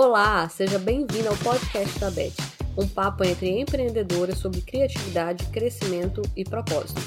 Olá, 0.00 0.48
seja 0.48 0.78
bem-vindo 0.78 1.28
ao 1.28 1.36
podcast 1.38 1.98
da 1.98 2.08
Beth, 2.08 2.36
um 2.78 2.86
papo 2.88 3.24
entre 3.24 3.48
empreendedoras 3.48 4.38
sobre 4.38 4.60
criatividade, 4.62 5.50
crescimento 5.50 6.22
e 6.36 6.44
propósito. 6.44 7.00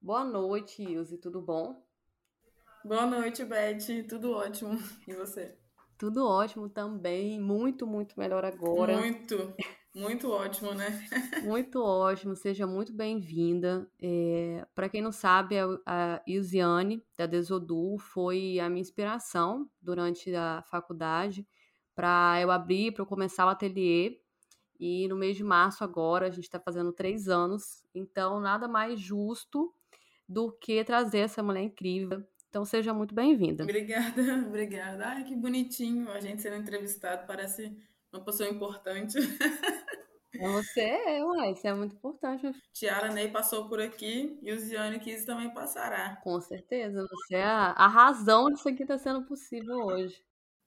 Boa 0.00 0.24
noite, 0.24 0.82
Ilse, 0.82 1.18
tudo 1.18 1.40
bom? 1.40 1.80
Boa 2.84 3.06
noite, 3.06 3.44
Beth, 3.44 4.08
tudo 4.08 4.32
ótimo. 4.32 4.76
E 5.06 5.14
você? 5.14 5.56
Tudo 5.96 6.26
ótimo 6.26 6.68
também, 6.68 7.38
muito, 7.40 7.86
muito 7.86 8.18
melhor 8.18 8.44
agora. 8.44 8.98
Muito, 8.98 9.54
muito 9.94 10.32
ótimo, 10.32 10.74
né? 10.74 11.00
muito 11.46 11.80
ótimo, 11.80 12.34
seja 12.34 12.66
muito 12.66 12.92
bem-vinda. 12.92 13.88
É, 14.02 14.66
Para 14.74 14.88
quem 14.88 15.00
não 15.00 15.12
sabe, 15.12 15.54
a 15.86 16.20
Ilziane, 16.26 17.04
da 17.16 17.24
Desodu, 17.24 17.98
foi 17.98 18.58
a 18.58 18.68
minha 18.68 18.80
inspiração 18.80 19.70
durante 19.80 20.34
a 20.34 20.60
faculdade 20.68 21.46
para 21.94 22.40
eu 22.40 22.50
abrir, 22.50 22.92
para 22.92 23.02
eu 23.02 23.06
começar 23.06 23.46
o 23.46 23.50
ateliê. 23.50 24.20
E 24.78 25.06
no 25.08 25.16
mês 25.16 25.36
de 25.36 25.44
março 25.44 25.84
agora, 25.84 26.26
a 26.26 26.30
gente 26.30 26.44
está 26.44 26.58
fazendo 26.58 26.92
três 26.92 27.28
anos, 27.28 27.84
então 27.94 28.40
nada 28.40 28.66
mais 28.66 28.98
justo 28.98 29.72
do 30.28 30.50
que 30.52 30.82
trazer 30.82 31.20
essa 31.20 31.42
mulher 31.42 31.62
incrível 31.62 32.24
então 32.52 32.66
seja 32.66 32.92
muito 32.92 33.14
bem-vinda. 33.14 33.64
Obrigada, 33.64 34.20
obrigada. 34.46 35.06
Ai, 35.06 35.24
que 35.24 35.34
bonitinho 35.34 36.10
a 36.10 36.20
gente 36.20 36.42
sendo 36.42 36.56
entrevistado, 36.56 37.26
parece 37.26 37.74
uma 38.12 38.22
pessoa 38.22 38.46
importante. 38.46 39.14
Você 40.38 40.80
é, 40.80 41.24
uai, 41.24 41.52
isso 41.52 41.66
é 41.66 41.72
muito 41.72 41.96
importante. 41.96 42.52
Tiara 42.74 43.10
Ney 43.10 43.28
passou 43.30 43.70
por 43.70 43.80
aqui 43.80 44.38
e 44.42 44.52
o 44.52 44.58
Ziane 44.58 44.98
Kiss 44.98 45.24
também 45.24 45.52
passará. 45.54 46.16
Com 46.22 46.40
certeza, 46.40 47.06
você 47.10 47.36
é 47.36 47.44
a, 47.44 47.70
a 47.72 47.86
razão 47.86 48.50
disso 48.50 48.68
aqui 48.68 48.82
está 48.82 48.98
sendo 48.98 49.24
possível 49.24 49.76
hoje. 49.86 50.22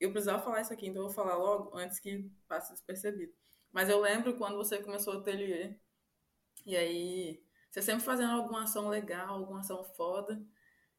Eu 0.06 0.12
precisava 0.12 0.42
falar 0.42 0.62
isso 0.62 0.72
aqui, 0.72 0.88
então 0.88 1.02
eu 1.02 1.08
vou 1.08 1.16
falar 1.16 1.36
logo 1.36 1.76
antes 1.76 2.00
que 2.00 2.32
passe 2.48 2.72
despercebido. 2.72 3.34
Mas 3.72 3.90
eu 3.90 4.00
lembro 4.00 4.38
quando 4.38 4.56
você 4.56 4.78
começou 4.82 5.16
o 5.16 5.18
ateliê, 5.18 5.76
e 6.66 6.76
aí 6.78 7.44
você 7.70 7.82
sempre 7.82 8.06
fazendo 8.06 8.32
alguma 8.32 8.64
ação 8.64 8.88
legal, 8.88 9.36
alguma 9.36 9.60
ação 9.60 9.84
foda. 9.84 10.42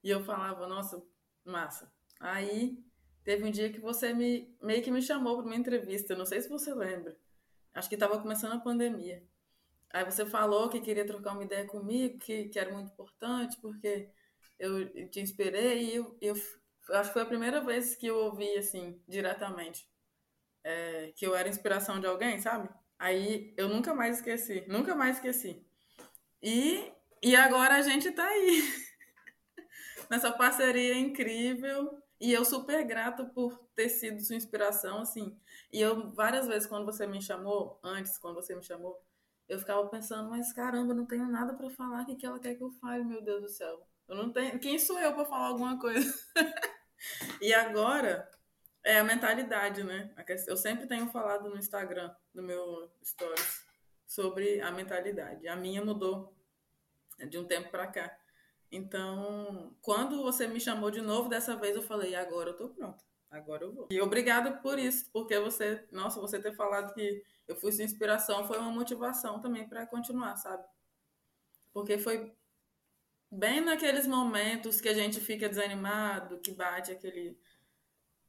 E 0.03 0.11
eu 0.11 0.23
falava, 0.25 0.67
nossa, 0.67 1.03
massa. 1.45 1.91
Aí 2.21 2.84
teve 3.25 3.45
um 3.45 3.51
dia 3.51 3.73
que 3.73 3.81
você 3.81 4.12
me 4.12 4.55
meio 4.61 4.83
que 4.83 4.91
me 4.91 5.01
chamou 5.01 5.37
para 5.37 5.47
uma 5.47 5.57
entrevista, 5.57 6.15
não 6.15 6.27
sei 6.27 6.41
se 6.41 6.49
você 6.49 6.75
lembra. 6.75 7.17
Acho 7.73 7.89
que 7.89 7.95
estava 7.95 8.21
começando 8.21 8.53
a 8.53 8.61
pandemia. 8.61 9.25
Aí 9.91 10.05
você 10.05 10.27
falou 10.27 10.69
que 10.69 10.81
queria 10.81 11.07
trocar 11.07 11.33
uma 11.33 11.45
ideia 11.45 11.67
comigo, 11.67 12.19
que, 12.19 12.49
que 12.49 12.59
era 12.59 12.73
muito 12.73 12.93
importante, 12.93 13.57
porque 13.61 14.11
eu, 14.59 15.09
te 15.11 15.21
inspirei 15.21 15.84
e 15.84 15.95
eu, 15.95 16.19
eu, 16.21 16.34
acho 16.91 17.11
que 17.11 17.15
foi 17.15 17.23
a 17.23 17.27
primeira 17.27 17.61
vez 17.61 17.95
que 17.95 18.06
eu 18.06 18.17
ouvi, 18.17 18.56
assim, 18.56 19.01
diretamente, 19.09 19.89
é, 20.65 21.12
que 21.17 21.27
eu 21.27 21.34
era 21.34 21.48
inspiração 21.48 22.01
de 22.01 22.06
alguém, 22.06 22.41
sabe? 22.41 22.69
Aí 22.98 23.55
eu 23.56 23.69
nunca 23.69 23.95
mais 23.95 24.17
esqueci, 24.19 24.65
nunca 24.69 24.95
mais 24.95 25.17
esqueci. 25.17 25.67
E, 26.43 26.93
e 27.23 27.37
agora 27.37 27.77
a 27.77 27.83
gente 27.83 28.11
tá 28.12 28.27
aí. 28.27 28.62
nessa 30.11 30.33
parceria 30.33 30.98
incrível. 30.98 31.98
E 32.19 32.33
eu 32.33 32.45
super 32.45 32.83
grata 32.84 33.25
por 33.25 33.59
ter 33.75 33.91
sido 33.91 34.21
sua 34.23 34.37
inspiração, 34.37 35.00
assim. 35.00 35.39
E 35.71 35.81
eu, 35.81 36.11
várias 36.12 36.47
vezes, 36.47 36.67
quando 36.67 36.87
você 36.87 37.06
me 37.06 37.21
chamou, 37.21 37.78
antes, 37.83 38.17
quando 38.17 38.37
você 38.37 38.55
me 38.55 38.62
chamou, 38.62 38.98
eu 39.47 39.59
ficava 39.59 39.87
pensando, 39.89 40.31
mas 40.31 40.53
caramba, 40.53 40.95
não 40.95 41.06
tenho 41.06 41.28
nada 41.28 41.55
para 41.55 41.69
falar, 41.71 42.03
o 42.03 42.06
que, 42.06 42.17
que 42.17 42.27
ela 42.27 42.41
quer 42.41 42.55
que 42.55 42.62
eu 42.62 42.71
fale, 42.81 43.05
meu 43.05 43.23
Deus 43.23 43.43
do 43.43 43.48
céu. 43.48 43.87
Eu 44.09 44.17
não 44.17 44.33
tenho. 44.33 44.59
Quem 44.59 44.78
sou 44.78 44.98
eu 44.98 45.12
para 45.12 45.27
falar 45.27 45.48
alguma 45.48 45.78
coisa? 45.78 46.12
e 47.41 47.53
agora 47.53 48.31
é 48.85 48.99
a 48.99 49.05
mentalidade, 49.05 49.83
né? 49.83 50.15
Eu 50.47 50.57
sempre 50.57 50.87
tenho 50.87 51.09
falado 51.09 51.49
no 51.49 51.57
Instagram, 51.57 52.15
no 52.33 52.43
meu 52.43 52.91
stories, 53.05 53.65
sobre 54.07 54.61
a 54.61 54.71
mentalidade. 54.71 55.49
A 55.49 55.56
minha 55.56 55.85
mudou 55.85 56.35
de 57.29 57.39
um 57.39 57.45
tempo 57.45 57.71
para 57.71 57.87
cá. 57.87 58.17
Então, 58.71 59.77
quando 59.81 60.23
você 60.23 60.47
me 60.47 60.61
chamou 60.61 60.91
de 60.91 61.01
novo 61.01 61.29
dessa 61.29 61.56
vez, 61.56 61.75
eu 61.75 61.83
falei, 61.83 62.15
agora 62.15 62.51
eu 62.51 62.56
tô 62.56 62.69
pronta. 62.69 63.05
Agora 63.31 63.65
eu 63.65 63.73
vou. 63.73 63.89
E 63.91 64.01
obrigada 64.01 64.53
por 64.53 64.79
isso, 64.79 65.11
porque 65.12 65.39
você, 65.39 65.85
nossa, 65.91 66.21
você 66.21 66.41
ter 66.41 66.55
falado 66.55 66.95
que 66.95 67.23
eu 67.49 67.56
fui 67.56 67.73
sua 67.73 67.85
inspiração 67.85 68.47
foi 68.47 68.59
uma 68.59 68.71
motivação 68.71 69.41
também 69.41 69.69
para 69.69 69.87
continuar, 69.87 70.37
sabe? 70.37 70.65
Porque 71.73 71.99
foi 71.99 72.35
bem 73.31 73.60
naqueles 73.60 74.06
momentos 74.06 74.81
que 74.81 74.88
a 74.88 74.94
gente 74.94 75.20
fica 75.20 75.48
desanimado, 75.48 76.41
que 76.41 76.53
bate 76.53 76.92
aquele 76.92 77.38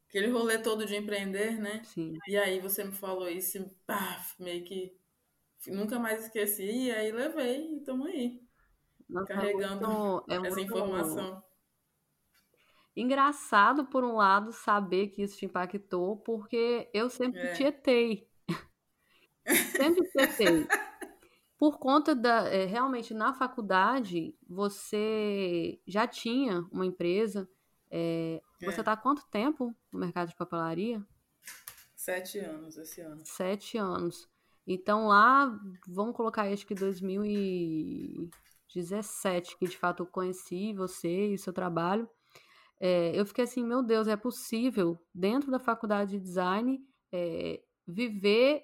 aquele 0.07 0.29
rolê 0.29 0.57
todo 0.57 0.85
de 0.85 0.95
empreender, 0.95 1.59
né? 1.59 1.83
Sim. 1.83 2.17
E 2.27 2.37
aí 2.37 2.59
você 2.59 2.83
me 2.83 2.93
falou 2.93 3.29
isso, 3.29 3.59
pá, 3.85 4.21
meio 4.39 4.63
que 4.63 4.97
nunca 5.67 5.99
mais 5.99 6.25
esqueci, 6.25 6.85
e 6.85 6.91
aí 6.91 7.11
levei 7.11 7.73
e 7.73 7.77
estamos 7.77 8.07
aí. 8.07 8.41
Nossa, 9.09 9.27
carregando 9.27 9.85
é 9.85 9.87
muito, 9.87 10.45
é 10.45 10.47
essa 10.47 10.61
informação. 10.61 11.43
Engraçado, 12.95 13.85
por 13.85 14.03
um 14.03 14.15
lado, 14.15 14.51
saber 14.51 15.09
que 15.09 15.21
isso 15.21 15.37
te 15.37 15.45
impactou, 15.45 16.17
porque 16.17 16.89
eu 16.93 17.09
sempre 17.09 17.41
é. 17.41 17.53
tietei. 17.53 18.27
sempre 19.75 20.09
tietei. 20.09 20.67
Por 21.57 21.79
conta 21.79 22.15
da. 22.15 22.47
É, 22.47 22.65
realmente, 22.65 23.13
na 23.13 23.33
faculdade, 23.33 24.35
você 24.47 25.79
já 25.87 26.07
tinha 26.07 26.61
uma 26.71 26.85
empresa. 26.85 27.49
É, 27.89 28.41
você 28.61 28.81
está 28.81 28.93
há 28.93 28.97
quanto 28.97 29.25
tempo 29.27 29.75
no 29.91 29.99
mercado 29.99 30.29
de 30.29 30.35
papelaria? 30.35 31.01
Sete 31.95 32.39
anos 32.39 32.77
esse 32.77 33.01
ano. 33.01 33.21
Sete 33.25 33.77
anos. 33.77 34.29
Então 34.65 35.07
lá, 35.07 35.57
vamos 35.87 36.15
colocar 36.15 36.51
acho 36.51 36.67
que 36.67 36.75
2000 36.75 37.25
e... 37.25 38.29
17, 38.73 39.57
que 39.57 39.65
de 39.65 39.77
fato 39.77 40.03
eu 40.03 40.07
conheci 40.07 40.73
você 40.73 41.33
e 41.33 41.37
seu 41.37 41.53
trabalho, 41.53 42.07
é, 42.79 43.19
eu 43.19 43.25
fiquei 43.25 43.43
assim, 43.43 43.63
meu 43.63 43.81
Deus, 43.81 44.07
é 44.07 44.15
possível, 44.15 44.99
dentro 45.13 45.49
da 45.49 45.59
faculdade 45.59 46.11
de 46.11 46.19
design, 46.19 46.79
é, 47.11 47.61
viver 47.87 48.63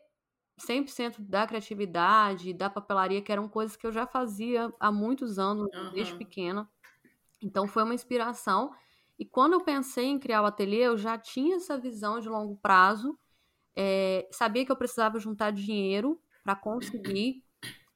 100% 0.60 1.20
da 1.20 1.48
criatividade, 1.48 2.54
da 2.54 2.70
papelaria, 2.70 3.22
que 3.22 3.32
eram 3.32 3.48
coisas 3.48 3.76
que 3.76 3.86
eu 3.86 3.92
já 3.92 4.06
fazia 4.06 4.74
há 4.80 4.92
muitos 4.92 5.40
anos, 5.40 5.68
uhum. 5.74 5.92
desde 5.94 6.16
pequena. 6.16 6.70
Então 7.42 7.68
foi 7.68 7.84
uma 7.84 7.94
inspiração. 7.94 8.72
E 9.18 9.26
quando 9.26 9.54
eu 9.54 9.62
pensei 9.62 10.06
em 10.06 10.20
criar 10.20 10.42
o 10.42 10.46
ateliê, 10.46 10.88
eu 10.88 10.98
já 10.98 11.18
tinha 11.18 11.58
essa 11.58 11.78
visão 11.78 12.20
de 12.20 12.30
longo 12.30 12.56
prazo, 12.58 13.18
é, 13.76 14.28
sabia 14.32 14.66
que 14.66 14.72
eu 14.72 14.76
precisava 14.76 15.20
juntar 15.20 15.52
dinheiro 15.52 16.22
para 16.44 16.56
conseguir 16.56 17.44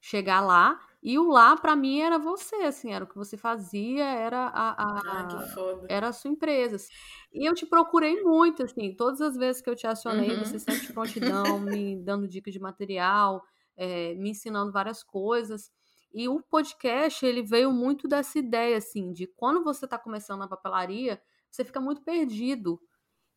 chegar 0.01 0.41
lá. 0.41 0.79
E 1.01 1.17
o 1.19 1.29
lá, 1.29 1.55
para 1.55 1.75
mim, 1.75 1.99
era 1.99 2.17
você, 2.17 2.55
assim, 2.57 2.91
era 2.91 3.05
o 3.05 3.07
que 3.07 3.15
você 3.15 3.37
fazia, 3.37 4.03
era 4.03 4.47
a, 4.47 4.69
a, 4.71 4.99
ah, 4.99 5.85
era 5.87 6.07
a 6.07 6.13
sua 6.13 6.31
empresa. 6.31 6.77
Assim. 6.77 6.91
E 7.31 7.47
eu 7.47 7.53
te 7.53 7.65
procurei 7.65 8.21
muito, 8.23 8.63
assim, 8.63 8.95
todas 8.95 9.21
as 9.21 9.37
vezes 9.37 9.61
que 9.61 9.69
eu 9.69 9.75
te 9.75 9.85
acionei, 9.85 10.31
uhum. 10.31 10.39
você 10.39 10.57
sempre 10.57 10.87
de 10.87 10.93
prontidão, 10.93 11.59
me 11.59 11.95
dando 12.03 12.27
dicas 12.27 12.53
de 12.53 12.59
material, 12.59 13.43
é, 13.75 14.15
me 14.15 14.31
ensinando 14.31 14.71
várias 14.71 15.03
coisas. 15.03 15.71
E 16.13 16.27
o 16.27 16.41
podcast, 16.41 17.23
ele 17.23 17.43
veio 17.43 17.71
muito 17.71 18.07
dessa 18.07 18.39
ideia, 18.39 18.77
assim, 18.77 19.13
de 19.13 19.27
quando 19.27 19.63
você 19.63 19.85
está 19.85 19.99
começando 19.99 20.39
na 20.39 20.47
papelaria, 20.47 21.21
você 21.49 21.63
fica 21.63 21.79
muito 21.79 22.01
perdido. 22.01 22.81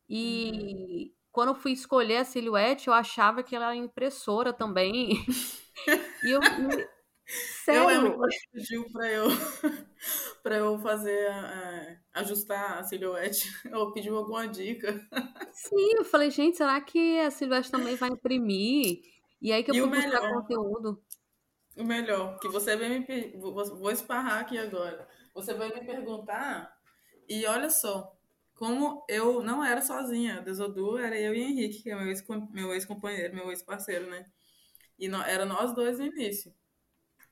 E 0.08 0.50
uhum. 0.50 1.12
quando 1.30 1.48
eu 1.50 1.54
fui 1.54 1.72
escolher 1.72 2.16
a 2.16 2.24
silhuete, 2.24 2.88
eu 2.88 2.94
achava 2.94 3.42
que 3.42 3.54
ela 3.54 3.66
era 3.66 3.76
impressora 3.76 4.50
também. 4.50 5.10
e 6.24 6.30
eu 6.30 6.40
Sério? 7.64 7.82
Eu 7.82 7.86
lembro 7.86 8.28
que 8.28 8.48
pediu 8.52 8.90
para 8.90 9.10
eu, 9.10 9.26
para 10.42 10.56
eu 10.56 10.78
fazer, 10.80 11.30
é, 11.30 11.98
ajustar 12.14 12.78
a 12.78 12.82
silhuete, 12.82 13.48
ou 13.72 13.92
pediu 13.92 14.16
alguma 14.16 14.48
dica. 14.48 15.00
Sim, 15.52 15.94
eu 15.96 16.04
falei, 16.04 16.30
gente, 16.30 16.56
será 16.56 16.80
que 16.80 17.20
a 17.20 17.30
silhuete 17.30 17.70
também 17.70 17.96
vai 17.96 18.10
imprimir? 18.10 19.02
E 19.40 19.52
aí 19.52 19.62
que 19.62 19.70
eu 19.70 19.74
e 19.74 19.80
fui 19.80 19.88
buscar 19.88 20.32
conteúdo. 20.32 21.02
O 21.76 21.84
melhor, 21.84 22.38
que 22.40 22.48
você 22.48 22.76
vem 22.76 23.00
me... 23.00 23.36
Vou 23.38 23.90
esparrar 23.90 24.40
aqui 24.40 24.58
agora. 24.58 25.08
Você 25.32 25.54
vai 25.54 25.68
me 25.72 25.86
perguntar, 25.86 26.74
e 27.28 27.46
olha 27.46 27.70
só, 27.70 28.12
como 28.54 29.04
eu 29.08 29.42
não 29.42 29.64
era 29.64 29.80
sozinha, 29.80 30.42
Desodu 30.42 30.98
era 30.98 31.18
eu 31.18 31.34
e 31.34 31.40
Henrique, 31.40 31.82
que 31.82 31.90
é 31.90 31.96
meu 31.96 32.74
ex-companheiro, 32.74 33.34
meu 33.34 33.50
ex-parceiro, 33.50 34.10
né? 34.10 34.26
E 34.98 35.06
era 35.06 35.46
nós 35.46 35.72
dois 35.74 35.98
no 35.98 36.04
início. 36.04 36.52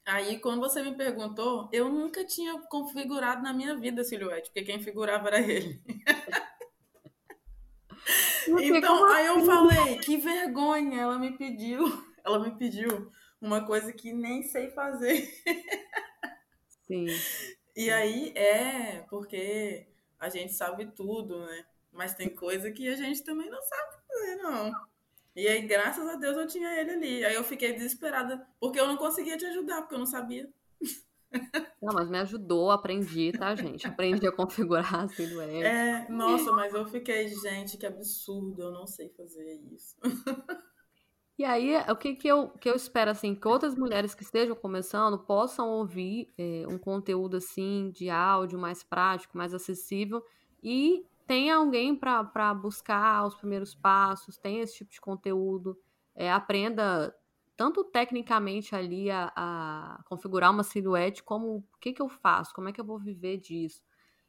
Aí, 0.09 0.39
quando 0.41 0.61
você 0.61 0.83
me 0.83 0.97
perguntou, 0.97 1.69
eu 1.71 1.91
nunca 1.91 2.25
tinha 2.25 2.59
configurado 2.63 3.43
na 3.43 3.53
minha 3.53 3.77
vida 3.77 4.01
a 4.01 4.05
silhuete, 4.05 4.49
porque 4.49 4.63
quem 4.63 4.81
figurava 4.83 5.29
era 5.29 5.39
ele. 5.39 5.83
então, 8.49 9.05
aí 9.05 9.27
eu 9.27 9.37
assim? 9.37 9.47
falei, 9.47 9.99
que 9.99 10.17
vergonha, 10.17 11.03
ela 11.03 11.19
me 11.19 11.37
pediu, 11.37 11.85
ela 12.25 12.39
me 12.39 12.57
pediu 12.57 13.13
uma 13.39 13.67
coisa 13.67 13.93
que 13.93 14.11
nem 14.11 14.43
sei 14.45 14.71
fazer. 14.71 15.29
Sim. 16.87 17.07
E 17.77 17.91
aí 17.91 18.33
é 18.35 19.05
porque 19.11 19.89
a 20.19 20.31
gente 20.31 20.55
sabe 20.55 20.87
tudo, 20.87 21.39
né? 21.39 21.67
Mas 21.93 22.15
tem 22.15 22.35
coisa 22.35 22.71
que 22.73 22.89
a 22.89 22.97
gente 22.97 23.23
também 23.23 23.51
não 23.51 23.61
sabe 23.61 23.97
fazer, 24.09 24.37
não. 24.37 24.73
E 25.39 25.47
aí, 25.47 25.63
graças 25.63 26.05
a 26.09 26.17
Deus, 26.17 26.37
eu 26.37 26.49
tinha 26.49 26.69
ele 26.81 26.91
ali. 26.91 27.25
Aí 27.25 27.37
eu 27.37 27.45
fiquei 27.45 27.73
desesperada, 27.73 28.45
porque 28.59 28.81
eu 28.81 28.89
não 28.89 28.97
conseguia 28.97 29.37
te 29.37 29.47
ajudar, 29.47 29.83
porque 29.83 29.95
eu 29.95 30.01
não 30.01 30.05
sabia. 30.07 30.53
Não, 31.81 31.95
mas 31.95 32.11
me 32.11 32.19
ajudou, 32.19 32.73
aprendi, 32.73 33.31
tá, 33.31 33.55
gente? 33.55 33.87
Aprendi 33.87 34.27
a 34.27 34.33
configurar 34.33 35.05
a 35.05 35.09
silhuete. 35.09 35.63
É, 35.63 36.09
nossa, 36.09 36.51
mas 36.51 36.75
eu 36.75 36.85
fiquei, 36.87 37.29
gente, 37.29 37.77
que 37.77 37.87
absurdo, 37.87 38.63
eu 38.63 38.73
não 38.73 38.85
sei 38.85 39.11
fazer 39.11 39.61
isso. 39.73 39.97
E 41.39 41.45
aí, 41.45 41.77
o 41.89 41.95
que, 41.95 42.17
que, 42.17 42.27
eu, 42.27 42.49
que 42.49 42.69
eu 42.69 42.75
espero, 42.75 43.13
assim, 43.13 43.33
que 43.33 43.47
outras 43.47 43.77
mulheres 43.77 44.13
que 44.13 44.25
estejam 44.25 44.57
começando 44.57 45.21
possam 45.21 45.69
ouvir 45.71 46.35
é, 46.37 46.65
um 46.69 46.77
conteúdo, 46.77 47.37
assim, 47.37 47.93
de 47.95 48.11
áudio 48.11 48.59
mais 48.59 48.83
prático, 48.83 49.39
mais 49.39 49.55
acessível 49.55 50.21
e 50.61 51.07
tenha 51.29 51.57
alguém 51.57 51.95
para 51.95 52.55
buscar 52.55 53.27
os 53.27 53.35
primeiros 53.35 53.75
passos, 53.75 54.39
tenha 54.39 54.63
esse 54.63 54.79
tipo 54.79 54.91
de 54.91 55.01
conteúdo, 55.01 55.79
é, 56.15 56.33
aprenda 56.33 57.15
tanto 57.55 57.85
tecnicamente 57.85 58.75
ali 58.75 59.11
a, 59.11 59.31
a, 59.37 60.03
configurar 60.07 60.51
uma 60.51 60.63
silhuete, 60.63 61.23
como 61.23 61.57
o 61.57 61.65
que, 61.79 61.93
que 61.93 62.01
eu 62.01 62.09
faço, 62.09 62.55
como 62.55 62.69
é 62.69 62.73
que 62.73 62.81
eu 62.81 62.85
vou 62.85 62.99
viver 62.99 63.37
disso. 63.37 63.83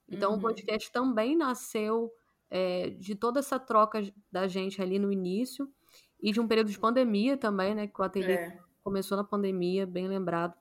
Então, 0.09 0.31
uhum. 0.31 0.37
o 0.37 0.41
podcast 0.41 0.91
também 0.91 1.37
nasceu 1.37 2.11
é, 2.49 2.89
de 2.89 3.15
toda 3.15 3.39
essa 3.39 3.57
troca 3.57 4.01
da 4.31 4.47
gente 4.47 4.81
ali 4.81 4.99
no 4.99 5.11
início 5.11 5.71
e 6.21 6.33
de 6.33 6.41
um 6.41 6.47
período 6.47 6.69
de 6.69 6.79
pandemia 6.79 7.37
também, 7.37 7.75
né? 7.75 7.87
Que 7.87 8.01
o 8.01 8.03
ateliê 8.03 8.33
é. 8.33 8.59
começou 8.83 9.15
na 9.15 9.23
pandemia, 9.23 9.85
bem 9.85 10.07
lembrado. 10.07 10.55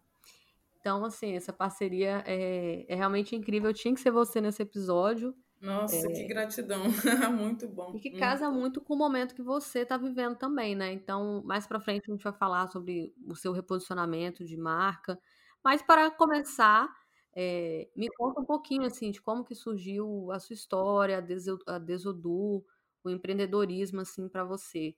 Então, 0.78 1.04
assim, 1.04 1.34
essa 1.34 1.52
parceria 1.52 2.22
é, 2.26 2.84
é 2.86 2.94
realmente 2.94 3.34
incrível. 3.34 3.72
Tinha 3.72 3.94
que 3.94 4.00
ser 4.00 4.10
você 4.10 4.40
nesse 4.40 4.62
episódio. 4.62 5.34
Nossa, 5.60 6.06
é... 6.06 6.12
que 6.12 6.24
gratidão. 6.24 6.84
muito 7.36 7.66
bom. 7.68 7.92
E 7.94 8.00
que 8.00 8.10
casa 8.12 8.48
muito 8.50 8.80
com 8.80 8.94
o 8.94 8.96
momento 8.96 9.34
que 9.34 9.42
você 9.42 9.80
está 9.80 9.96
vivendo 9.96 10.36
também, 10.36 10.74
né? 10.74 10.92
Então, 10.92 11.42
mais 11.44 11.66
para 11.66 11.80
frente 11.80 12.08
a 12.08 12.12
gente 12.12 12.22
vai 12.22 12.32
falar 12.32 12.68
sobre 12.68 13.14
o 13.26 13.34
seu 13.34 13.52
reposicionamento 13.52 14.44
de 14.44 14.56
marca. 14.56 15.18
Mas 15.62 15.82
para 15.82 16.10
começar, 16.10 16.88
é, 17.34 17.90
me 17.96 18.08
conta 18.10 18.40
um 18.40 18.44
pouquinho 18.44 18.84
assim 18.84 19.10
de 19.10 19.20
como 19.20 19.44
que 19.44 19.54
surgiu 19.54 20.30
a 20.30 20.38
sua 20.38 20.54
história, 20.54 21.18
a 21.66 21.78
Desodu, 21.78 22.64
o 23.02 23.10
empreendedorismo 23.10 24.00
assim 24.00 24.28
para 24.28 24.44
você. 24.44 24.96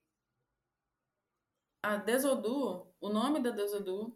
A 1.83 1.97
Desodu, 1.97 2.87
o 3.01 3.09
nome 3.09 3.41
da 3.41 3.51
Desodu 3.51 4.15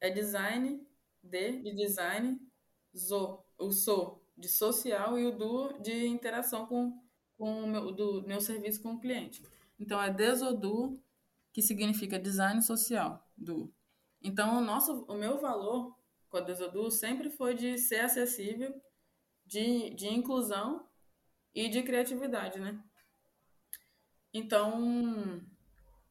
é 0.00 0.10
design 0.10 0.86
de, 1.22 1.62
de 1.62 1.74
design, 1.74 2.40
zo, 2.96 3.44
o 3.58 3.72
so, 3.72 4.21
de 4.42 4.48
social 4.48 5.16
e 5.16 5.24
o 5.24 5.30
do 5.30 5.72
de 5.80 6.06
interação 6.06 6.66
com, 6.66 7.00
com 7.38 7.62
o 7.62 7.66
meu, 7.66 7.92
do 7.92 8.22
meu 8.26 8.40
serviço 8.40 8.82
com 8.82 8.94
o 8.94 9.00
cliente. 9.00 9.40
Então 9.78 10.02
é 10.02 10.10
Desodu, 10.10 11.00
que 11.52 11.62
significa 11.62 12.18
design 12.18 12.60
social, 12.60 13.24
do. 13.36 13.72
Então 14.20 14.58
o 14.58 14.60
nosso, 14.60 15.04
o 15.08 15.14
meu 15.14 15.40
valor 15.40 15.96
com 16.28 16.38
a 16.38 16.40
Desodu 16.40 16.90
sempre 16.90 17.30
foi 17.30 17.54
de 17.54 17.78
ser 17.78 18.00
acessível, 18.00 18.74
de, 19.46 19.90
de 19.90 20.08
inclusão 20.08 20.88
e 21.54 21.68
de 21.68 21.82
criatividade, 21.82 22.58
né? 22.58 22.82
Então, 24.34 25.42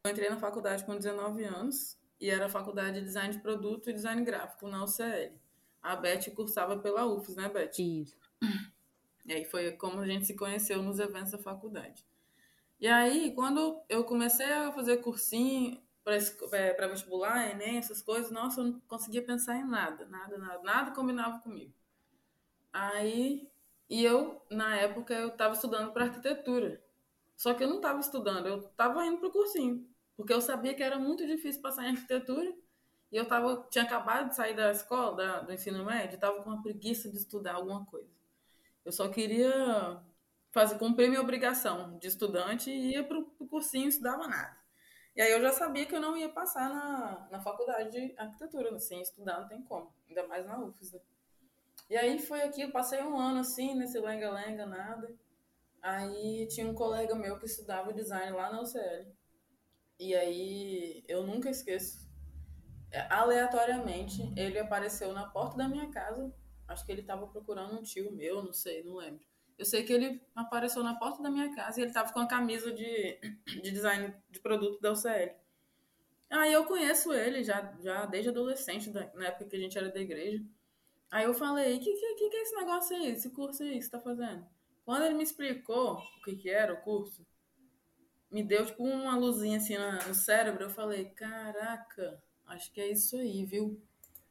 eu 0.05 0.11
entrei 0.11 0.29
na 0.29 0.37
faculdade 0.37 0.85
com 0.85 0.95
19 0.95 1.43
anos 1.43 1.97
e 2.19 2.29
era 2.29 2.45
a 2.45 2.49
faculdade 2.49 2.99
de 2.99 3.05
design 3.05 3.33
de 3.33 3.41
produto 3.41 3.89
e 3.89 3.93
design 3.93 4.23
gráfico 4.23 4.67
na 4.67 4.83
UCL. 4.83 5.33
A 5.81 5.95
Beth 5.95 6.29
cursava 6.35 6.77
pela 6.77 7.07
UFES, 7.07 7.35
né, 7.35 7.49
Beth? 7.49 7.79
Isso. 7.79 8.20
E 9.31 9.33
aí 9.33 9.45
foi 9.45 9.71
como 9.71 10.01
a 10.01 10.05
gente 10.05 10.25
se 10.25 10.35
conheceu 10.35 10.83
nos 10.83 10.99
eventos 10.99 11.31
da 11.31 11.37
faculdade. 11.37 12.05
E 12.81 12.85
aí, 12.85 13.33
quando 13.33 13.81
eu 13.87 14.03
comecei 14.03 14.45
a 14.51 14.73
fazer 14.73 14.97
cursinho 14.97 15.81
para 16.03 16.17
é, 16.17 16.87
vestibular, 16.89 17.49
Enem, 17.49 17.77
essas 17.77 18.01
coisas, 18.01 18.29
nossa, 18.29 18.59
eu 18.59 18.65
não 18.65 18.79
conseguia 18.89 19.23
pensar 19.23 19.55
em 19.55 19.63
nada, 19.63 20.05
nada, 20.07 20.37
nada, 20.37 20.61
nada 20.63 20.91
combinava 20.91 21.39
comigo. 21.39 21.73
Aí, 22.73 23.49
e 23.89 24.03
eu, 24.03 24.45
na 24.51 24.75
época, 24.75 25.13
eu 25.13 25.29
estava 25.29 25.53
estudando 25.53 25.93
para 25.93 26.05
arquitetura. 26.05 26.83
Só 27.37 27.53
que 27.53 27.63
eu 27.63 27.69
não 27.69 27.77
estava 27.77 28.01
estudando, 28.01 28.47
eu 28.47 28.57
estava 28.57 29.05
indo 29.05 29.19
para 29.19 29.29
o 29.29 29.31
cursinho. 29.31 29.87
Porque 30.17 30.33
eu 30.33 30.41
sabia 30.41 30.73
que 30.73 30.83
era 30.83 30.99
muito 30.99 31.25
difícil 31.25 31.61
passar 31.61 31.85
em 31.85 31.91
arquitetura. 31.91 32.53
E 33.09 33.15
eu 33.15 33.25
tava, 33.25 33.65
tinha 33.71 33.85
acabado 33.85 34.27
de 34.27 34.35
sair 34.35 34.57
da 34.57 34.71
escola, 34.71 35.15
da, 35.15 35.39
do 35.39 35.53
ensino 35.53 35.85
médio, 35.85 36.15
estava 36.15 36.43
com 36.43 36.49
uma 36.49 36.61
preguiça 36.61 37.09
de 37.09 37.15
estudar 37.15 37.55
alguma 37.55 37.85
coisa. 37.85 38.20
Eu 38.83 38.91
só 38.91 39.09
queria 39.09 40.01
fazer, 40.51 40.77
cumprir 40.77 41.09
minha 41.09 41.21
obrigação 41.21 41.97
de 41.97 42.07
estudante 42.07 42.69
e 42.69 42.93
ia 42.93 43.03
para 43.03 43.17
o 43.17 43.47
cursinho 43.47 43.87
estudava 43.87 44.27
nada. 44.27 44.57
E 45.15 45.21
aí 45.21 45.31
eu 45.31 45.41
já 45.41 45.51
sabia 45.51 45.85
que 45.85 45.95
eu 45.95 45.99
não 45.99 46.17
ia 46.17 46.29
passar 46.29 46.69
na, 46.69 47.27
na 47.29 47.41
faculdade 47.41 47.91
de 47.91 48.15
arquitetura, 48.17 48.77
sem 48.79 49.01
estudar 49.01 49.41
não 49.41 49.47
tem 49.47 49.61
como, 49.61 49.93
ainda 50.07 50.25
mais 50.27 50.45
na 50.45 50.59
UFES. 50.59 50.93
Né? 50.93 50.99
E 51.89 51.97
aí 51.97 52.19
foi 52.19 52.41
aqui, 52.41 52.61
eu 52.61 52.71
passei 52.71 53.01
um 53.01 53.17
ano 53.19 53.39
assim, 53.39 53.75
nesse 53.75 53.99
lenga-lenga, 53.99 54.65
nada. 54.65 55.13
Aí 55.81 56.47
tinha 56.47 56.67
um 56.67 56.73
colega 56.73 57.15
meu 57.15 57.37
que 57.37 57.45
estudava 57.45 57.91
design 57.91 58.31
lá 58.31 58.51
na 58.51 58.61
UCL. 58.61 59.11
E 59.99 60.15
aí 60.15 61.03
eu 61.07 61.25
nunca 61.25 61.49
esqueço. 61.49 62.09
É, 62.91 63.07
aleatoriamente, 63.09 64.21
ele 64.35 64.59
apareceu 64.59 65.11
na 65.11 65.27
porta 65.27 65.57
da 65.57 65.67
minha 65.67 65.89
casa. 65.91 66.33
Acho 66.71 66.85
que 66.85 66.91
ele 66.91 67.01
estava 67.01 67.27
procurando 67.27 67.77
um 67.77 67.83
tio 67.83 68.11
meu, 68.11 68.43
não 68.43 68.53
sei, 68.53 68.83
não 68.83 68.95
lembro. 68.95 69.25
Eu 69.57 69.65
sei 69.65 69.83
que 69.83 69.93
ele 69.93 70.21
apareceu 70.35 70.81
na 70.81 70.95
porta 70.95 71.21
da 71.21 71.29
minha 71.29 71.53
casa 71.53 71.79
e 71.79 71.83
ele 71.83 71.91
estava 71.91 72.11
com 72.11 72.19
a 72.19 72.27
camisa 72.27 72.71
de, 72.71 73.19
de 73.45 73.71
design 73.71 74.13
de 74.29 74.39
produto 74.39 74.81
da 74.81 74.91
UCL. 74.91 75.35
Aí 76.29 76.53
eu 76.53 76.65
conheço 76.65 77.13
ele 77.13 77.43
já, 77.43 77.77
já 77.81 78.05
desde 78.05 78.29
adolescente, 78.29 78.89
na 78.89 79.27
época 79.27 79.45
que 79.45 79.55
a 79.55 79.59
gente 79.59 79.77
era 79.77 79.89
da 79.89 79.99
igreja. 79.99 80.43
Aí 81.11 81.25
eu 81.25 81.33
falei, 81.33 81.77
que, 81.77 81.93
que, 81.93 82.29
que, 82.29 82.37
é 82.37 82.41
esse 82.41 82.55
negócio 82.55 82.95
aí, 82.95 83.11
esse 83.11 83.29
curso 83.31 83.63
aí 83.63 83.73
que 83.73 83.81
você 83.81 83.89
tá 83.89 83.99
fazendo? 83.99 84.45
Quando 84.85 85.03
ele 85.03 85.13
me 85.13 85.23
explicou 85.23 85.97
o 85.97 86.23
que, 86.23 86.37
que 86.37 86.49
era 86.49 86.73
o 86.73 86.81
curso, 86.81 87.27
me 88.31 88.41
deu 88.43 88.65
tipo 88.65 88.83
uma 88.83 89.17
luzinha 89.17 89.57
assim 89.57 89.75
no 90.07 90.15
cérebro. 90.15 90.63
Eu 90.63 90.69
falei, 90.69 91.05
caraca, 91.09 92.23
acho 92.47 92.71
que 92.71 92.79
é 92.79 92.89
isso 92.89 93.17
aí, 93.17 93.45
viu? 93.45 93.79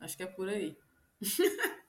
Acho 0.00 0.16
que 0.16 0.22
é 0.22 0.26
por 0.26 0.48
aí. 0.48 0.76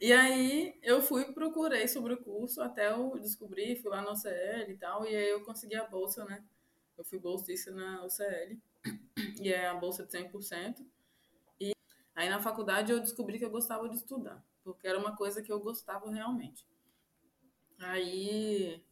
e 0.00 0.12
aí 0.12 0.78
eu 0.82 1.02
fui 1.02 1.32
procurei 1.32 1.88
sobre 1.88 2.14
o 2.14 2.22
curso 2.22 2.60
até 2.60 2.90
eu 2.90 3.18
descobri, 3.18 3.76
fui 3.76 3.90
lá 3.90 4.02
na 4.02 4.12
UCL 4.12 4.70
e 4.70 4.76
tal, 4.76 5.04
e 5.04 5.14
aí 5.14 5.30
eu 5.30 5.44
consegui 5.44 5.76
a 5.76 5.84
bolsa, 5.84 6.24
né? 6.24 6.44
Eu 6.96 7.04
fui 7.04 7.18
bolsista 7.18 7.70
na 7.70 8.04
UCL, 8.04 8.60
e 9.40 9.52
é 9.52 9.66
a 9.66 9.74
bolsa 9.74 10.04
de 10.04 10.12
100%. 10.12 10.84
E 11.60 11.72
aí 12.14 12.28
na 12.28 12.40
faculdade 12.40 12.92
eu 12.92 13.00
descobri 13.00 13.38
que 13.38 13.44
eu 13.44 13.50
gostava 13.50 13.88
de 13.88 13.96
estudar, 13.96 14.44
porque 14.64 14.86
era 14.86 14.98
uma 14.98 15.16
coisa 15.16 15.42
que 15.42 15.52
eu 15.52 15.60
gostava 15.60 16.10
realmente. 16.10 16.66
Aí 17.78 18.84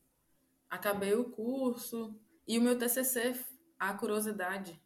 acabei 0.71 1.15
o 1.15 1.31
curso, 1.31 2.15
e 2.47 2.59
o 2.59 2.63
meu 2.63 2.79
TCC, 2.79 3.35
a 3.79 3.95
curiosidade 3.95 4.81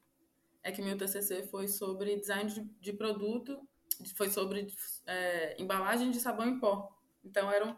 é 0.62 0.73
que 0.73 0.83
meu 0.83 0.97
TCC 0.97 1.43
foi 1.45 1.69
sobre 1.69 2.17
design 2.17 2.50
de, 2.50 2.62
de 2.81 2.93
produto, 2.93 3.67
foi 4.16 4.30
sobre 4.30 4.66
é, 5.07 5.61
embalagem 5.61 6.11
de 6.11 6.21
sabão 6.21 6.47
em 6.49 6.59
pó. 6.59 6.97
Então 7.25 7.50
era 7.50 7.66
um 7.66 7.76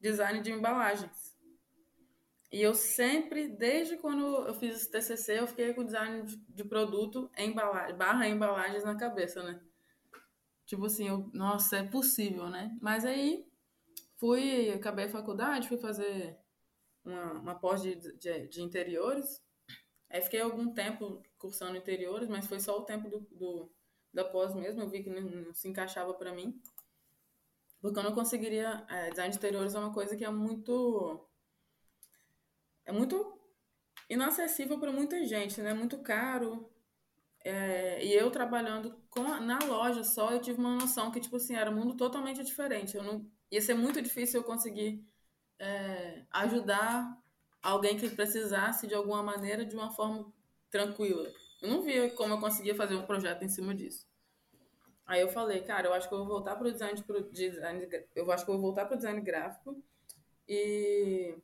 design 0.00 0.40
de 0.40 0.52
embalagens. 0.52 1.34
E 2.54 2.62
eu 2.62 2.72
sempre, 2.72 3.48
desde 3.48 3.96
quando 3.96 4.46
eu 4.46 4.54
fiz 4.54 4.86
TCC, 4.86 5.40
eu 5.40 5.46
fiquei 5.46 5.74
com 5.74 5.84
design 5.84 6.24
de, 6.48 6.62
produto 6.62 7.28
em 7.36 7.50
embalagem, 7.50 7.96
barra 7.96 8.28
embalagens 8.28 8.84
na 8.84 8.96
cabeça, 8.96 9.42
né? 9.42 9.60
Tipo 10.64 10.86
assim, 10.86 11.08
eu, 11.08 11.28
nossa, 11.34 11.78
é 11.78 11.82
possível, 11.82 12.48
né? 12.48 12.76
Mas 12.80 13.04
aí 13.04 13.44
fui, 14.16 14.70
acabei 14.70 15.06
a 15.06 15.10
faculdade, 15.10 15.66
fui 15.66 15.78
fazer 15.78 16.38
uma, 17.04 17.32
uma 17.32 17.54
pós 17.56 17.82
de, 17.82 17.96
de, 17.96 18.46
de, 18.46 18.62
interiores. 18.62 19.42
Aí 20.08 20.22
fiquei 20.22 20.40
algum 20.40 20.72
tempo 20.72 21.22
cursando 21.36 21.76
interiores, 21.76 22.28
mas 22.28 22.46
foi 22.46 22.60
só 22.60 22.78
o 22.78 22.84
tempo 22.84 23.08
do, 23.10 23.20
do 23.32 23.72
da 24.14 24.24
pós 24.24 24.54
mesmo. 24.54 24.82
Eu 24.82 24.88
vi 24.88 25.02
que 25.02 25.10
não, 25.10 25.52
se 25.52 25.68
encaixava 25.68 26.14
para 26.14 26.32
mim. 26.32 26.60
Porque 27.80 27.98
eu 27.98 28.02
não 28.02 28.14
conseguiria. 28.14 28.86
É, 28.88 29.10
design 29.10 29.30
de 29.30 29.36
interiores 29.36 29.74
é 29.74 29.78
uma 29.78 29.92
coisa 29.92 30.16
que 30.16 30.24
é 30.24 30.30
muito. 30.30 31.28
É 32.86 32.92
muito 32.92 33.38
inacessível 34.08 34.78
para 34.78 34.92
muita 34.92 35.24
gente, 35.26 35.60
né? 35.60 35.74
Muito 35.74 35.98
caro. 35.98 36.70
É, 37.44 38.02
e 38.02 38.14
eu 38.14 38.30
trabalhando 38.30 38.96
com, 39.10 39.22
na 39.22 39.58
loja 39.58 40.02
só, 40.02 40.30
eu 40.30 40.40
tive 40.40 40.58
uma 40.58 40.76
noção 40.76 41.10
que, 41.10 41.20
tipo 41.20 41.36
assim, 41.36 41.54
era 41.54 41.70
um 41.70 41.74
mundo 41.74 41.94
totalmente 41.94 42.42
diferente. 42.42 42.96
Eu 42.96 43.02
não, 43.02 43.30
ia 43.50 43.60
ser 43.60 43.74
muito 43.74 44.00
difícil 44.00 44.40
eu 44.40 44.44
conseguir 44.44 45.06
é, 45.58 46.24
ajudar 46.30 47.18
alguém 47.62 47.98
que 47.98 48.08
precisasse 48.10 48.86
de 48.86 48.94
alguma 48.94 49.22
maneira 49.22 49.64
de 49.64 49.74
uma 49.74 49.90
forma 49.90 50.32
tranquila. 50.70 51.30
Eu 51.64 51.70
não 51.70 51.80
via 51.80 52.10
como 52.10 52.34
eu 52.34 52.38
conseguia 52.38 52.74
fazer 52.74 52.94
um 52.94 53.06
projeto 53.06 53.42
em 53.42 53.48
cima 53.48 53.74
disso. 53.74 54.06
Aí 55.06 55.22
eu 55.22 55.30
falei, 55.30 55.62
cara, 55.62 55.88
eu 55.88 55.94
acho 55.94 56.06
que 56.06 56.14
eu 56.14 56.18
vou 56.18 56.28
voltar 56.28 56.56
para 56.56 56.68
o 56.68 56.70
design, 56.70 57.02
pro 57.02 57.22
design, 57.32 57.88
eu 58.14 58.30
acho 58.30 58.44
que 58.44 58.50
eu 58.50 58.54
vou 58.54 58.62
voltar 58.62 58.84
para 58.84 58.94
o 58.94 58.98
design 58.98 59.18
gráfico 59.22 59.82
e 60.46 61.34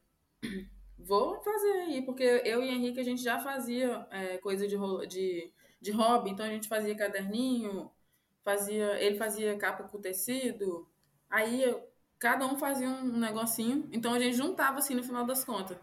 vou 0.98 1.40
fazer 1.40 1.72
aí, 1.72 2.02
porque 2.02 2.22
eu 2.44 2.62
e 2.62 2.68
Henrique 2.68 3.00
a 3.00 3.02
gente 3.02 3.22
já 3.22 3.38
fazia 3.38 4.06
é, 4.10 4.36
coisa 4.36 4.68
de, 4.68 4.76
de, 5.08 5.50
de 5.80 5.90
hobby, 5.90 6.30
então 6.30 6.44
a 6.44 6.50
gente 6.50 6.68
fazia 6.68 6.94
caderninho, 6.94 7.90
fazia, 8.42 9.02
ele 9.02 9.16
fazia 9.16 9.56
capa 9.56 9.84
com 9.84 10.02
tecido, 10.02 10.86
aí 11.30 11.64
cada 12.18 12.44
um 12.44 12.58
fazia 12.58 12.90
um 12.90 13.18
negocinho, 13.18 13.88
então 13.90 14.12
a 14.12 14.18
gente 14.18 14.36
juntava 14.36 14.80
assim 14.80 14.94
no 14.94 15.02
final 15.02 15.24
das 15.24 15.44
contas. 15.44 15.78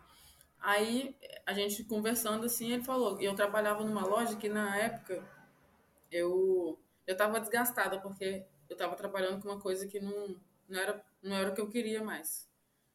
Aí 0.68 1.16
a 1.46 1.54
gente 1.54 1.82
conversando 1.86 2.46
assim, 2.46 2.74
ele 2.74 2.84
falou, 2.84 3.18
eu 3.22 3.34
trabalhava 3.34 3.86
numa 3.86 4.06
loja 4.06 4.36
que 4.36 4.50
na 4.50 4.76
época 4.78 5.24
eu 6.12 6.78
eu 7.08 7.16
tava 7.16 7.40
desgastada 7.40 8.02
porque 8.02 8.46
eu 8.70 8.76
tava 8.76 8.94
trabalhando 8.98 9.42
com 9.42 9.48
uma 9.48 9.62
coisa 9.62 9.88
que 9.88 9.98
não, 9.98 10.36
não 10.68 10.78
era 10.78 11.06
não 11.24 11.38
era 11.38 11.52
o 11.52 11.56
que 11.56 11.62
eu 11.62 11.70
queria 11.70 12.04
mais. 12.04 12.50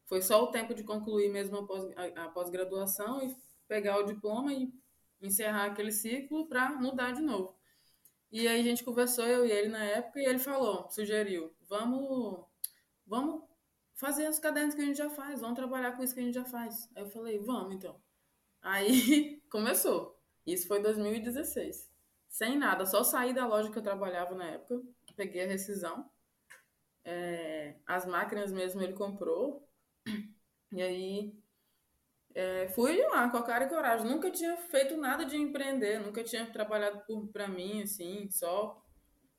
Foi 0.05 0.21
só 0.21 0.43
o 0.43 0.51
tempo 0.51 0.75
de 0.75 0.83
concluir 0.83 1.31
mesmo 1.31 1.67
a 2.15 2.29
pós-graduação 2.29 3.21
pós 3.21 3.31
e 3.31 3.37
pegar 3.67 3.97
o 3.97 4.03
diploma 4.03 4.53
e 4.53 4.71
encerrar 5.19 5.65
aquele 5.65 5.91
ciclo 5.91 6.47
para 6.47 6.69
mudar 6.73 7.13
de 7.13 7.23
novo. 7.23 7.57
E 8.31 8.47
aí 8.47 8.59
a 8.59 8.63
gente 8.63 8.83
conversou, 8.83 9.25
eu 9.25 9.47
e 9.47 9.51
ele 9.51 9.69
na 9.69 9.83
época, 9.83 10.19
e 10.19 10.25
ele 10.25 10.37
falou, 10.37 10.87
sugeriu, 10.91 11.51
vamos, 11.67 12.45
vamos 13.07 13.43
fazer 14.03 14.27
os 14.27 14.37
cadernos 14.37 14.75
que 14.75 14.81
a 14.81 14.85
gente 14.85 14.97
já 14.97 15.09
faz, 15.09 15.39
vamos 15.39 15.55
trabalhar 15.55 15.93
com 15.93 16.03
isso 16.03 16.13
que 16.13 16.19
a 16.19 16.23
gente 16.23 16.33
já 16.33 16.43
faz. 16.43 16.89
Aí 16.93 17.03
eu 17.03 17.09
falei, 17.09 17.39
vamos 17.39 17.73
então. 17.73 17.97
Aí 18.61 19.41
começou. 19.49 20.19
Isso 20.45 20.67
foi 20.67 20.81
2016. 20.81 21.89
Sem 22.27 22.57
nada, 22.57 22.85
só 22.85 23.01
saí 23.01 23.33
da 23.33 23.47
loja 23.47 23.71
que 23.71 23.77
eu 23.77 23.83
trabalhava 23.83 24.35
na 24.35 24.45
época, 24.45 24.81
peguei 25.15 25.43
a 25.43 25.47
rescisão. 25.47 26.09
É, 27.05 27.75
as 27.85 28.05
máquinas 28.05 28.51
mesmo 28.51 28.81
ele 28.81 28.91
comprou. 28.91 29.65
E 30.73 30.81
aí 30.81 31.33
é, 32.35 32.67
fui 32.69 33.01
lá 33.07 33.29
com 33.29 33.37
a 33.37 33.43
cara 33.43 33.65
e 33.65 33.69
coragem. 33.69 34.05
Nunca 34.05 34.29
tinha 34.29 34.57
feito 34.57 34.97
nada 34.97 35.23
de 35.23 35.37
empreender, 35.37 35.99
nunca 35.99 36.23
tinha 36.25 36.45
trabalhado 36.51 37.05
por, 37.05 37.27
pra 37.27 37.47
mim, 37.47 37.83
assim, 37.83 38.29
só 38.29 38.83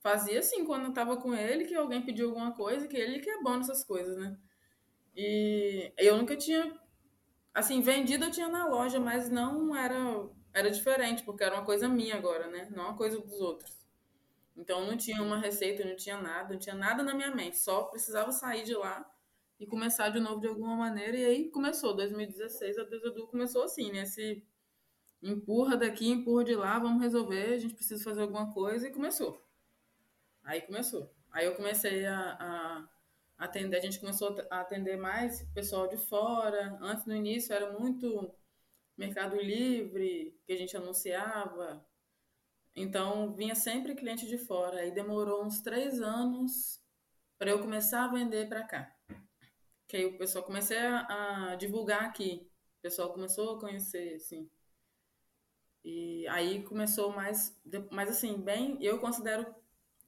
fazia 0.00 0.38
assim 0.38 0.64
quando 0.64 0.86
eu 0.86 0.94
tava 0.94 1.16
com 1.18 1.34
ele, 1.34 1.66
que 1.66 1.74
alguém 1.74 2.02
pediu 2.02 2.28
alguma 2.28 2.54
coisa, 2.54 2.88
que 2.88 2.96
ele 2.96 3.20
que 3.20 3.28
é 3.28 3.42
bom 3.42 3.56
nessas 3.56 3.84
coisas, 3.84 4.16
né? 4.16 4.38
E 5.16 5.92
eu 5.96 6.16
nunca 6.16 6.36
tinha, 6.36 6.78
assim, 7.52 7.80
vendido 7.80 8.24
eu 8.24 8.30
tinha 8.30 8.48
na 8.48 8.66
loja, 8.66 8.98
mas 8.98 9.30
não 9.30 9.74
era, 9.76 10.28
era 10.52 10.70
diferente, 10.70 11.22
porque 11.22 11.44
era 11.44 11.54
uma 11.54 11.64
coisa 11.64 11.88
minha 11.88 12.16
agora, 12.16 12.48
né? 12.48 12.68
Não 12.70 12.84
uma 12.84 12.96
coisa 12.96 13.18
dos 13.20 13.40
outros. 13.40 13.84
Então 14.56 14.86
não 14.86 14.96
tinha 14.96 15.22
uma 15.22 15.38
receita, 15.38 15.84
não 15.84 15.96
tinha 15.96 16.20
nada, 16.20 16.52
não 16.52 16.58
tinha 16.58 16.74
nada 16.74 17.02
na 17.02 17.14
minha 17.14 17.34
mente, 17.34 17.58
só 17.58 17.84
precisava 17.84 18.30
sair 18.30 18.64
de 18.64 18.74
lá 18.74 19.04
e 19.58 19.66
começar 19.66 20.10
de 20.10 20.20
novo 20.20 20.40
de 20.40 20.48
alguma 20.48 20.76
maneira. 20.76 21.16
E 21.16 21.24
aí 21.24 21.50
começou, 21.50 21.94
2016, 21.94 22.78
a 22.78 22.84
Desedu 22.84 23.26
começou 23.26 23.64
assim, 23.64 23.90
né? 23.92 24.04
Se 24.04 24.44
empurra 25.22 25.76
daqui, 25.76 26.08
empurra 26.08 26.44
de 26.44 26.54
lá, 26.54 26.78
vamos 26.78 27.02
resolver, 27.02 27.54
a 27.54 27.58
gente 27.58 27.74
precisa 27.74 28.02
fazer 28.04 28.22
alguma 28.22 28.52
coisa, 28.52 28.86
e 28.86 28.92
começou. 28.92 29.42
Aí 30.42 30.60
começou. 30.60 31.10
Aí 31.32 31.46
eu 31.46 31.54
comecei 31.54 32.04
a, 32.06 32.36
a 32.38 32.88
atender, 33.38 33.76
a 33.76 33.80
gente 33.80 34.00
começou 34.00 34.36
a 34.50 34.60
atender 34.60 34.96
mais 34.96 35.42
pessoal 35.54 35.88
de 35.88 35.96
fora. 35.96 36.78
Antes, 36.80 37.06
no 37.06 37.14
início, 37.14 37.52
era 37.52 37.78
muito 37.78 38.34
Mercado 38.96 39.36
Livre, 39.36 40.38
que 40.46 40.52
a 40.52 40.56
gente 40.56 40.76
anunciava. 40.76 41.84
Então, 42.76 43.34
vinha 43.34 43.54
sempre 43.54 43.94
cliente 43.94 44.26
de 44.26 44.38
fora. 44.38 44.80
Aí 44.80 44.90
demorou 44.90 45.44
uns 45.44 45.60
três 45.60 46.00
anos 46.00 46.80
para 47.38 47.50
eu 47.50 47.60
começar 47.60 48.04
a 48.04 48.12
vender 48.12 48.48
para 48.48 48.64
cá. 48.64 48.94
Que 49.86 49.96
aí 49.98 50.06
o 50.06 50.18
pessoal 50.18 50.44
comecei 50.44 50.78
a, 50.78 51.52
a, 51.52 51.56
divulgar 51.56 52.04
aqui. 52.04 52.50
O 52.78 52.82
pessoal 52.82 53.12
começou 53.12 53.56
a 53.56 53.60
conhecer, 53.60 54.14
assim. 54.14 54.50
E 55.84 56.26
aí 56.28 56.62
começou 56.62 57.12
mais, 57.12 57.54
mas 57.90 58.08
assim, 58.08 58.40
bem, 58.40 58.78
eu 58.82 58.98
considero 58.98 59.54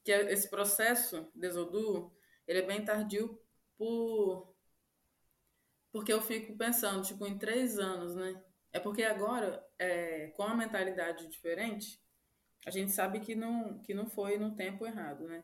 que 0.03 0.11
esse 0.11 0.49
processo 0.49 1.29
de 1.35 1.45
Exodu, 1.45 2.11
ele 2.47 2.59
é 2.59 2.61
bem 2.67 2.83
tardio 2.85 3.39
por 3.77 4.55
porque 5.91 6.11
eu 6.13 6.21
fico 6.21 6.55
pensando, 6.57 7.03
tipo, 7.03 7.25
em 7.25 7.37
três 7.37 7.79
anos, 7.79 8.15
né? 8.15 8.41
É 8.71 8.79
porque 8.79 9.03
agora, 9.03 9.65
é, 9.79 10.27
com 10.35 10.43
a 10.43 10.55
mentalidade 10.55 11.27
diferente, 11.27 11.99
a 12.65 12.71
gente 12.71 12.91
sabe 12.91 13.19
que 13.21 13.35
não, 13.35 13.79
que 13.79 13.93
não 13.93 14.07
foi 14.07 14.37
no 14.37 14.55
tempo 14.55 14.85
errado, 14.85 15.27
né? 15.27 15.43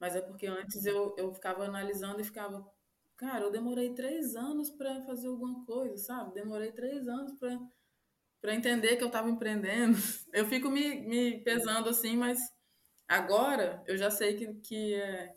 Mas 0.00 0.16
é 0.16 0.20
porque 0.20 0.46
antes 0.46 0.86
eu, 0.86 1.14
eu 1.18 1.34
ficava 1.34 1.64
analisando 1.66 2.20
e 2.20 2.24
ficava, 2.24 2.66
cara, 3.16 3.44
eu 3.44 3.52
demorei 3.52 3.94
três 3.94 4.36
anos 4.36 4.70
para 4.70 5.02
fazer 5.02 5.28
alguma 5.28 5.64
coisa, 5.66 5.96
sabe? 5.98 6.34
Demorei 6.34 6.72
três 6.72 7.08
anos 7.08 7.32
para 7.38 7.58
para 8.40 8.54
entender 8.54 8.96
que 8.96 9.02
eu 9.02 9.08
estava 9.08 9.30
empreendendo. 9.30 9.96
Eu 10.32 10.46
fico 10.46 10.70
me, 10.70 11.00
me 11.00 11.40
pesando 11.42 11.88
assim, 11.88 12.16
mas 12.16 12.38
agora 13.08 13.82
eu 13.86 13.96
já 13.98 14.10
sei 14.10 14.36
que, 14.36 14.54
que, 14.56 14.94
é, 14.94 15.35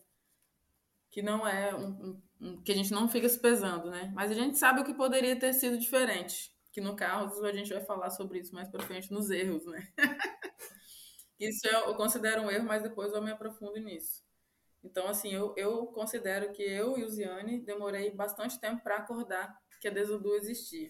que 1.12 1.22
não 1.22 1.48
é 1.48 1.76
um, 1.76 2.22
um, 2.40 2.62
que 2.62 2.72
a 2.72 2.76
gente 2.76 2.92
não 2.92 3.10
fica 3.10 3.28
se 3.28 3.40
pesando, 3.40 3.90
né? 3.90 4.12
Mas 4.14 4.32
a 4.32 4.34
gente 4.34 4.58
sabe 4.58 4.82
o 4.82 4.84
que 4.84 4.94
poderia 4.94 5.38
ter 5.38 5.54
sido 5.54 5.78
diferente. 5.78 6.54
Que 6.72 6.82
no 6.82 6.96
caso 6.96 7.44
a 7.46 7.52
gente 7.52 7.74
vai 7.74 7.84
falar 7.84 8.12
sobre 8.12 8.40
isso 8.40 8.54
mais 8.54 8.70
para 8.70 8.84
frente 8.84 9.12
nos 9.12 9.30
erros, 9.30 9.66
né? 9.66 9.88
isso 11.40 11.68
eu, 11.68 11.88
eu 11.88 11.96
considero 11.96 12.44
um 12.44 12.52
erro, 12.52 12.66
mas 12.66 12.84
depois 12.84 13.12
eu 13.14 13.22
me 13.22 13.32
aprofundo 13.32 13.80
nisso. 13.80 14.24
Então, 14.84 15.08
assim, 15.08 15.34
eu, 15.34 15.54
eu 15.58 15.88
considero 15.88 16.54
que 16.54 16.64
eu 16.64 16.98
e 16.98 17.04
o 17.04 17.10
Ziane 17.10 17.60
demorei 17.62 18.12
bastante 18.12 18.60
tempo 18.60 18.82
para 18.84 18.98
acordar 18.98 19.58
que 19.82 19.88
a 19.88 19.92
Desudu 19.92 20.36
existia. 20.36 20.90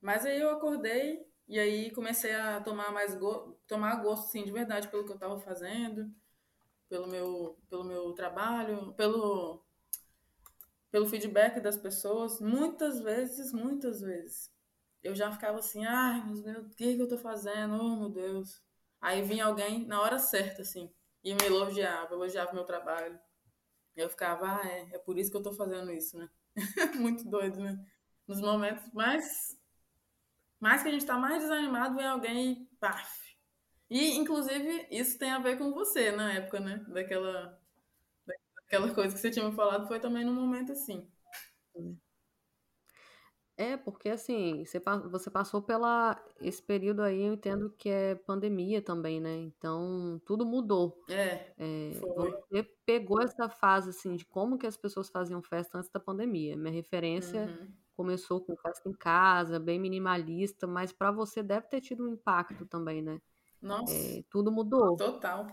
Mas 0.00 0.26
aí 0.26 0.40
eu 0.40 0.50
acordei 0.50 1.26
e 1.46 1.58
aí 1.58 1.90
comecei 1.92 2.34
a 2.34 2.60
tomar 2.60 2.92
mais 2.92 3.14
go 3.14 3.58
tomar 3.66 3.96
gosto, 4.02 4.30
sim, 4.30 4.44
de 4.44 4.52
verdade 4.52 4.88
pelo 4.88 5.04
que 5.04 5.10
eu 5.10 5.14
estava 5.14 5.38
fazendo, 5.40 6.10
pelo 6.88 7.06
meu, 7.06 7.58
pelo 7.68 7.84
meu 7.84 8.12
trabalho, 8.12 8.92
pelo, 8.94 9.64
pelo 10.90 11.08
feedback 11.08 11.60
das 11.60 11.76
pessoas. 11.76 12.40
Muitas 12.40 13.00
vezes, 13.00 13.52
muitas 13.52 14.00
vezes, 14.00 14.50
eu 15.02 15.14
já 15.14 15.30
ficava 15.32 15.58
assim, 15.58 15.84
ai, 15.84 16.24
meu 16.24 16.42
Deus, 16.42 16.66
o 16.66 16.76
que, 16.76 16.94
que 16.94 17.00
eu 17.00 17.04
estou 17.04 17.18
fazendo? 17.18 17.74
Oh, 17.74 17.96
meu 17.96 18.10
Deus. 18.10 18.62
Aí 19.00 19.22
vinha 19.22 19.46
alguém 19.46 19.86
na 19.86 20.00
hora 20.00 20.18
certa, 20.18 20.62
assim, 20.62 20.92
e 21.22 21.34
me 21.34 21.44
elogiava, 21.44 22.14
elogiava 22.14 22.52
meu 22.52 22.64
trabalho. 22.64 23.18
Eu 23.96 24.08
ficava, 24.08 24.60
ah, 24.60 24.66
é, 24.66 24.94
é 24.94 24.98
por 24.98 25.18
isso 25.18 25.30
que 25.30 25.36
eu 25.36 25.40
estou 25.40 25.54
fazendo 25.54 25.92
isso, 25.92 26.16
né? 26.18 26.28
Muito 26.96 27.24
doido, 27.28 27.60
né? 27.60 27.78
Nos 28.26 28.40
momentos 28.40 28.84
mais 28.92 29.58
mais 30.60 30.82
que 30.82 30.88
a 30.88 30.90
gente 30.90 31.02
está 31.02 31.16
mais 31.16 31.42
desanimado, 31.42 31.96
vem 31.96 32.06
alguém 32.06 32.52
e 32.52 32.76
paf. 32.80 33.27
E, 33.90 34.16
inclusive, 34.16 34.86
isso 34.90 35.18
tem 35.18 35.30
a 35.30 35.38
ver 35.38 35.56
com 35.56 35.72
você 35.72 36.12
na 36.12 36.34
época, 36.34 36.60
né? 36.60 36.84
Daquela, 36.88 37.58
daquela 38.56 38.94
coisa 38.94 39.14
que 39.14 39.20
você 39.20 39.30
tinha 39.30 39.48
me 39.48 39.54
falado, 39.54 39.86
foi 39.88 39.98
também 39.98 40.24
num 40.24 40.34
momento 40.34 40.72
assim. 40.72 41.10
É, 43.56 43.76
porque 43.76 44.08
assim, 44.08 44.64
você, 44.64 44.80
você 45.10 45.30
passou 45.30 45.60
pela. 45.60 46.22
Esse 46.40 46.62
período 46.62 47.02
aí, 47.02 47.22
eu 47.22 47.32
entendo 47.32 47.74
que 47.76 47.88
é 47.88 48.14
pandemia 48.14 48.80
também, 48.80 49.20
né? 49.20 49.34
Então, 49.36 50.20
tudo 50.24 50.46
mudou. 50.46 51.02
É. 51.08 51.52
é 51.58 51.90
você 52.50 52.62
pegou 52.84 53.20
essa 53.20 53.48
fase, 53.48 53.90
assim, 53.90 54.14
de 54.16 54.24
como 54.24 54.58
que 54.58 54.66
as 54.66 54.76
pessoas 54.76 55.08
faziam 55.08 55.42
festa 55.42 55.78
antes 55.78 55.90
da 55.90 55.98
pandemia. 55.98 56.56
Minha 56.56 56.72
referência 56.72 57.46
uhum 57.46 57.72
começou 57.98 58.40
com 58.40 58.56
festa 58.56 58.88
em 58.88 58.92
casa, 58.92 59.58
bem 59.58 59.76
minimalista, 59.80 60.68
mas 60.68 60.92
para 60.92 61.10
você 61.10 61.42
deve 61.42 61.66
ter 61.66 61.80
tido 61.80 62.04
um 62.04 62.12
impacto 62.12 62.64
também, 62.64 63.02
né? 63.02 63.20
Nossa. 63.60 63.92
É, 63.92 64.22
tudo 64.30 64.52
mudou. 64.52 64.96
Total. 64.96 65.46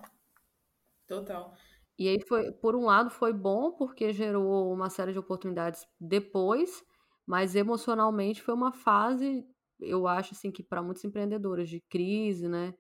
Total. 1.08 1.54
E 1.98 2.10
aí 2.10 2.20
foi, 2.28 2.52
por 2.52 2.76
um 2.76 2.86
lado, 2.86 3.10
foi 3.10 3.32
bom 3.32 3.72
porque 3.72 4.12
gerou 4.12 4.72
uma 4.74 4.90
série 4.90 5.14
de 5.14 5.20
oportunidades 5.20 5.86
depois, 6.00 6.84
mas 7.26 7.56
emocionalmente 7.56 8.42
foi 8.42 8.54
uma 8.54 8.72
fase, 8.74 9.46
eu 9.80 10.08
acho 10.08 10.34
assim 10.34 10.52
que 10.52 10.62
para 10.62 10.82
muitos 10.82 11.04
empreendedores 11.06 11.70
de 11.70 11.80
crise, 11.90 12.50
né, 12.50 12.74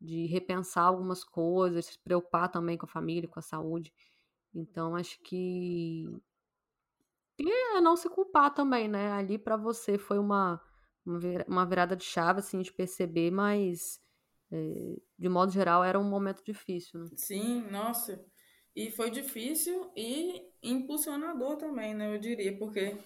de 0.00 0.26
repensar 0.26 0.84
algumas 0.84 1.24
coisas, 1.24 1.86
se 1.86 1.98
preocupar 2.04 2.50
também 2.50 2.76
com 2.76 2.86
a 2.86 2.88
família, 2.88 3.28
com 3.28 3.38
a 3.38 3.42
saúde. 3.42 3.92
Então 4.54 4.94
acho 4.96 5.18
que 5.22 6.04
e 7.38 7.50
é 7.76 7.80
não 7.80 7.96
se 7.96 8.08
culpar 8.08 8.52
também, 8.52 8.88
né? 8.88 9.12
Ali 9.12 9.38
para 9.38 9.56
você 9.56 9.96
foi 9.96 10.18
uma, 10.18 10.60
uma 11.46 11.64
virada 11.66 11.94
de 11.96 12.04
chave, 12.04 12.40
assim, 12.40 12.60
de 12.62 12.72
perceber, 12.72 13.30
mas 13.30 14.00
de 14.50 15.28
modo 15.28 15.52
geral 15.52 15.84
era 15.84 15.98
um 15.98 16.08
momento 16.08 16.42
difícil, 16.44 17.00
né? 17.00 17.10
Sim, 17.16 17.62
nossa. 17.70 18.24
E 18.74 18.90
foi 18.90 19.10
difícil 19.10 19.90
e 19.96 20.52
impulsionador 20.62 21.56
também, 21.56 21.94
né? 21.94 22.14
Eu 22.14 22.18
diria, 22.18 22.56
porque 22.56 22.96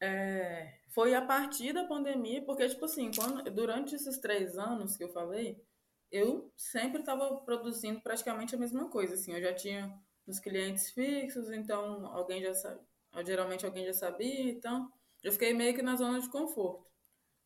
é, 0.00 0.80
foi 0.92 1.14
a 1.14 1.24
partir 1.24 1.72
da 1.72 1.84
pandemia, 1.84 2.44
porque, 2.44 2.68
tipo 2.68 2.84
assim, 2.84 3.10
quando, 3.14 3.44
durante 3.50 3.94
esses 3.94 4.18
três 4.18 4.58
anos 4.58 4.96
que 4.96 5.04
eu 5.04 5.08
falei, 5.08 5.62
eu 6.10 6.52
sempre 6.56 7.00
estava 7.00 7.36
produzindo 7.42 8.00
praticamente 8.00 8.54
a 8.54 8.58
mesma 8.58 8.90
coisa, 8.90 9.14
assim, 9.14 9.32
eu 9.32 9.40
já 9.40 9.54
tinha 9.54 9.94
os 10.26 10.40
clientes 10.40 10.90
fixos, 10.90 11.50
então 11.50 12.06
alguém 12.06 12.42
já 12.42 12.54
sabe, 12.54 12.80
geralmente 13.24 13.64
alguém 13.64 13.84
já 13.86 13.92
sabia, 13.92 14.50
então 14.50 14.90
eu 15.22 15.32
fiquei 15.32 15.54
meio 15.54 15.74
que 15.74 15.82
na 15.82 15.96
zona 15.96 16.20
de 16.20 16.28
conforto. 16.28 16.86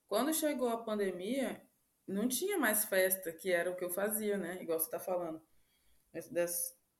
Quando 0.06 0.32
chegou 0.32 0.68
a 0.68 0.82
pandemia, 0.82 1.60
não 2.06 2.28
tinha 2.28 2.58
mais 2.58 2.84
festa, 2.84 3.32
que 3.32 3.50
era 3.50 3.70
o 3.70 3.76
que 3.76 3.84
eu 3.84 3.90
fazia, 3.90 4.36
né? 4.36 4.62
Igual 4.62 4.78
você 4.78 4.90
tá 4.90 4.98
falando. 4.98 5.42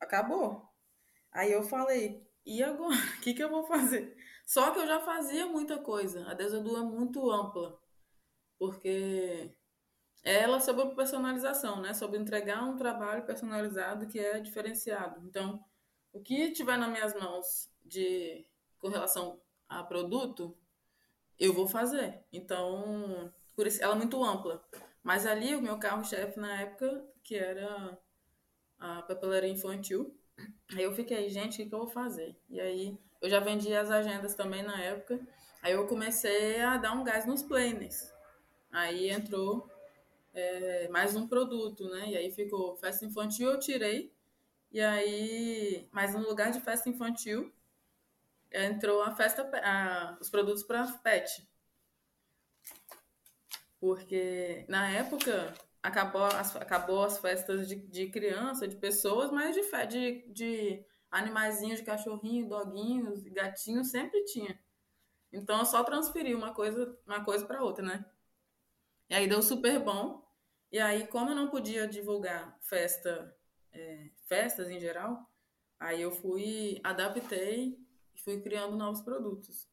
Acabou. 0.00 0.68
Aí 1.32 1.52
eu 1.52 1.62
falei, 1.62 2.26
e 2.44 2.62
agora? 2.62 2.94
O 3.18 3.20
que, 3.20 3.34
que 3.34 3.42
eu 3.42 3.50
vou 3.50 3.64
fazer? 3.64 4.16
Só 4.46 4.70
que 4.70 4.78
eu 4.80 4.86
já 4.86 5.00
fazia 5.00 5.46
muita 5.46 5.78
coisa. 5.78 6.28
A 6.28 6.34
Desadu 6.34 6.76
é 6.76 6.82
muito 6.82 7.30
ampla. 7.30 7.78
Porque 8.58 9.54
ela 10.22 10.60
sobre 10.60 10.94
personalização, 10.94 11.80
né? 11.80 11.94
Sobre 11.94 12.18
entregar 12.18 12.62
um 12.64 12.76
trabalho 12.76 13.24
personalizado 13.24 14.06
que 14.06 14.18
é 14.18 14.40
diferenciado. 14.40 15.20
Então, 15.26 15.64
o 16.12 16.20
que 16.20 16.52
tiver 16.52 16.76
nas 16.78 16.90
minhas 16.90 17.14
mãos 17.14 17.70
de 17.84 18.46
com 18.78 18.88
relação 18.88 19.40
a 19.68 19.82
produto, 19.82 20.56
eu 21.38 21.52
vou 21.52 21.66
fazer. 21.66 22.22
Então, 22.32 23.32
por 23.56 23.66
isso 23.66 23.82
ela 23.82 23.94
é 23.94 23.98
muito 23.98 24.22
ampla. 24.22 24.62
Mas 25.04 25.26
ali 25.26 25.54
o 25.54 25.60
meu 25.60 25.78
carro-chefe 25.78 26.40
na 26.40 26.62
época, 26.62 27.04
que 27.22 27.36
era 27.36 27.98
a 28.78 29.02
papelaria 29.02 29.50
infantil, 29.50 30.18
aí 30.74 30.82
eu 30.82 30.94
fiquei, 30.94 31.28
gente, 31.28 31.62
o 31.62 31.68
que, 31.68 31.74
eu 31.74 31.80
vou 31.80 31.88
fazer? 31.88 32.34
E 32.48 32.58
aí 32.58 32.98
eu 33.20 33.28
já 33.28 33.38
vendia 33.38 33.82
as 33.82 33.90
agendas 33.90 34.34
também 34.34 34.62
na 34.62 34.80
época. 34.80 35.20
Aí 35.62 35.72
eu 35.72 35.86
comecei 35.86 36.60
a 36.62 36.78
dar 36.78 36.92
um 36.92 37.04
gás 37.04 37.26
nos 37.26 37.42
planners. 37.42 38.10
Aí 38.72 39.10
entrou 39.10 39.70
é, 40.32 40.88
mais 40.88 41.14
um 41.14 41.28
produto, 41.28 41.88
né? 41.90 42.08
E 42.08 42.16
aí 42.16 42.32
ficou 42.32 42.74
festa 42.76 43.04
infantil, 43.04 43.50
eu 43.50 43.60
tirei. 43.60 44.10
E 44.72 44.80
aí, 44.80 45.86
mas 45.92 46.14
no 46.14 46.26
lugar 46.26 46.50
de 46.50 46.60
festa 46.60 46.88
infantil, 46.88 47.52
entrou 48.50 49.02
a 49.02 49.14
festa, 49.14 49.48
a, 49.62 50.16
os 50.18 50.30
produtos 50.30 50.62
para 50.62 50.86
pet. 50.98 51.46
Porque 53.84 54.64
na 54.66 54.88
época 54.88 55.52
acabou 55.82 56.22
as, 56.22 56.56
acabou 56.56 57.04
as 57.04 57.18
festas 57.18 57.68
de, 57.68 57.74
de 57.74 58.08
criança, 58.08 58.66
de 58.66 58.76
pessoas, 58.76 59.30
mas 59.30 59.54
de, 59.54 59.60
de, 59.90 60.32
de 60.32 60.86
animaizinhos, 61.10 61.80
de 61.80 61.84
cachorrinho, 61.84 62.48
doguinhos, 62.48 63.22
gatinhos, 63.24 63.90
sempre 63.90 64.24
tinha. 64.24 64.58
Então 65.30 65.58
eu 65.58 65.66
só 65.66 65.84
transferi 65.84 66.34
uma 66.34 66.54
coisa, 66.54 66.98
uma 67.06 67.22
coisa 67.26 67.44
para 67.44 67.62
outra, 67.62 67.84
né? 67.84 68.06
E 69.10 69.14
aí 69.14 69.28
deu 69.28 69.42
super 69.42 69.78
bom. 69.78 70.26
E 70.72 70.78
aí, 70.78 71.06
como 71.06 71.32
eu 71.32 71.36
não 71.36 71.50
podia 71.50 71.86
divulgar 71.86 72.58
festa, 72.62 73.36
é, 73.70 74.08
festas 74.26 74.70
em 74.70 74.80
geral, 74.80 75.30
aí 75.78 76.00
eu 76.00 76.10
fui, 76.10 76.80
adaptei 76.82 77.78
fui 78.16 78.40
criando 78.40 78.78
novos 78.78 79.02
produtos. 79.02 79.68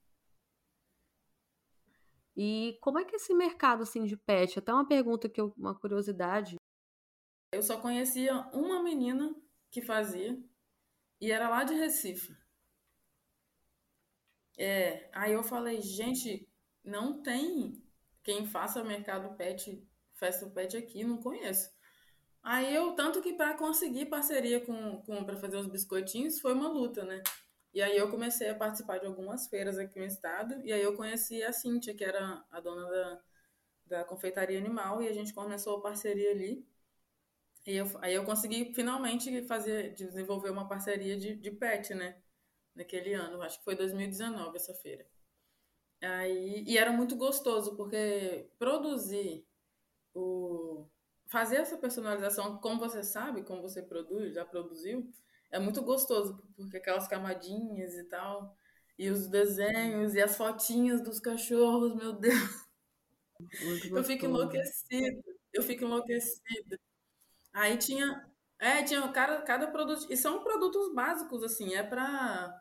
E 2.35 2.77
como 2.81 3.00
é 3.00 3.05
que 3.05 3.15
é 3.15 3.17
esse 3.17 3.33
mercado 3.33 3.83
assim 3.83 4.05
de 4.05 4.15
pet? 4.15 4.57
Até 4.57 4.73
uma 4.73 4.88
pergunta 4.88 5.29
que 5.29 5.39
eu, 5.39 5.53
uma 5.57 5.77
curiosidade. 5.77 6.55
Eu 7.51 7.61
só 7.61 7.79
conhecia 7.79 8.33
uma 8.53 8.81
menina 8.81 9.35
que 9.69 9.81
fazia 9.81 10.41
e 11.19 11.31
era 11.31 11.50
lá 11.50 11.63
de 11.63 11.73
Recife. 11.73 12.35
É, 14.57 15.09
aí 15.13 15.33
eu 15.33 15.43
falei, 15.43 15.81
gente, 15.81 16.47
não 16.83 17.21
tem 17.21 17.83
quem 18.23 18.45
faça 18.45 18.83
mercado 18.83 19.35
pet, 19.35 19.88
festa 20.13 20.50
pet 20.50 20.77
aqui, 20.77 21.03
não 21.03 21.17
conheço. 21.17 21.71
Aí 22.43 22.73
eu, 22.73 22.95
tanto 22.95 23.21
que 23.21 23.33
para 23.33 23.55
conseguir 23.55 24.07
parceria 24.07 24.63
com, 24.65 25.01
com 25.03 25.23
para 25.23 25.38
fazer 25.38 25.57
os 25.57 25.67
biscoitinhos 25.67 26.39
foi 26.39 26.53
uma 26.53 26.67
luta, 26.67 27.03
né? 27.03 27.21
E 27.73 27.81
aí 27.81 27.97
eu 27.97 28.09
comecei 28.09 28.49
a 28.49 28.55
participar 28.55 28.99
de 28.99 29.05
algumas 29.05 29.47
feiras 29.47 29.77
aqui 29.77 29.99
no 29.99 30.05
estado, 30.05 30.59
e 30.65 30.73
aí 30.73 30.81
eu 30.81 30.95
conheci 30.95 31.41
a 31.43 31.53
Cíntia, 31.53 31.93
que 31.95 32.03
era 32.03 32.43
a 32.51 32.59
dona 32.59 32.89
da, 32.89 33.21
da 33.86 34.03
confeitaria 34.05 34.57
animal, 34.60 35.01
e 35.01 35.07
a 35.07 35.13
gente 35.13 35.34
começou 35.34 35.77
a 35.77 35.81
parceria 35.81 36.31
ali. 36.31 36.65
E 37.65 37.75
eu, 37.75 37.86
aí 38.01 38.13
eu 38.13 38.25
consegui 38.25 38.73
finalmente 38.73 39.43
fazer, 39.43 39.93
desenvolver 39.93 40.49
uma 40.49 40.67
parceria 40.67 41.17
de, 41.17 41.36
de 41.36 41.51
pet, 41.51 41.93
né? 41.93 42.21
Naquele 42.75 43.13
ano, 43.13 43.41
acho 43.41 43.60
que 43.60 43.65
foi 43.65 43.75
2019 43.75 44.57
essa 44.57 44.73
feira. 44.73 45.05
Aí, 46.01 46.63
e 46.67 46.77
era 46.77 46.91
muito 46.91 47.15
gostoso, 47.15 47.75
porque 47.75 48.49
produzir 48.57 49.45
o. 50.13 50.88
Fazer 51.27 51.57
essa 51.57 51.77
personalização, 51.77 52.57
como 52.60 52.79
você 52.79 53.03
sabe, 53.03 53.43
como 53.43 53.62
você 53.62 53.81
produz, 53.81 54.34
já 54.34 54.45
produziu, 54.45 55.10
é 55.51 55.59
muito 55.59 55.81
gostoso, 55.83 56.41
porque 56.55 56.77
aquelas 56.77 57.07
camadinhas 57.07 57.93
e 57.95 58.03
tal, 58.05 58.55
e 58.97 59.09
os 59.09 59.27
desenhos 59.27 60.15
e 60.15 60.21
as 60.21 60.35
fotinhas 60.35 61.01
dos 61.01 61.19
cachorros, 61.19 61.95
meu 61.95 62.13
Deus. 62.13 62.61
Eu 63.91 64.03
fico 64.03 64.25
enlouquecida, 64.25 65.21
eu 65.53 65.63
fico 65.63 65.83
enlouquecida. 65.85 66.79
Aí 67.53 67.77
tinha, 67.77 68.25
é, 68.59 68.83
tinha 68.83 69.07
cada, 69.09 69.41
cada 69.41 69.67
produto, 69.67 70.07
e 70.11 70.17
são 70.17 70.43
produtos 70.43 70.93
básicos, 70.93 71.43
assim, 71.43 71.73
é 71.75 71.83
pra, 71.83 72.55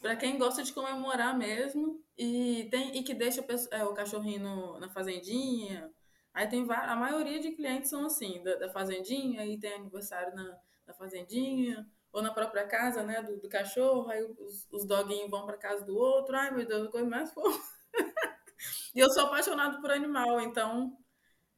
pra 0.00 0.16
quem 0.16 0.38
gosta 0.38 0.62
de 0.62 0.72
comemorar 0.72 1.36
mesmo, 1.36 2.02
e, 2.16 2.68
tem, 2.70 2.96
e 2.98 3.02
que 3.02 3.14
deixa 3.14 3.44
é, 3.72 3.84
o 3.84 3.94
cachorrinho 3.94 4.42
no, 4.42 4.80
na 4.80 4.88
fazendinha. 4.88 5.90
Aí 6.32 6.48
tem 6.48 6.66
a 6.70 6.96
maioria 6.96 7.40
de 7.40 7.52
clientes 7.52 7.90
são 7.90 8.06
assim, 8.06 8.42
da, 8.42 8.56
da 8.56 8.68
fazendinha, 8.68 9.42
aí 9.42 9.58
tem 9.58 9.74
aniversário 9.74 10.34
na, 10.34 10.58
na 10.86 10.94
fazendinha, 10.94 11.86
ou 12.14 12.22
na 12.22 12.32
própria 12.32 12.64
casa, 12.64 13.02
né, 13.02 13.20
do, 13.20 13.38
do 13.38 13.48
cachorro, 13.48 14.08
aí 14.08 14.22
os, 14.22 14.68
os 14.70 14.86
doguinhos 14.86 15.28
vão 15.28 15.44
para 15.44 15.58
casa 15.58 15.84
do 15.84 15.98
outro, 15.98 16.36
ai 16.36 16.48
meu 16.52 16.64
Deus, 16.64 16.88
coisa 16.88 17.08
mais 17.08 17.32
fofa. 17.32 17.60
e 18.94 19.00
eu 19.00 19.10
sou 19.10 19.24
apaixonado 19.24 19.80
por 19.80 19.90
animal, 19.90 20.40
então 20.40 20.96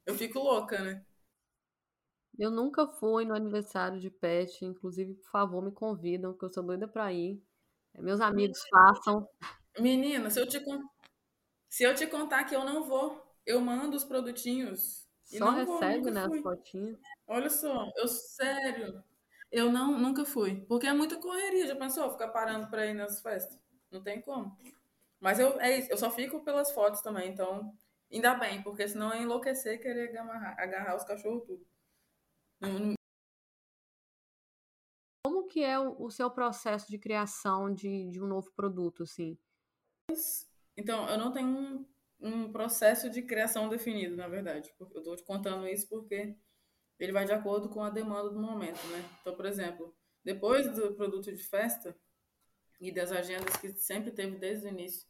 eu 0.07 0.15
fico 0.15 0.39
louca, 0.39 0.81
né? 0.81 1.05
Eu 2.39 2.51
nunca 2.51 2.87
fui 2.87 3.27
no 3.27 3.35
aniversário 3.35 4.01
de 4.01 4.09
pet, 4.09 4.65
inclusive, 4.65 5.13
por 5.15 5.31
favor, 5.31 5.63
me 5.63 5.73
convidam, 5.73 6.33
que 6.33 6.45
eu 6.45 6.53
sou 6.53 6.63
doida 6.63 6.89
para 6.89 7.13
ir. 7.13 7.39
É, 7.93 8.01
meus 8.01 8.21
amigos 8.23 8.59
façam. 8.71 9.29
Menina, 9.79 10.31
se 10.31 10.41
eu 10.41 10.47
te, 10.47 10.59
se 11.69 11.85
eu 11.85 11.95
te 11.95 12.07
contar 12.07 12.45
que 12.45 12.57
eu 12.57 12.65
não 12.65 12.83
vou, 12.83 13.23
eu 13.45 13.61
mando 13.61 13.95
os 13.95 14.05
produtinhos. 14.05 15.07
Só 15.23 15.51
recebe, 15.51 16.05
vou, 16.05 16.13
né, 16.13 16.25
as 16.25 16.41
fotinhas. 16.41 16.99
Olha 17.27 17.51
só, 17.51 17.91
eu 17.97 18.09
sério, 18.09 19.05
eu 19.57 19.73
não, 19.73 19.99
nunca 19.99 20.25
fui. 20.25 20.61
Porque 20.69 20.87
é 20.87 20.93
muita 20.93 21.17
correria. 21.17 21.67
Já 21.67 21.75
pensou? 21.75 22.11
Ficar 22.11 22.29
parando 22.29 22.69
pra 22.69 22.87
ir 22.87 22.93
nas 22.93 23.21
festas? 23.23 23.59
Não 23.91 24.03
tem 24.03 24.21
como. 24.21 24.55
Mas 25.19 25.39
eu, 25.39 25.59
é 25.61 25.79
isso, 25.79 25.91
eu 25.91 25.97
só 25.97 26.11
fico 26.11 26.45
pelas 26.45 26.71
fotos 26.73 27.01
também, 27.01 27.31
então 27.31 27.75
ainda 28.13 28.35
bem, 28.35 28.63
porque 28.63 28.87
senão 28.87 29.11
é 29.11 29.23
enlouquecer 29.23 29.75
e 29.75 29.79
querer 29.79 30.11
agarrar, 30.11 30.55
agarrar 30.61 30.95
os 30.95 31.05
cachorros 31.05 31.45
tudo. 31.47 31.67
Como 35.25 35.47
que 35.47 35.65
é 35.65 35.79
o, 35.79 36.03
o, 36.03 36.11
seu 36.11 36.31
processo 36.31 36.91
de 36.91 36.99
criação 36.99 37.73
de, 37.73 38.11
de 38.11 38.23
um 38.23 38.27
novo 38.27 38.53
produto, 38.53 39.05
assim? 39.05 39.39
Então, 40.77 41.09
eu 41.09 41.19
não 41.19 41.33
tenho 41.33 41.49
um, 41.49 41.87
um 42.21 42.53
processo 42.53 43.09
de 43.09 43.23
criação 43.23 43.71
definido, 43.71 44.17
na 44.17 44.29
verdade. 44.29 44.73
Eu 44.79 45.03
tô 45.03 45.17
te 45.17 45.25
contando 45.25 45.67
isso 45.67 45.89
porque 45.89 46.37
ele 46.99 47.13
vai 47.13 47.25
de 47.25 47.33
acordo 47.33 47.69
com 47.69 47.83
a 47.83 47.91
demanda 47.91 48.31
do 48.31 48.41
momento, 48.41 48.85
né? 48.89 49.05
Então, 49.21 49.35
por 49.35 49.47
exemplo, 49.47 49.95
depois 50.25 50.75
do 50.75 50.95
produto 50.95 51.33
de 51.33 51.43
festa 51.43 51.97
e 52.81 52.93
das 52.93 53.13
agendas 53.13 53.57
que 53.57 53.73
sempre 53.75 54.11
teve 54.11 54.37
desde 54.37 54.67
o 54.67 54.69
início, 54.69 55.07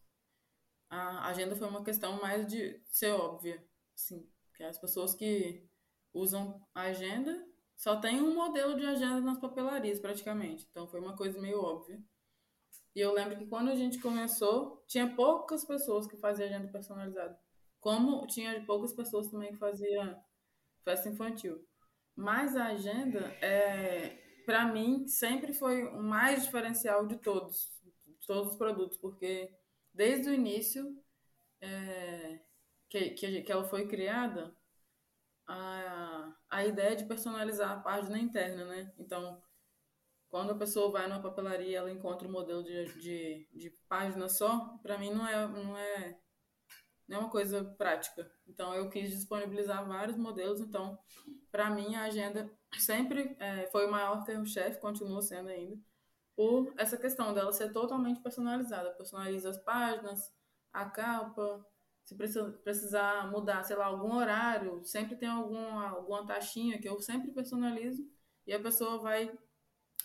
a 0.88 1.28
agenda 1.28 1.56
foi 1.56 1.68
uma 1.68 1.84
questão 1.84 2.20
mais 2.20 2.46
de 2.46 2.80
ser 2.86 3.12
óbvia, 3.12 3.64
assim, 3.94 4.28
que 4.54 4.62
as 4.62 4.78
pessoas 4.78 5.14
que 5.14 5.68
usam 6.12 6.64
a 6.74 6.82
agenda 6.82 7.46
só 7.76 7.96
tem 8.00 8.20
um 8.20 8.34
modelo 8.34 8.74
de 8.74 8.86
agenda 8.86 9.20
nas 9.20 9.38
papelarias, 9.38 10.00
praticamente. 10.00 10.66
Então, 10.70 10.88
foi 10.88 10.98
uma 11.00 11.14
coisa 11.16 11.40
meio 11.40 11.60
óbvia. 11.60 12.02
E 12.94 13.00
eu 13.00 13.12
lembro 13.12 13.36
que 13.36 13.46
quando 13.46 13.68
a 13.68 13.74
gente 13.74 13.98
começou, 14.00 14.82
tinha 14.86 15.14
poucas 15.14 15.64
pessoas 15.64 16.06
que 16.06 16.16
faziam 16.16 16.48
agenda 16.48 16.68
personalizada. 16.68 17.38
Como 17.78 18.26
tinha 18.26 18.64
poucas 18.64 18.94
pessoas 18.94 19.30
também 19.30 19.52
que 19.52 19.58
faziam 19.58 20.18
festa 20.82 21.08
infantil. 21.10 21.62
Mas 22.16 22.56
a 22.56 22.68
agenda, 22.68 23.20
é, 23.42 24.40
para 24.46 24.64
mim, 24.64 25.06
sempre 25.06 25.52
foi 25.52 25.84
o 25.84 26.02
mais 26.02 26.44
diferencial 26.44 27.06
de 27.06 27.16
todos, 27.18 27.70
de 28.06 28.26
todos 28.26 28.52
os 28.52 28.58
produtos, 28.58 28.96
porque 28.96 29.52
desde 29.92 30.30
o 30.30 30.34
início 30.34 30.96
é, 31.60 32.40
que, 32.88 33.10
que, 33.10 33.42
que 33.42 33.52
ela 33.52 33.64
foi 33.64 33.86
criada, 33.86 34.56
a, 35.46 36.34
a 36.50 36.64
ideia 36.64 36.96
de 36.96 37.04
personalizar 37.04 37.70
a 37.70 37.80
página 37.80 38.18
interna, 38.18 38.64
né? 38.64 38.92
Então, 38.98 39.40
quando 40.28 40.52
a 40.52 40.58
pessoa 40.58 40.90
vai 40.90 41.08
numa 41.08 41.22
papelaria 41.22 41.78
ela 41.78 41.90
encontra 41.90 42.26
um 42.26 42.32
modelo 42.32 42.64
de, 42.64 42.84
de, 42.98 43.48
de 43.52 43.70
página 43.88 44.28
só, 44.28 44.76
para 44.82 44.98
mim 44.98 45.10
não 45.12 45.26
é, 45.26 45.46
não 45.46 45.76
é 45.76 46.18
não 47.08 47.18
é 47.18 47.20
uma 47.20 47.30
coisa 47.30 47.64
prática. 47.76 48.30
Então, 48.46 48.74
eu 48.74 48.88
quis 48.90 49.10
disponibilizar 49.10 49.86
vários 49.86 50.16
modelos. 50.16 50.60
Então, 50.60 50.98
para 51.50 51.70
mim, 51.70 51.94
a 51.94 52.04
agenda 52.04 52.50
sempre 52.78 53.36
é, 53.38 53.66
foi 53.68 53.86
o 53.86 53.90
maior 53.90 54.24
termo-chefe, 54.24 54.80
continua 54.80 55.22
sendo 55.22 55.48
ainda, 55.48 55.78
por 56.34 56.72
essa 56.76 56.96
questão 56.96 57.32
dela 57.32 57.52
ser 57.52 57.72
totalmente 57.72 58.20
personalizada. 58.20 58.90
Personaliza 58.90 59.50
as 59.50 59.58
páginas, 59.58 60.32
a 60.72 60.84
capa, 60.84 61.64
se 62.06 62.14
precisar 62.62 63.28
mudar, 63.30 63.64
sei 63.64 63.74
lá, 63.74 63.86
algum 63.86 64.14
horário, 64.14 64.84
sempre 64.84 65.16
tem 65.16 65.28
alguma, 65.28 65.88
alguma 65.88 66.24
taxinha 66.24 66.78
que 66.78 66.88
eu 66.88 67.00
sempre 67.00 67.32
personalizo 67.32 68.08
e 68.46 68.52
a 68.52 68.60
pessoa 68.60 68.98
vai 68.98 69.36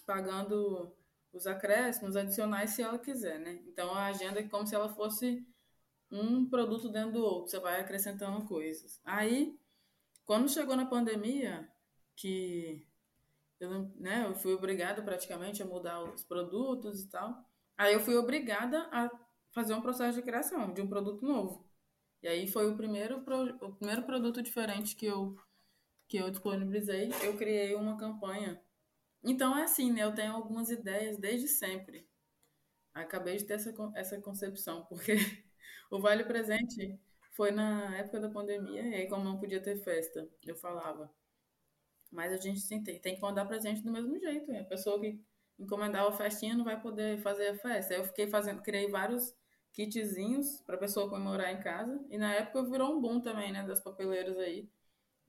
pagando 0.03 0.91
os 1.31 1.45
acréscimos 1.45 2.15
adicionais 2.15 2.71
se 2.71 2.81
ela 2.81 2.97
quiser, 2.97 3.39
né? 3.39 3.61
Então 3.67 3.93
a 3.93 4.07
agenda 4.07 4.39
é 4.39 4.47
como 4.47 4.65
se 4.65 4.73
ela 4.73 4.89
fosse 4.89 5.45
um 6.11 6.45
produto 6.47 6.89
dentro 6.89 7.13
do 7.13 7.23
outro, 7.23 7.49
você 7.49 7.59
vai 7.59 7.79
acrescentando 7.79 8.45
coisas. 8.45 8.99
Aí, 9.03 9.57
quando 10.25 10.49
chegou 10.49 10.75
na 10.75 10.85
pandemia, 10.85 11.69
que 12.15 12.85
eu, 13.59 13.91
né, 13.95 14.25
eu 14.27 14.35
fui 14.35 14.53
obrigada 14.53 15.01
praticamente 15.01 15.63
a 15.63 15.65
mudar 15.65 16.03
os 16.03 16.23
produtos 16.23 17.01
e 17.01 17.09
tal, 17.09 17.45
aí 17.77 17.93
eu 17.93 17.99
fui 17.99 18.15
obrigada 18.15 18.89
a 18.91 19.09
fazer 19.51 19.73
um 19.73 19.81
processo 19.81 20.17
de 20.17 20.23
criação 20.23 20.73
de 20.73 20.81
um 20.81 20.87
produto 20.87 21.25
novo. 21.25 21.69
E 22.21 22.27
aí 22.27 22.47
foi 22.47 22.69
o 22.69 22.75
primeiro, 22.75 23.23
o 23.61 23.73
primeiro 23.73 24.03
produto 24.03 24.41
diferente 24.41 24.95
que 24.95 25.05
eu, 25.05 25.35
que 26.07 26.17
eu 26.17 26.29
disponibilizei. 26.29 27.09
Eu 27.23 27.35
criei 27.35 27.73
uma 27.73 27.97
campanha. 27.97 28.61
Então 29.23 29.57
é 29.57 29.63
assim, 29.63 29.91
né? 29.91 30.03
Eu 30.03 30.13
tenho 30.13 30.33
algumas 30.33 30.69
ideias 30.69 31.17
desde 31.17 31.47
sempre. 31.47 32.07
Acabei 32.93 33.37
de 33.37 33.45
ter 33.45 33.53
essa, 33.53 33.73
essa 33.95 34.21
concepção, 34.21 34.85
porque 34.85 35.15
o 35.91 35.99
Vale 35.99 36.23
Presente 36.23 36.97
foi 37.33 37.51
na 37.51 37.97
época 37.97 38.19
da 38.19 38.29
pandemia, 38.29 38.81
e 38.81 38.95
aí 38.95 39.07
como 39.07 39.23
não 39.23 39.37
podia 39.37 39.61
ter 39.61 39.75
festa, 39.77 40.27
eu 40.43 40.55
falava. 40.55 41.11
Mas 42.11 42.33
a 42.33 42.37
gente 42.37 42.67
tem, 42.67 42.83
tem 42.99 43.15
que 43.15 43.21
mandar 43.21 43.45
presente 43.45 43.83
do 43.83 43.91
mesmo 43.91 44.19
jeito. 44.19 44.51
A 44.51 44.63
pessoa 44.63 44.99
que 44.99 45.21
encomendava 45.59 46.09
a 46.09 46.13
festinha 46.13 46.55
não 46.55 46.65
vai 46.65 46.79
poder 46.79 47.21
fazer 47.21 47.49
a 47.49 47.57
festa. 47.57 47.93
Eu 47.93 48.03
fiquei 48.03 48.27
fazendo, 48.27 48.61
criei 48.61 48.89
vários 48.89 49.33
kitzinhos 49.71 50.61
para 50.65 50.77
pessoa 50.77 51.09
comemorar 51.09 51.53
em 51.53 51.59
casa. 51.59 52.03
E 52.09 52.17
na 52.17 52.33
época 52.33 52.69
virou 52.69 52.97
um 52.97 53.01
boom 53.01 53.21
também, 53.21 53.51
né, 53.51 53.63
das 53.63 53.79
papeleiras 53.79 54.37
aí. 54.37 54.69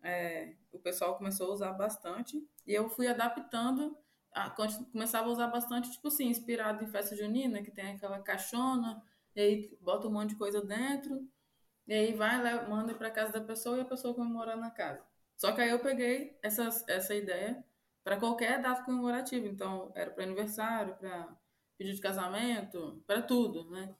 É, 0.02 0.56
o 0.72 0.78
pessoal 0.80 1.16
começou 1.16 1.50
a 1.50 1.54
usar 1.54 1.72
bastante. 1.72 2.36
E 2.66 2.72
eu 2.74 2.88
fui 2.88 3.06
adaptando, 3.06 3.96
a, 4.32 4.50
começava 4.50 5.28
a 5.28 5.32
usar 5.32 5.46
bastante, 5.48 5.92
tipo 5.92 6.08
assim, 6.08 6.26
inspirado 6.26 6.82
em 6.82 6.88
festa 6.88 7.14
junina, 7.14 7.62
que 7.62 7.70
tem 7.70 7.92
aquela 7.92 8.20
caixona, 8.20 9.00
e 9.34 9.40
aí 9.40 9.78
bota 9.80 10.08
um 10.08 10.12
monte 10.12 10.30
de 10.30 10.36
coisa 10.36 10.64
dentro, 10.64 11.28
e 11.86 11.92
aí 11.92 12.14
vai, 12.14 12.68
manda 12.68 12.94
para 12.94 13.10
casa 13.10 13.32
da 13.32 13.40
pessoa 13.40 13.78
e 13.78 13.80
a 13.80 13.84
pessoa 13.84 14.14
comemora 14.14 14.56
na 14.56 14.70
casa. 14.70 15.04
Só 15.36 15.52
que 15.52 15.60
aí 15.60 15.70
eu 15.70 15.80
peguei 15.80 16.38
essa, 16.42 16.68
essa 16.88 17.14
ideia 17.14 17.64
para 18.04 18.18
qualquer 18.18 18.60
data 18.62 18.84
comemorativa. 18.84 19.46
Então, 19.46 19.92
era 19.94 20.10
para 20.10 20.24
aniversário, 20.24 20.94
para 20.96 21.36
pedido 21.76 21.96
de 21.96 22.02
casamento, 22.02 23.02
para 23.06 23.22
tudo, 23.22 23.68
né? 23.70 23.94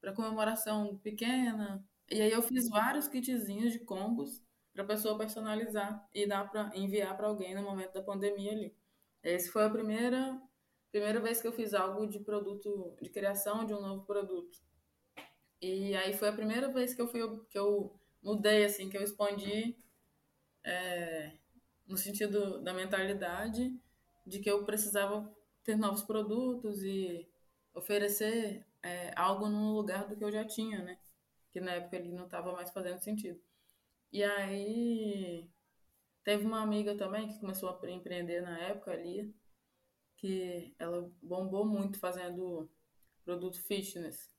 para 0.00 0.12
comemoração 0.12 0.96
pequena. 0.98 1.84
E 2.10 2.20
aí 2.20 2.30
eu 2.30 2.42
fiz 2.42 2.68
vários 2.68 3.08
kitzinhos 3.08 3.72
de 3.72 3.80
combos 3.80 4.42
para 4.72 4.82
a 4.84 4.86
pessoa 4.86 5.18
personalizar 5.18 6.06
e 6.14 6.26
dar 6.26 6.50
para 6.50 6.70
enviar 6.74 7.16
para 7.16 7.26
alguém 7.26 7.54
no 7.54 7.62
momento 7.62 7.92
da 7.92 8.02
pandemia 8.02 8.52
ali. 8.52 8.74
Esse 9.22 9.50
foi 9.50 9.64
a 9.64 9.70
primeira 9.70 10.40
primeira 10.90 11.20
vez 11.20 11.40
que 11.40 11.46
eu 11.46 11.52
fiz 11.52 11.74
algo 11.74 12.06
de 12.06 12.18
produto 12.20 12.96
de 13.02 13.10
criação 13.10 13.64
de 13.64 13.74
um 13.74 13.80
novo 13.80 14.04
produto. 14.06 14.58
E 15.60 15.96
aí 15.96 16.12
foi 16.12 16.28
a 16.28 16.32
primeira 16.32 16.72
vez 16.72 16.94
que 16.94 17.02
eu 17.02 17.08
fui 17.08 17.20
que 17.50 17.58
eu 17.58 17.98
mudei 18.22 18.64
assim, 18.64 18.88
que 18.88 18.96
eu 18.96 19.02
expandi 19.02 19.76
é, 20.64 21.32
no 21.86 21.96
sentido 21.96 22.62
da 22.62 22.72
mentalidade 22.72 23.74
de 24.26 24.38
que 24.40 24.50
eu 24.50 24.64
precisava 24.64 25.34
ter 25.64 25.76
novos 25.76 26.02
produtos 26.02 26.82
e 26.82 27.28
oferecer 27.74 28.66
é, 28.82 29.12
algo 29.16 29.48
no 29.48 29.72
lugar 29.74 30.06
do 30.06 30.16
que 30.16 30.24
eu 30.24 30.30
já 30.30 30.44
tinha, 30.44 30.82
né? 30.82 30.98
Que 31.50 31.60
na 31.60 31.72
época 31.72 31.96
ele 31.96 32.12
não 32.12 32.26
estava 32.26 32.52
mais 32.52 32.70
fazendo 32.70 33.00
sentido. 33.00 33.40
E 34.12 34.22
aí 34.22 35.50
teve 36.24 36.46
uma 36.46 36.62
amiga 36.62 36.96
também 36.96 37.28
que 37.28 37.40
começou 37.40 37.70
a 37.70 37.90
empreender 37.90 38.42
na 38.42 38.58
época 38.58 38.92
ali, 38.92 39.34
que 40.16 40.74
ela 40.78 41.10
bombou 41.22 41.66
muito 41.66 41.98
fazendo 41.98 42.70
produto 43.24 43.60
fitness. 43.62 44.30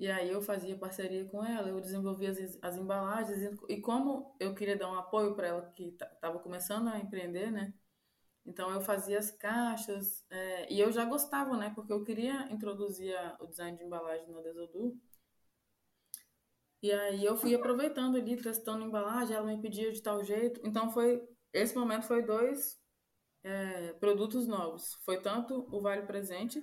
E 0.00 0.10
aí 0.10 0.30
eu 0.30 0.40
fazia 0.40 0.78
parceria 0.78 1.26
com 1.26 1.44
ela, 1.44 1.68
eu 1.68 1.78
desenvolvia 1.78 2.30
as, 2.30 2.58
as 2.62 2.76
embalagens 2.78 3.38
e 3.68 3.82
como 3.82 4.34
eu 4.40 4.54
queria 4.54 4.74
dar 4.74 4.90
um 4.90 4.98
apoio 4.98 5.34
para 5.34 5.48
ela 5.48 5.70
que 5.72 5.88
estava 5.88 6.38
começando 6.38 6.88
a 6.88 6.98
empreender, 6.98 7.50
né? 7.50 7.74
Então 8.46 8.70
eu 8.70 8.80
fazia 8.80 9.18
as 9.18 9.30
caixas 9.30 10.24
é, 10.30 10.72
e 10.72 10.80
eu 10.80 10.90
já 10.90 11.04
gostava, 11.04 11.54
né? 11.58 11.70
Porque 11.74 11.92
eu 11.92 12.02
queria 12.02 12.50
introduzir 12.50 13.14
o 13.40 13.46
design 13.46 13.76
de 13.76 13.84
embalagem 13.84 14.26
no 14.30 14.42
Desodur. 14.42 14.96
E 16.82 16.90
aí 16.90 17.22
eu 17.22 17.36
fui 17.36 17.54
aproveitando 17.54 18.16
ali, 18.16 18.36
testando 18.40 18.86
embalagem, 18.86 19.36
ela 19.36 19.46
me 19.46 19.60
pedia 19.60 19.92
de 19.92 20.00
tal 20.02 20.24
jeito. 20.24 20.62
Então 20.64 20.90
foi 20.90 21.22
esse 21.52 21.74
momento 21.76 22.06
foi 22.06 22.22
dois 22.22 22.80
é, 23.42 23.92
produtos 23.94 24.48
novos. 24.48 24.94
Foi 25.04 25.20
tanto 25.20 25.68
o 25.70 25.82
Vale 25.82 26.06
Presente 26.06 26.58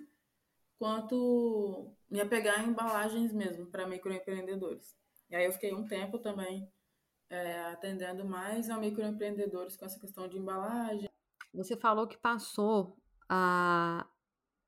quanto 0.79 1.95
me 2.09 2.21
apegar 2.21 2.63
em 2.63 2.69
embalagens 2.69 3.33
mesmo 3.33 3.65
para 3.67 3.87
microempreendedores. 3.87 4.95
E 5.29 5.35
aí 5.35 5.45
eu 5.45 5.51
fiquei 5.51 5.73
um 5.73 5.85
tempo 5.85 6.19
também 6.19 6.71
é, 7.29 7.65
atendendo 7.65 8.25
mais 8.25 8.69
a 8.69 8.77
microempreendedores 8.77 9.75
com 9.75 9.85
essa 9.85 9.99
questão 9.99 10.27
de 10.27 10.37
embalagem. 10.37 11.09
Você 11.53 11.75
falou 11.75 12.07
que 12.07 12.17
passou 12.17 12.97
a 13.29 14.07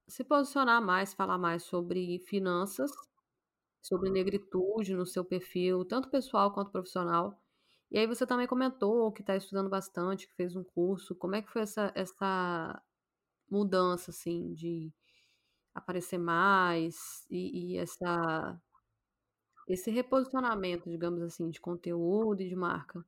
se 0.07 0.23
posicionar 0.23 0.81
mais, 0.81 1.13
falar 1.13 1.37
mais 1.37 1.63
sobre 1.63 2.19
finanças, 2.27 2.91
sobre 3.81 4.09
negritude 4.09 4.95
no 4.95 5.05
seu 5.05 5.23
perfil, 5.23 5.85
tanto 5.85 6.09
pessoal 6.09 6.53
quanto 6.53 6.71
profissional. 6.71 7.41
E 7.91 7.97
aí 7.97 8.05
você 8.05 8.25
também 8.25 8.47
comentou 8.47 9.11
que 9.11 9.21
está 9.21 9.35
estudando 9.35 9.69
bastante, 9.69 10.27
que 10.27 10.35
fez 10.35 10.55
um 10.55 10.63
curso. 10.63 11.15
Como 11.15 11.35
é 11.35 11.41
que 11.41 11.49
foi 11.49 11.61
essa, 11.61 11.91
essa 11.95 12.81
mudança, 13.49 14.11
assim, 14.11 14.53
de 14.53 14.93
aparecer 15.73 16.17
mais 16.17 17.25
e, 17.29 17.73
e 17.73 17.77
essa, 17.77 18.59
esse 19.67 19.89
reposicionamento, 19.91 20.89
digamos 20.89 21.21
assim, 21.21 21.49
de 21.49 21.59
conteúdo 21.61 22.41
e 22.41 22.49
de 22.49 22.55
marca? 22.55 23.05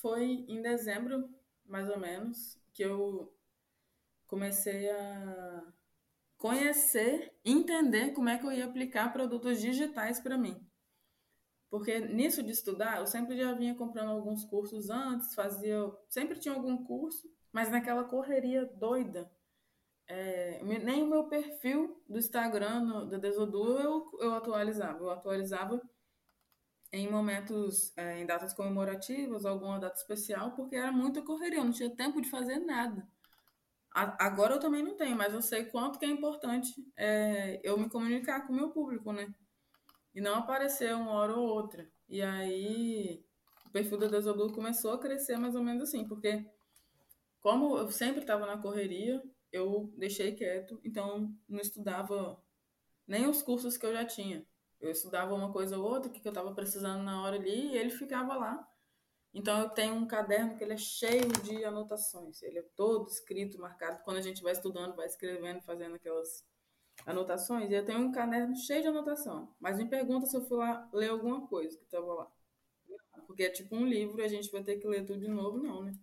foi 0.00 0.46
em 0.48 0.62
dezembro, 0.62 1.28
mais 1.64 1.88
ou 1.88 1.98
menos, 1.98 2.58
que 2.72 2.82
eu 2.82 3.32
comecei 4.26 4.90
a 4.90 5.72
conhecer, 6.38 7.32
entender 7.44 8.12
como 8.12 8.28
é 8.28 8.38
que 8.38 8.46
eu 8.46 8.52
ia 8.52 8.64
aplicar 8.64 9.12
produtos 9.12 9.60
digitais 9.60 10.20
para 10.20 10.38
mim. 10.38 10.58
Porque 11.68 12.00
nisso 12.00 12.42
de 12.42 12.50
estudar, 12.50 12.98
eu 12.98 13.06
sempre 13.06 13.36
já 13.36 13.52
vinha 13.52 13.74
comprando 13.74 14.10
alguns 14.10 14.44
cursos 14.44 14.90
antes, 14.90 15.34
fazia, 15.34 15.78
sempre 16.08 16.38
tinha 16.38 16.54
algum 16.54 16.82
curso, 16.84 17.30
mas 17.52 17.70
naquela 17.70 18.04
correria 18.04 18.64
doida. 18.64 19.30
É, 20.06 20.60
nem 20.62 21.02
o 21.02 21.06
meu 21.06 21.28
perfil 21.28 22.02
do 22.08 22.18
Instagram, 22.18 22.80
no, 22.80 23.06
do 23.06 23.18
Desodu, 23.18 23.78
eu, 23.78 24.06
eu 24.20 24.34
atualizava. 24.34 24.98
Eu 24.98 25.10
atualizava 25.10 25.80
em 26.92 27.08
momentos, 27.08 27.96
é, 27.96 28.20
em 28.20 28.26
datas 28.26 28.52
comemorativas, 28.52 29.44
alguma 29.46 29.78
data 29.78 29.96
especial, 29.96 30.52
porque 30.52 30.74
era 30.74 30.90
muita 30.90 31.22
correria, 31.22 31.58
eu 31.58 31.64
não 31.64 31.72
tinha 31.72 31.94
tempo 31.94 32.20
de 32.20 32.28
fazer 32.28 32.58
nada. 32.58 33.06
A, 33.94 34.26
agora 34.26 34.54
eu 34.54 34.60
também 34.60 34.82
não 34.82 34.96
tenho, 34.96 35.16
mas 35.16 35.32
eu 35.32 35.42
sei 35.42 35.64
quanto 35.66 35.98
que 35.98 36.04
é 36.04 36.08
importante 36.08 36.72
é, 36.96 37.60
eu 37.62 37.78
me 37.78 37.88
comunicar 37.88 38.46
com 38.46 38.52
o 38.52 38.56
meu 38.56 38.70
público, 38.70 39.12
né? 39.12 39.32
E 40.14 40.20
não 40.20 40.36
aparecer 40.36 40.94
uma 40.94 41.12
hora 41.12 41.34
ou 41.34 41.46
outra. 41.48 41.88
E 42.08 42.20
aí 42.22 43.24
o 43.66 43.70
perfil 43.70 43.98
da 43.98 44.08
Desodu 44.08 44.52
começou 44.52 44.92
a 44.92 44.98
crescer 44.98 45.36
mais 45.36 45.54
ou 45.54 45.62
menos 45.62 45.84
assim, 45.84 46.06
porque 46.06 46.44
como 47.40 47.76
eu 47.78 47.90
sempre 47.90 48.20
estava 48.20 48.46
na 48.46 48.58
correria, 48.58 49.22
eu 49.52 49.92
deixei 49.96 50.32
quieto, 50.34 50.80
então 50.84 51.34
não 51.48 51.60
estudava 51.60 52.42
nem 53.06 53.26
os 53.28 53.42
cursos 53.42 53.76
que 53.76 53.84
eu 53.84 53.92
já 53.92 54.04
tinha. 54.04 54.46
Eu 54.80 54.90
estudava 54.90 55.34
uma 55.34 55.52
coisa 55.52 55.78
ou 55.78 55.84
outra 55.84 56.10
que 56.10 56.26
eu 56.26 56.30
estava 56.30 56.54
precisando 56.54 57.02
na 57.02 57.22
hora 57.22 57.36
ali 57.36 57.72
e 57.72 57.76
ele 57.76 57.90
ficava 57.90 58.36
lá. 58.36 58.66
Então 59.32 59.60
eu 59.60 59.68
tenho 59.70 59.94
um 59.94 60.06
caderno 60.06 60.56
que 60.56 60.64
ele 60.64 60.72
é 60.72 60.76
cheio 60.76 61.28
de 61.42 61.64
anotações. 61.64 62.42
Ele 62.42 62.58
é 62.58 62.62
todo 62.76 63.08
escrito, 63.08 63.60
marcado. 63.60 64.02
Quando 64.04 64.16
a 64.16 64.22
gente 64.22 64.42
vai 64.42 64.52
estudando, 64.52 64.96
vai 64.96 65.06
escrevendo, 65.06 65.60
fazendo 65.62 65.96
aquelas 65.96 66.44
anotações. 67.06 67.70
E 67.70 67.74
eu 67.74 67.84
tenho 67.84 68.00
um 68.00 68.12
caderno 68.12 68.56
cheio 68.56 68.82
de 68.82 68.88
anotação. 68.88 69.54
Mas 69.60 69.76
me 69.76 69.88
pergunta 69.88 70.26
se 70.26 70.36
eu 70.36 70.42
fui 70.42 70.58
lá 70.58 70.88
ler 70.92 71.10
alguma 71.10 71.46
coisa 71.46 71.76
que 71.76 71.84
estava 71.84 72.12
lá. 72.12 72.32
Porque 73.26 73.44
é 73.44 73.50
tipo 73.50 73.76
um 73.76 73.86
livro 73.86 74.22
a 74.22 74.28
gente 74.28 74.50
vai 74.50 74.62
ter 74.64 74.78
que 74.78 74.88
ler 74.88 75.04
tudo 75.04 75.20
de 75.20 75.28
novo, 75.28 75.58
não, 75.58 75.84
né? 75.84 75.94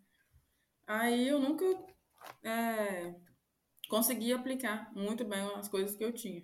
Aí 0.88 1.28
eu 1.28 1.40
nunca 1.40 1.66
é, 2.44 3.14
consegui 3.90 4.34
aplicar 4.34 4.92
muito 4.96 5.26
bem 5.26 5.42
as 5.56 5.68
coisas 5.68 5.96
que 5.96 6.04
eu 6.04 6.14
tinha. 6.14 6.44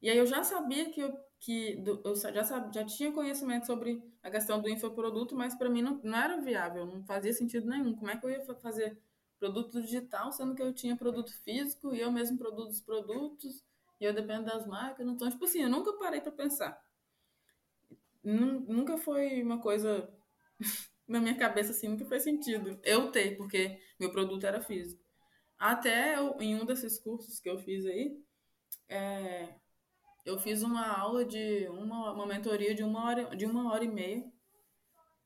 E 0.00 0.08
aí 0.08 0.16
eu 0.18 0.26
já 0.26 0.44
sabia 0.44 0.90
que 0.90 1.00
eu 1.00 1.12
que 1.40 1.76
do, 1.76 2.02
eu 2.04 2.16
já, 2.16 2.42
sabia, 2.44 2.72
já 2.72 2.84
tinha 2.84 3.12
conhecimento 3.12 3.66
sobre 3.66 4.02
a 4.22 4.30
questão 4.30 4.60
do 4.60 4.68
infoproduto, 4.68 5.36
mas 5.36 5.54
para 5.54 5.70
mim 5.70 5.82
não, 5.82 6.00
não 6.02 6.18
era 6.18 6.40
viável, 6.40 6.84
não 6.84 7.04
fazia 7.04 7.32
sentido 7.32 7.68
nenhum. 7.68 7.94
Como 7.94 8.10
é 8.10 8.16
que 8.16 8.26
eu 8.26 8.30
ia 8.30 8.44
fazer 8.56 8.98
produto 9.38 9.80
digital, 9.80 10.32
sendo 10.32 10.54
que 10.54 10.62
eu 10.62 10.72
tinha 10.74 10.96
produto 10.96 11.32
físico 11.42 11.94
e 11.94 12.00
eu 12.00 12.10
mesmo 12.10 12.36
produzo 12.36 12.70
os 12.70 12.80
produtos 12.80 13.64
e 14.00 14.04
eu 14.04 14.12
dependo 14.12 14.46
das 14.46 14.66
marcas. 14.66 15.06
Então, 15.06 15.30
tipo 15.30 15.44
assim, 15.44 15.62
eu 15.62 15.68
nunca 15.70 15.92
parei 15.94 16.20
para 16.20 16.32
pensar. 16.32 16.78
Nunca 18.22 18.98
foi 18.98 19.42
uma 19.42 19.60
coisa 19.60 20.12
na 21.08 21.20
minha 21.20 21.36
cabeça 21.36 21.70
assim, 21.70 21.88
nunca 21.88 22.04
fez 22.04 22.22
sentido. 22.22 22.78
Eu 22.84 23.10
ter, 23.10 23.36
porque 23.36 23.80
meu 23.98 24.12
produto 24.12 24.44
era 24.44 24.60
físico. 24.60 25.02
Até 25.58 26.16
eu, 26.16 26.36
em 26.40 26.54
um 26.54 26.64
desses 26.64 26.98
cursos 26.98 27.40
que 27.40 27.48
eu 27.48 27.58
fiz 27.58 27.84
aí, 27.86 28.16
é, 28.88 29.54
eu 30.24 30.38
fiz 30.38 30.62
uma 30.62 30.86
aula 30.86 31.24
de 31.24 31.66
uma, 31.68 32.12
uma 32.12 32.26
mentoria 32.26 32.74
de 32.74 32.84
uma 32.84 33.04
hora, 33.04 33.36
de 33.36 33.46
uma 33.46 33.72
hora 33.72 33.84
e 33.84 33.88
meia 33.88 34.24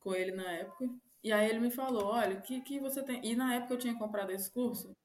com 0.00 0.14
ele 0.14 0.32
na 0.32 0.50
época. 0.52 0.88
E 1.22 1.32
aí 1.32 1.48
ele 1.48 1.60
me 1.60 1.70
falou, 1.70 2.04
olha, 2.04 2.40
que, 2.40 2.60
que 2.62 2.80
você 2.80 3.02
tem. 3.02 3.20
E 3.24 3.36
na 3.36 3.54
época 3.54 3.74
eu 3.74 3.78
tinha 3.78 3.98
comprado 3.98 4.30
esse 4.30 4.50
curso 4.50 4.96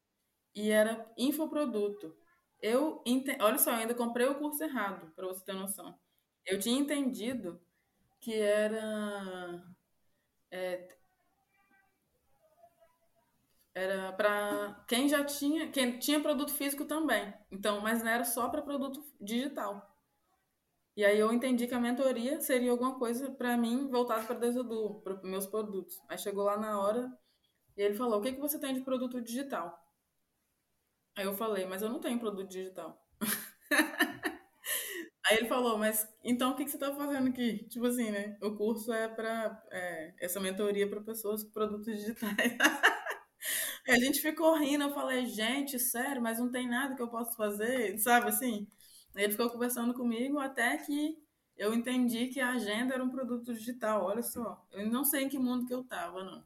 e 0.56 0.72
era 0.72 1.12
infoproduto. 1.18 2.16
Eu 2.62 3.02
ente... 3.06 3.38
olha 3.42 3.58
só, 3.58 3.72
eu 3.72 3.78
ainda 3.78 3.94
comprei 3.94 4.28
o 4.28 4.36
curso 4.36 4.64
errado, 4.64 5.12
para 5.16 5.28
você 5.28 5.44
ter 5.44 5.54
noção. 5.54 5.98
Eu 6.46 6.60
tinha 6.60 6.80
entendido 6.80 7.62
que 8.20 8.34
era 8.34 9.64
é, 10.52 10.88
era 13.74 14.12
para 14.14 14.84
quem 14.90 15.08
já 15.08 15.24
tinha, 15.24 15.72
quem 15.72 15.98
tinha 16.00 16.20
produto 16.20 16.52
físico 16.54 16.84
também. 16.86 17.34
Então, 17.52 17.80
mas 17.82 18.04
não 18.04 18.10
era 18.12 18.26
só 18.26 18.50
para 18.50 18.62
produto 18.62 19.04
digital. 19.22 19.96
E 20.98 21.06
aí 21.06 21.18
eu 21.18 21.32
entendi 21.32 21.66
que 21.66 21.74
a 21.74 21.80
mentoria 21.80 22.42
seria 22.42 22.72
alguma 22.72 23.00
coisa 23.00 23.32
para 23.32 23.56
mim 23.56 23.88
voltada 23.90 24.24
para 24.26 24.36
Desodu, 24.40 25.00
para 25.02 25.16
meus 25.24 25.48
produtos. 25.48 25.98
Aí 26.10 26.18
chegou 26.18 26.44
lá 26.44 26.58
na 26.58 26.78
hora 26.82 27.10
e 27.78 27.82
ele 27.84 27.96
falou: 27.96 28.20
"O 28.20 28.24
que 28.24 28.34
que 28.34 28.42
você 28.42 28.60
tem 28.60 28.74
de 28.76 28.82
produto 28.82 29.22
digital?" 29.22 29.80
Aí 31.18 31.26
eu 31.26 31.34
falei: 31.34 31.66
"Mas 31.66 31.82
eu 31.82 31.90
não 31.90 32.00
tenho 32.00 32.18
produto 32.18 32.48
digital." 32.48 33.07
Aí 35.30 35.38
ele 35.38 35.48
falou, 35.48 35.78
mas 35.78 36.08
então 36.24 36.52
o 36.52 36.56
que, 36.56 36.64
que 36.64 36.72
você 36.72 36.78
está 36.78 36.94
fazendo 36.96 37.28
aqui? 37.30 37.66
Tipo 37.70 37.86
assim, 37.88 38.12
né? 38.12 38.38
O 38.42 38.56
curso 38.56 38.94
é 38.94 39.08
para 39.10 39.62
é, 39.72 40.14
essa 40.20 40.40
mentoria 40.40 40.90
para 40.90 41.02
pessoas 41.02 41.44
com 41.44 41.52
produtos 41.52 41.86
digitais. 41.86 42.56
a 43.88 44.00
gente 44.00 44.22
ficou 44.22 44.58
rindo, 44.58 44.86
eu 44.86 44.94
falei, 44.94 45.26
gente, 45.26 45.78
sério, 45.80 46.22
mas 46.22 46.40
não 46.40 46.50
tem 46.52 46.68
nada 46.68 46.96
que 46.96 47.02
eu 47.02 47.10
possa 47.10 47.36
fazer, 47.36 47.98
sabe 48.00 48.30
assim? 48.30 48.68
Ele 49.16 49.32
ficou 49.32 49.50
conversando 49.50 49.94
comigo 49.94 50.40
até 50.40 50.78
que 50.78 51.18
eu 51.58 51.74
entendi 51.74 52.28
que 52.28 52.40
a 52.40 52.52
agenda 52.52 52.94
era 52.94 53.04
um 53.04 53.10
produto 53.10 53.54
digital. 53.54 54.06
Olha 54.06 54.22
só, 54.24 54.64
eu 54.72 54.88
não 54.90 55.04
sei 55.04 55.24
em 55.24 55.30
que 55.30 55.40
mundo 55.40 55.66
que 55.66 55.74
eu 55.74 55.84
tava, 55.84 56.24
não. 56.24 56.44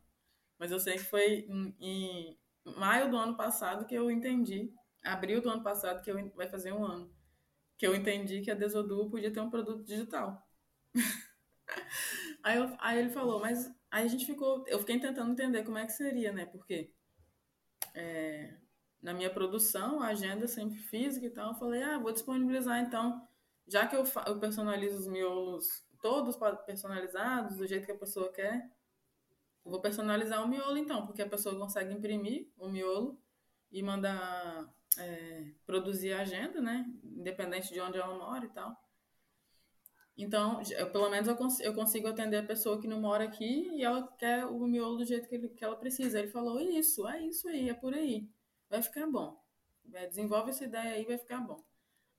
Mas 0.57 0.71
eu 0.71 0.79
sei 0.79 0.93
que 0.95 1.03
foi 1.03 1.45
em, 1.49 1.75
em 1.79 2.37
maio 2.77 3.09
do 3.11 3.17
ano 3.17 3.35
passado 3.35 3.85
que 3.85 3.95
eu 3.95 4.09
entendi, 4.09 4.73
abril 5.03 5.41
do 5.41 5.49
ano 5.49 5.63
passado 5.63 6.01
que 6.01 6.11
eu, 6.11 6.31
vai 6.35 6.47
fazer 6.47 6.71
um 6.71 6.85
ano, 6.85 7.11
que 7.81 7.87
eu 7.87 7.95
entendi 7.95 8.41
que 8.41 8.51
a 8.51 8.53
Desodu 8.53 9.09
podia 9.09 9.33
ter 9.33 9.39
um 9.39 9.49
produto 9.49 9.83
digital. 9.83 10.47
aí, 12.43 12.55
eu, 12.55 12.77
aí 12.77 12.99
ele 12.99 13.09
falou, 13.09 13.39
mas 13.39 13.65
aí 13.89 14.05
a 14.05 14.07
gente 14.07 14.23
ficou, 14.23 14.63
eu 14.67 14.77
fiquei 14.77 14.99
tentando 14.99 15.31
entender 15.31 15.63
como 15.63 15.79
é 15.79 15.85
que 15.87 15.93
seria, 15.93 16.31
né? 16.31 16.45
Porque 16.45 16.93
é, 17.95 18.55
na 19.01 19.15
minha 19.15 19.31
produção, 19.31 19.99
a 19.99 20.09
agenda 20.09 20.47
sempre 20.47 20.77
física 20.77 21.25
e 21.25 21.31
tal, 21.31 21.53
eu 21.53 21.57
falei, 21.57 21.81
ah, 21.81 21.97
vou 21.97 22.11
disponibilizar 22.11 22.79
então, 22.81 23.27
já 23.67 23.87
que 23.87 23.95
eu, 23.95 24.03
eu 24.27 24.39
personalizo 24.39 24.99
os 24.99 25.07
miolos 25.07 25.83
todos 26.03 26.37
personalizados, 26.67 27.57
do 27.57 27.65
jeito 27.65 27.87
que 27.87 27.93
a 27.93 27.97
pessoa 27.97 28.31
quer, 28.31 28.69
eu 29.65 29.71
vou 29.71 29.81
personalizar 29.81 30.43
o 30.43 30.47
miolo 30.47 30.77
então, 30.77 31.07
porque 31.07 31.23
a 31.23 31.29
pessoa 31.29 31.57
consegue 31.57 31.95
imprimir 31.95 32.47
o 32.59 32.69
miolo 32.69 33.19
e 33.71 33.81
mandar 33.81 34.71
é, 34.97 35.51
produzir 35.65 36.13
a 36.13 36.21
agenda, 36.21 36.61
né? 36.61 36.85
Independente 37.03 37.73
de 37.73 37.79
onde 37.79 37.97
ela 37.97 38.17
mora 38.17 38.45
e 38.45 38.49
tal. 38.49 38.75
Então, 40.17 40.61
eu, 40.77 40.91
pelo 40.91 41.09
menos 41.09 41.27
eu, 41.27 41.35
cons 41.35 41.59
eu, 41.61 41.73
consigo 41.73 42.07
atender 42.07 42.37
a 42.37 42.45
pessoa 42.45 42.79
que 42.79 42.87
não 42.87 42.99
mora 42.99 43.23
aqui 43.23 43.69
e 43.73 43.83
ela 43.83 44.07
quer 44.17 44.45
o 44.45 44.67
miolo 44.67 44.97
do 44.97 45.05
jeito 45.05 45.27
que, 45.27 45.35
ele, 45.35 45.49
que 45.49 45.63
ela 45.63 45.75
precisa. 45.75 46.19
Ele 46.19 46.27
falou, 46.27 46.59
isso, 46.59 47.07
é 47.07 47.21
isso 47.21 47.47
aí, 47.47 47.69
é 47.69 47.73
por 47.73 47.93
aí. 47.93 48.29
Vai 48.69 48.81
ficar 48.81 49.07
bom. 49.07 49.41
Desenvolve 49.83 50.51
essa 50.51 50.65
ideia 50.65 50.93
aí, 50.93 51.05
vai 51.05 51.17
ficar 51.17 51.39
bom. 51.39 51.63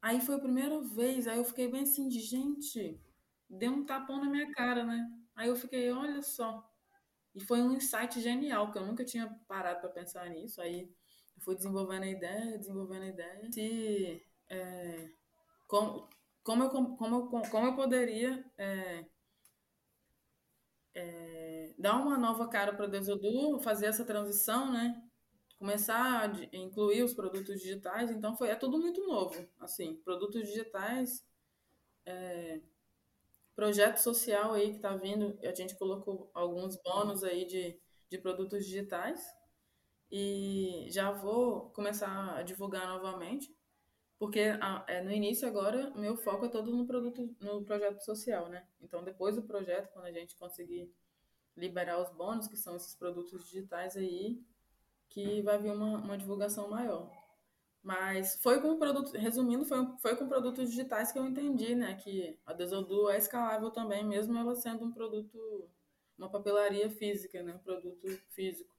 Aí 0.00 0.20
foi 0.20 0.34
a 0.34 0.40
primeira 0.40 0.80
vez, 0.80 1.28
aí 1.28 1.38
eu 1.38 1.44
fiquei 1.44 1.68
bem 1.68 1.82
assim, 1.82 2.08
de 2.08 2.18
gente, 2.18 3.00
deu 3.48 3.70
um 3.70 3.84
tapão 3.84 4.18
na 4.18 4.28
minha 4.28 4.50
cara, 4.50 4.84
né? 4.84 5.08
Aí 5.36 5.48
eu 5.48 5.54
fiquei, 5.54 5.92
olha 5.92 6.22
só. 6.22 6.68
E 7.34 7.40
foi 7.40 7.62
um 7.62 7.72
insight 7.72 8.20
genial, 8.20 8.72
que 8.72 8.78
eu 8.78 8.84
nunca 8.84 9.04
tinha 9.04 9.28
parado 9.46 9.80
para 9.80 9.90
pensar 9.90 10.28
nisso. 10.28 10.60
Aí 10.60 10.92
fui 11.42 11.54
desenvolvendo 11.54 12.04
a 12.04 12.08
ideia, 12.08 12.58
desenvolvendo 12.58 13.02
a 13.02 13.08
ideia. 13.08 13.52
Se, 13.52 14.22
é, 14.48 15.10
como, 15.66 16.08
como 16.42 16.64
eu, 16.64 16.70
como 16.70 17.16
eu, 17.16 17.28
como 17.50 17.66
eu 17.66 17.76
poderia 17.76 18.44
é, 18.56 19.04
é, 20.94 21.74
dar 21.78 21.96
uma 21.96 22.16
nova 22.16 22.48
cara 22.48 22.72
para 22.72 22.86
Desodu, 22.86 23.58
fazer 23.60 23.86
essa 23.86 24.04
transição, 24.04 24.72
né? 24.72 25.02
Começar 25.58 26.24
a 26.24 26.56
incluir 26.56 27.02
os 27.02 27.14
produtos 27.14 27.60
digitais, 27.60 28.10
então 28.10 28.36
foi 28.36 28.48
é 28.48 28.56
tudo 28.56 28.78
muito 28.78 29.06
novo, 29.06 29.48
assim, 29.60 29.94
produtos 30.02 30.44
digitais, 30.48 31.24
é, 32.04 32.60
projeto 33.54 33.98
social 33.98 34.54
aí 34.54 34.70
que 34.70 34.76
está 34.76 34.96
vindo, 34.96 35.38
a 35.40 35.54
gente 35.54 35.76
colocou 35.76 36.30
alguns 36.34 36.76
bônus 36.82 37.22
aí 37.22 37.44
de, 37.44 37.80
de 38.10 38.18
produtos 38.18 38.64
digitais 38.64 39.24
e 40.12 40.86
já 40.90 41.10
vou 41.10 41.70
começar 41.70 42.36
a 42.36 42.42
divulgar 42.42 42.86
novamente 42.86 43.52
porque 44.22 44.56
a, 44.60 44.84
é, 44.86 45.02
no 45.02 45.10
início 45.10 45.48
agora, 45.48 45.90
meu 45.96 46.16
foco 46.16 46.46
é 46.46 46.48
todo 46.48 46.70
no 46.70 46.86
produto, 46.86 47.34
no 47.40 47.64
projeto 47.64 47.98
social, 48.04 48.48
né? 48.48 48.64
Então, 48.80 49.02
depois 49.02 49.34
do 49.34 49.42
projeto, 49.42 49.92
quando 49.92 50.04
a 50.04 50.12
gente 50.12 50.36
conseguir 50.36 50.94
liberar 51.56 52.00
os 52.00 52.08
bônus, 52.10 52.46
que 52.46 52.56
são 52.56 52.76
esses 52.76 52.94
produtos 52.94 53.44
digitais 53.50 53.96
aí, 53.96 54.40
que 55.08 55.42
vai 55.42 55.58
vir 55.58 55.72
uma, 55.72 55.98
uma 55.98 56.16
divulgação 56.16 56.70
maior. 56.70 57.10
Mas 57.82 58.36
foi 58.40 58.60
com 58.60 58.78
produto, 58.78 59.10
resumindo, 59.18 59.64
foi, 59.64 59.78
foi 59.98 60.14
com 60.14 60.28
produtos 60.28 60.70
digitais 60.70 61.10
que 61.10 61.18
eu 61.18 61.26
entendi, 61.26 61.74
né? 61.74 61.96
Que 61.96 62.38
a 62.46 62.52
Desodu 62.52 63.10
é 63.10 63.18
escalável 63.18 63.72
também, 63.72 64.04
mesmo 64.04 64.38
ela 64.38 64.54
sendo 64.54 64.84
um 64.84 64.92
produto, 64.92 65.68
uma 66.16 66.30
papelaria 66.30 66.88
física, 66.88 67.42
né? 67.42 67.54
Um 67.54 67.58
produto 67.58 68.06
físico. 68.28 68.71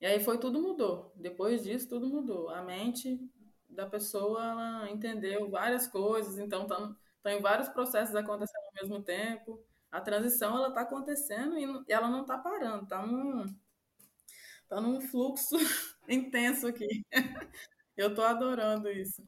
E 0.00 0.06
aí 0.06 0.20
foi 0.20 0.38
tudo 0.38 0.60
mudou. 0.60 1.12
Depois 1.16 1.62
disso, 1.62 1.88
tudo 1.88 2.08
mudou. 2.08 2.48
A 2.50 2.62
mente 2.62 3.20
da 3.68 3.86
pessoa 3.86 4.42
ela 4.42 4.90
entendeu 4.90 5.50
várias 5.50 5.86
coisas, 5.86 6.38
então 6.38 6.62
estão 6.62 6.96
tá, 7.22 7.32
em 7.32 7.40
vários 7.40 7.68
processos 7.68 8.14
acontecendo 8.16 8.64
ao 8.64 8.82
mesmo 8.82 9.02
tempo. 9.02 9.62
A 9.90 10.00
transição 10.00 10.56
ela 10.56 10.68
está 10.68 10.82
acontecendo 10.82 11.58
e 11.58 11.92
ela 11.92 12.08
não 12.08 12.22
está 12.22 12.38
parando, 12.38 12.84
está 12.84 13.04
num, 13.06 13.44
tá 14.68 14.80
num 14.80 15.00
fluxo 15.00 15.56
intenso 16.08 16.66
aqui. 16.66 17.04
eu 17.96 18.10
estou 18.10 18.24
adorando 18.24 18.90
isso. 18.90 19.22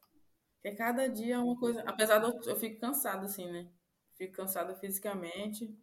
Porque 0.63 0.77
cada 0.77 1.09
dia 1.09 1.37
é 1.37 1.39
uma 1.39 1.59
coisa. 1.59 1.83
Apesar 1.87 2.19
de 2.19 2.27
eu, 2.27 2.41
eu 2.47 2.57
fico 2.57 2.81
cansada, 2.81 3.27
assim, 3.27 3.51
né? 3.51 3.69
Fico 4.17 4.35
cansada 4.35 4.75
fisicamente. 4.77 5.77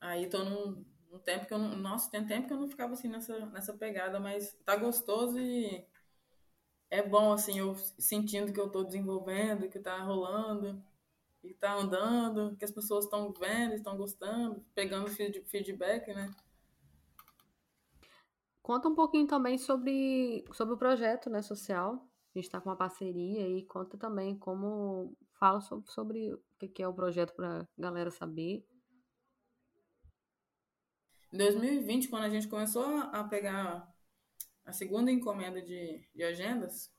Aí 0.00 0.28
tô 0.28 0.44
num, 0.44 0.84
num 1.12 1.18
tempo 1.18 1.46
que 1.46 1.52
eu 1.52 1.58
não. 1.58 1.76
Nossa, 1.76 2.10
tem 2.10 2.26
tempo 2.26 2.48
que 2.48 2.54
eu 2.54 2.58
não 2.58 2.68
ficava 2.68 2.94
assim 2.94 3.08
nessa, 3.08 3.38
nessa 3.46 3.74
pegada, 3.74 4.18
mas 4.18 4.56
tá 4.64 4.74
gostoso 4.74 5.38
e 5.38 5.86
é 6.90 7.02
bom, 7.02 7.32
assim, 7.32 7.58
eu 7.58 7.74
sentindo 7.98 8.52
que 8.52 8.58
eu 8.58 8.66
estou 8.66 8.84
desenvolvendo, 8.84 9.68
que 9.68 9.78
está 9.78 9.98
rolando, 10.02 10.82
que 11.40 11.48
está 11.48 11.74
andando, 11.74 12.56
que 12.56 12.64
as 12.64 12.70
pessoas 12.70 13.04
estão 13.04 13.32
vendo, 13.32 13.74
estão 13.74 13.96
gostando, 13.96 14.64
pegando 14.74 15.10
feedback, 15.10 16.12
né? 16.14 16.34
Conta 18.62 18.88
um 18.88 18.94
pouquinho 18.94 19.26
também 19.26 19.58
sobre, 19.58 20.44
sobre 20.52 20.74
o 20.74 20.78
projeto 20.78 21.28
né, 21.28 21.42
social. 21.42 21.94
A 22.34 22.38
gente 22.38 22.46
está 22.46 22.60
com 22.60 22.70
uma 22.70 22.76
parceria 22.76 23.48
e 23.48 23.64
conta 23.64 23.98
também 23.98 24.38
como 24.38 25.16
fala 25.32 25.60
sobre, 25.60 25.90
sobre 25.90 26.32
o 26.32 26.40
que 26.58 26.82
é 26.82 26.88
o 26.88 26.94
projeto 26.94 27.34
para 27.34 27.62
a 27.62 27.66
galera 27.76 28.10
saber. 28.10 28.64
Em 31.32 31.38
2020, 31.38 32.08
quando 32.08 32.24
a 32.24 32.28
gente 32.28 32.46
começou 32.46 32.84
a 32.84 33.24
pegar 33.24 33.90
a 34.64 34.72
segunda 34.72 35.10
encomenda 35.10 35.62
de, 35.62 36.06
de 36.14 36.22
agendas 36.22 36.92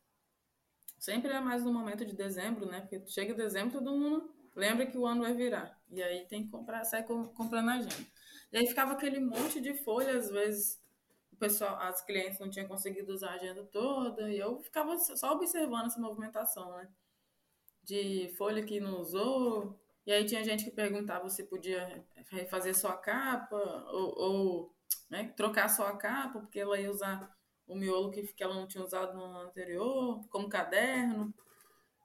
sempre 1.04 1.32
é 1.32 1.40
mais 1.42 1.64
no 1.66 1.74
momento 1.74 2.06
de 2.06 2.16
dezembro, 2.16 2.66
né? 2.66 2.80
Porque 2.80 3.06
chega 3.08 3.34
dezembro, 3.34 3.74
todo 3.74 3.92
mundo 3.92 4.34
lembra 4.56 4.86
que 4.86 4.98
o 4.98 5.06
ano 5.06 5.24
vai 5.24 5.34
virar. 5.34 5.78
E 5.92 6.02
aí 6.02 6.26
tem 6.28 6.46
que 6.46 6.50
comprar, 6.50 6.86
sai 6.86 7.04
comprando 7.04 7.70
agenda. 7.70 8.08
E 8.54 8.58
aí 8.58 8.66
ficava 8.66 8.94
aquele 8.94 9.20
monte 9.20 9.60
de 9.60 9.74
folha, 9.84 10.18
às 10.18 10.30
vezes 10.30 10.82
o 11.32 11.36
pessoal, 11.36 11.78
as 11.82 12.02
clientes 12.06 12.40
não 12.40 12.50
tinham 12.50 12.70
conseguido 12.70 13.12
usar 13.12 13.32
a 13.32 13.36
agenda 13.36 13.66
toda, 13.66 14.32
e 14.32 14.40
eu 14.40 14.62
ficava 14.62 14.98
só 14.98 15.34
observando 15.34 15.88
essa 15.88 16.00
movimentação, 16.00 16.72
né? 16.78 16.88
De 17.84 18.34
folha 18.38 18.64
que 18.64 18.80
não 18.80 19.02
usou. 19.02 19.78
E 20.06 20.12
aí 20.12 20.26
tinha 20.26 20.44
gente 20.44 20.66
que 20.66 20.72
perguntava 20.72 21.30
se 21.30 21.44
podia 21.44 22.06
refazer 22.30 22.76
só 22.76 22.90
a 22.90 22.98
capa, 22.98 23.56
ou, 23.92 24.20
ou 24.20 24.76
né, 25.10 25.32
trocar 25.36 25.70
só 25.70 25.88
a 25.88 25.98
capa, 25.98 26.40
porque 26.40 26.60
ela 26.60 26.80
ia 26.80 26.92
usar 26.92 27.32
o 27.66 27.76
miolo 27.76 28.12
que, 28.12 28.24
que 28.34 28.44
ela 28.44 28.56
não 28.56 28.68
tinha 28.68 28.84
usado 28.84 29.14
no 29.16 29.24
ano 29.24 29.50
anterior, 29.50 30.28
como 30.30 30.50
caderno. 30.50 31.34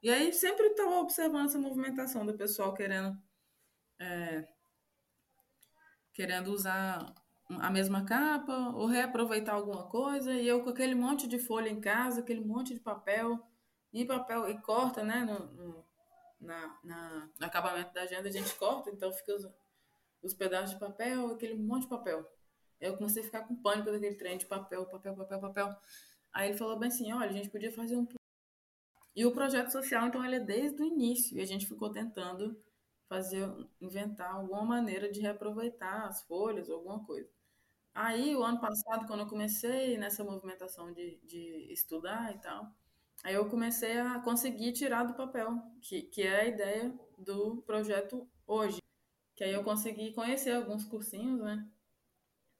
E 0.02 0.10
aí 0.10 0.32
sempre 0.32 0.68
estava 0.68 1.00
observando 1.00 1.46
essa 1.46 1.58
movimentação 1.58 2.24
do 2.24 2.36
pessoal 2.36 2.72
querendo 2.72 3.18
é, 3.98 4.46
querendo 6.12 6.52
usar 6.52 7.14
a 7.48 7.70
mesma 7.70 8.04
capa 8.04 8.72
ou 8.74 8.86
reaproveitar 8.86 9.54
alguma 9.54 9.88
coisa 9.88 10.32
e 10.32 10.46
eu 10.46 10.62
com 10.62 10.70
aquele 10.70 10.94
monte 10.94 11.26
de 11.26 11.38
folha 11.38 11.68
em 11.68 11.80
casa, 11.80 12.20
aquele 12.20 12.44
monte 12.44 12.74
de 12.74 12.80
papel 12.80 13.40
e 13.92 14.04
papel 14.04 14.48
e 14.50 14.60
corta, 14.60 15.02
né, 15.02 15.20
no, 15.20 15.46
no, 15.54 15.87
na, 16.40 16.78
na, 16.84 17.28
no 17.38 17.46
acabamento 17.46 17.92
da 17.92 18.02
agenda 18.02 18.28
a 18.28 18.32
gente 18.32 18.54
corta, 18.54 18.90
então 18.90 19.12
fica 19.12 19.34
os, 19.34 19.48
os 20.22 20.34
pedaços 20.34 20.70
de 20.70 20.80
papel, 20.80 21.32
aquele 21.32 21.54
monte 21.54 21.82
de 21.82 21.88
papel. 21.88 22.26
Eu 22.80 22.96
comecei 22.96 23.22
a 23.22 23.24
ficar 23.24 23.42
com 23.42 23.56
pânico 23.56 23.90
daquele 23.90 24.14
trem 24.14 24.38
de 24.38 24.46
papel, 24.46 24.86
papel, 24.86 25.16
papel, 25.16 25.40
papel. 25.40 25.76
Aí 26.32 26.50
ele 26.50 26.58
falou 26.58 26.78
bem 26.78 26.88
assim, 26.88 27.12
olha, 27.12 27.30
a 27.30 27.32
gente 27.32 27.50
podia 27.50 27.72
fazer 27.72 27.96
um 27.96 28.06
e 29.18 29.26
o 29.26 29.32
projeto 29.32 29.70
social, 29.72 30.06
então, 30.06 30.24
ele 30.24 30.36
é 30.36 30.40
desde 30.40 30.80
o 30.80 30.86
início. 30.86 31.36
E 31.36 31.40
a 31.40 31.44
gente 31.44 31.66
ficou 31.66 31.90
tentando 31.90 32.56
fazer, 33.08 33.52
inventar 33.80 34.32
alguma 34.32 34.64
maneira 34.64 35.10
de 35.10 35.20
reaproveitar 35.20 36.06
as 36.06 36.22
folhas, 36.22 36.70
alguma 36.70 37.04
coisa. 37.04 37.28
Aí, 37.92 38.36
o 38.36 38.44
ano 38.44 38.60
passado, 38.60 39.08
quando 39.08 39.22
eu 39.22 39.26
comecei 39.26 39.98
nessa 39.98 40.22
movimentação 40.22 40.92
de, 40.92 41.18
de 41.24 41.72
estudar 41.72 42.32
e 42.32 42.38
tal, 42.38 42.72
aí 43.24 43.34
eu 43.34 43.48
comecei 43.48 43.98
a 43.98 44.20
conseguir 44.20 44.72
tirar 44.72 45.04
do 45.04 45.14
papel, 45.14 45.60
que, 45.80 46.02
que 46.02 46.22
é 46.22 46.40
a 46.40 46.46
ideia 46.46 46.94
do 47.18 47.62
projeto 47.62 48.28
hoje. 48.46 48.78
Que 49.36 49.44
aí 49.44 49.52
eu 49.52 49.62
consegui 49.62 50.12
conhecer 50.12 50.52
alguns 50.52 50.84
cursinhos, 50.84 51.40
né? 51.40 51.66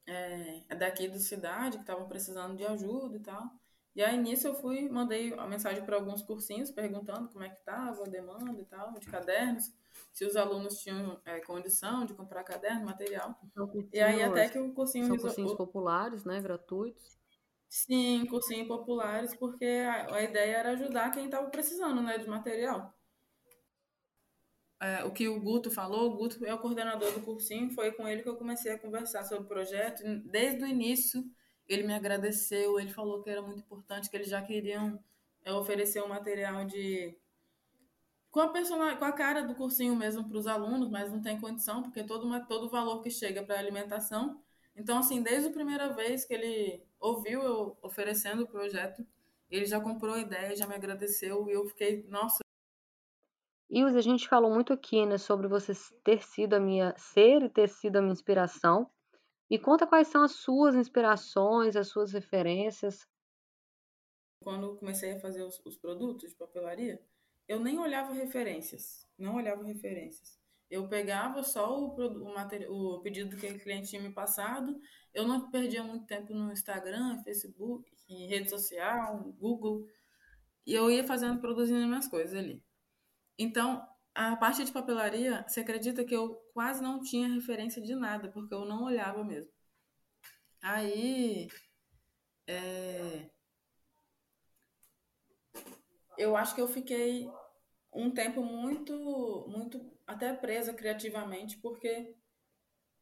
É, 0.07 0.75
daqui 0.75 1.07
da 1.07 1.19
cidade, 1.19 1.77
que 1.77 1.83
estavam 1.83 2.07
precisando 2.07 2.55
de 2.55 2.65
ajuda 2.65 3.15
e 3.15 3.19
tal. 3.19 3.43
E 3.95 4.01
aí 4.01 4.17
nisso 4.17 4.47
eu 4.47 4.55
fui, 4.55 4.87
mandei 4.87 5.33
a 5.33 5.45
mensagem 5.45 5.83
para 5.83 5.97
alguns 5.97 6.21
cursinhos 6.21 6.71
perguntando 6.71 7.27
como 7.29 7.43
é 7.43 7.49
que 7.49 7.59
estava 7.59 8.01
a 8.01 8.07
demanda 8.07 8.61
e 8.61 8.65
tal, 8.65 8.93
de 8.93 9.05
cadernos, 9.07 9.73
se 10.13 10.25
os 10.25 10.35
alunos 10.35 10.79
tinham 10.79 11.19
é, 11.25 11.39
condição 11.41 12.05
de 12.05 12.13
comprar 12.13 12.43
caderno, 12.43 12.85
material. 12.85 13.37
Então, 13.43 13.69
e 13.91 13.99
aí 13.99 14.23
até 14.23 14.47
que 14.47 14.57
o 14.57 14.73
cursinho... 14.73 15.05
São 15.07 15.17
cursinhos 15.17 15.53
populares, 15.53 16.23
né, 16.23 16.39
gratuitos? 16.41 17.18
Sim, 17.69 18.25
cursinhos 18.25 18.67
populares, 18.67 19.33
porque 19.35 19.65
a, 19.65 20.15
a 20.15 20.23
ideia 20.23 20.57
era 20.57 20.71
ajudar 20.71 21.11
quem 21.11 21.25
estava 21.25 21.49
precisando, 21.49 22.01
né, 22.01 22.17
de 22.17 22.27
material. 22.27 22.93
É, 24.81 25.03
o 25.03 25.11
que 25.11 25.27
o 25.27 25.39
Guto 25.41 25.69
falou, 25.69 26.09
o 26.09 26.17
Guto 26.17 26.43
é 26.45 26.53
o 26.53 26.57
coordenador 26.59 27.11
do 27.13 27.21
cursinho, 27.21 27.69
foi 27.71 27.91
com 27.91 28.07
ele 28.07 28.23
que 28.23 28.29
eu 28.29 28.37
comecei 28.37 28.71
a 28.71 28.79
conversar 28.79 29.23
sobre 29.25 29.43
o 29.43 29.47
projeto, 29.47 30.01
desde 30.25 30.63
o 30.63 30.67
início 30.67 31.23
ele 31.67 31.83
me 31.83 31.93
agradeceu, 31.93 32.79
ele 32.79 32.89
falou 32.89 33.21
que 33.21 33.29
era 33.29 33.41
muito 33.41 33.59
importante, 33.59 34.09
que 34.09 34.17
eles 34.17 34.29
já 34.29 34.41
queriam 34.41 34.99
é, 35.43 35.53
oferecer 35.53 36.01
um 36.01 36.07
material 36.07 36.65
de 36.65 37.15
com 38.31 38.39
a 38.39 38.47
personal, 38.49 38.97
com 38.97 39.05
a 39.05 39.11
cara 39.11 39.41
do 39.41 39.55
cursinho 39.55 39.95
mesmo 39.95 40.27
para 40.27 40.37
os 40.37 40.47
alunos, 40.47 40.89
mas 40.89 41.11
não 41.11 41.21
tem 41.21 41.39
condição 41.39 41.81
porque 41.83 42.03
todo 42.03 42.25
uma, 42.25 42.39
todo 42.45 42.67
o 42.67 42.69
valor 42.69 43.01
que 43.01 43.09
chega 43.09 43.43
para 43.43 43.59
alimentação. 43.59 44.41
Então 44.79 44.99
assim, 44.99 45.21
desde 45.21 45.49
a 45.49 45.51
primeira 45.51 45.91
vez 45.93 46.23
que 46.23 46.33
ele 46.33 46.81
ouviu 47.01 47.41
eu 47.43 47.77
oferecendo 47.81 48.43
o 48.43 48.47
projeto, 48.47 49.05
ele 49.51 49.65
já 49.65 49.81
comprou 49.81 50.15
a 50.15 50.19
ideia, 50.19 50.55
já 50.55 50.65
me 50.65 50.73
agradeceu 50.73 51.49
e 51.49 51.51
eu 51.51 51.65
fiquei, 51.65 52.03
nossa. 52.07 52.39
Ilse, 53.69 53.97
a 53.97 54.01
gente 54.01 54.29
falou 54.29 54.51
muito 54.51 54.71
aqui, 54.71 55.05
né, 55.05 55.17
sobre 55.17 55.49
você 55.49 55.73
ter 56.01 56.23
sido 56.23 56.53
a 56.53 56.59
minha 56.61 56.95
ser 56.97 57.43
e 57.43 57.49
ter 57.49 57.67
sido 57.67 57.97
a 57.97 58.01
minha 58.01 58.13
inspiração. 58.13 58.89
Me 59.51 59.59
conta 59.59 59.85
quais 59.85 60.07
são 60.07 60.23
as 60.23 60.31
suas 60.31 60.75
inspirações, 60.75 61.75
as 61.75 61.89
suas 61.89 62.13
referências. 62.13 63.05
Quando 64.41 64.77
comecei 64.77 65.11
a 65.11 65.19
fazer 65.19 65.43
os, 65.43 65.59
os 65.65 65.75
produtos 65.75 66.29
de 66.29 66.37
papelaria, 66.37 67.03
eu 67.47 67.59
nem 67.59 67.77
olhava 67.79 68.13
referências, 68.13 69.05
não 69.17 69.35
olhava 69.35 69.61
referências. 69.63 70.38
Eu 70.69 70.87
pegava 70.87 71.41
só 71.41 71.79
o, 71.79 71.95
o, 71.97 72.95
o 72.95 73.01
pedido 73.01 73.35
que 73.35 73.47
o 73.47 73.59
cliente 73.59 73.89
tinha 73.89 74.01
me 74.01 74.13
passado, 74.13 74.79
eu 75.13 75.27
não 75.27 75.49
perdia 75.49 75.83
muito 75.83 76.05
tempo 76.05 76.33
no 76.33 76.51
Instagram, 76.51 77.21
Facebook, 77.23 77.89
rede 78.07 78.49
social, 78.49 79.19
Google, 79.39 79.85
e 80.65 80.73
eu 80.73 80.91
ia 80.91 81.03
fazendo, 81.03 81.39
produzindo 81.41 81.79
as 81.79 81.87
minhas 81.87 82.07
coisas 82.07 82.35
ali. 82.37 82.63
Então, 83.37 83.83
a 84.13 84.35
parte 84.35 84.63
de 84.63 84.71
papelaria, 84.71 85.45
você 85.47 85.61
acredita 85.61 86.03
que 86.03 86.15
eu 86.15 86.35
quase 86.53 86.81
não 86.83 87.01
tinha 87.01 87.27
referência 87.27 87.81
de 87.81 87.95
nada, 87.95 88.29
porque 88.29 88.53
eu 88.53 88.65
não 88.65 88.83
olhava 88.83 89.23
mesmo. 89.23 89.51
Aí. 90.61 91.47
É... 92.45 93.29
Eu 96.17 96.35
acho 96.35 96.53
que 96.53 96.61
eu 96.61 96.67
fiquei 96.67 97.31
um 97.91 98.11
tempo 98.11 98.43
muito, 98.43 98.93
muito 99.47 99.91
até 100.05 100.33
presa 100.33 100.73
criativamente, 100.73 101.57
porque 101.57 102.15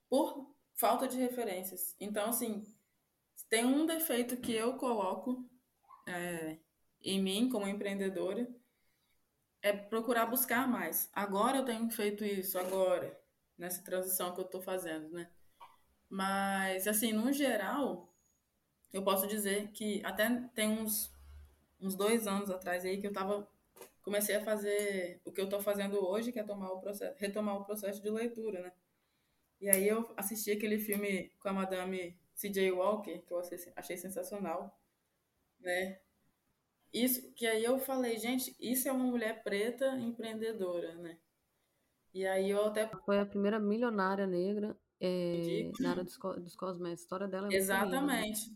por 0.09 0.53
falta 0.75 1.07
de 1.07 1.17
referências. 1.17 1.95
Então, 1.99 2.29
assim, 2.29 2.63
tem 3.49 3.65
um 3.65 3.85
defeito 3.85 4.37
que 4.37 4.53
eu 4.53 4.77
coloco 4.77 5.49
é, 6.05 6.57
em 7.01 7.21
mim 7.21 7.49
como 7.49 7.67
empreendedora, 7.67 8.47
é 9.61 9.73
procurar 9.73 10.25
buscar 10.27 10.67
mais. 10.67 11.09
Agora 11.13 11.57
eu 11.57 11.65
tenho 11.65 11.89
feito 11.89 12.23
isso, 12.23 12.57
agora, 12.57 13.19
nessa 13.57 13.83
transição 13.83 14.33
que 14.33 14.39
eu 14.39 14.45
estou 14.45 14.61
fazendo, 14.61 15.09
né? 15.09 15.29
Mas, 16.09 16.87
assim, 16.87 17.11
no 17.11 17.33
geral, 17.33 18.13
eu 18.93 19.03
posso 19.03 19.27
dizer 19.27 19.71
que 19.71 20.01
até 20.05 20.29
tem 20.53 20.69
uns, 20.69 21.11
uns 21.79 21.95
dois 21.95 22.27
anos 22.27 22.49
atrás 22.49 22.85
aí 22.85 22.99
que 22.99 23.07
eu 23.07 23.13
tava, 23.13 23.47
comecei 24.07 24.37
a 24.37 24.41
fazer 24.41 25.19
o 25.25 25.33
que 25.33 25.41
eu 25.41 25.45
estou 25.45 25.59
fazendo 25.59 26.01
hoje, 26.01 26.31
que 26.31 26.39
é 26.39 26.43
tomar 26.43 26.71
o 26.71 26.79
processo, 26.79 27.13
retomar 27.19 27.57
o 27.57 27.65
processo 27.65 28.01
de 28.01 28.09
leitura, 28.09 28.61
né? 28.61 28.71
E 29.59 29.69
aí 29.69 29.85
eu 29.85 30.13
assisti 30.15 30.49
aquele 30.49 30.79
filme 30.79 31.29
com 31.41 31.49
a 31.49 31.53
Madame 31.53 32.17
C.J. 32.33 32.71
Walker, 32.71 33.19
que 33.19 33.33
eu 33.33 33.41
achei 33.75 33.97
sensacional, 33.97 34.79
né? 35.59 35.99
Isso, 36.93 37.33
que 37.33 37.45
aí 37.45 37.65
eu 37.65 37.77
falei, 37.79 38.17
gente, 38.17 38.55
isso 38.61 38.87
é 38.87 38.93
uma 38.93 39.03
mulher 39.03 39.43
preta 39.43 39.97
empreendedora, 39.97 40.95
né? 40.95 41.17
E 42.13 42.25
aí 42.25 42.49
eu 42.49 42.63
até. 42.63 42.89
Foi 43.05 43.19
a 43.19 43.25
primeira 43.25 43.59
milionária 43.59 44.25
negra 44.25 44.77
é, 45.01 45.69
na 45.81 45.91
área 45.91 46.03
dos, 46.05 46.17
dos 46.17 46.55
cosméticos. 46.55 47.01
A 47.01 47.03
história 47.03 47.27
dela 47.27 47.47
é 47.47 47.49
muito 47.49 47.57
Exatamente. 47.57 48.51
Né? 48.51 48.55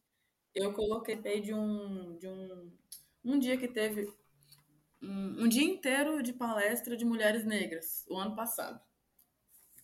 Eu 0.55 0.71
coloquei 0.71 1.41
de 1.41 1.53
um, 1.53 2.17
de 2.17 2.29
um, 2.29 2.71
um 3.25 3.37
dia 3.37 3.57
que 3.57 3.67
teve 3.67 4.20
um, 5.01 5.43
um 5.43 5.47
dia 5.49 5.63
inteiro 5.63 6.21
de 6.23 6.33
palestra 6.33 6.95
de 6.95 7.05
mulheres 7.05 7.45
negras, 7.45 8.05
o 8.09 8.17
ano 8.17 8.35
passado. 8.35 8.79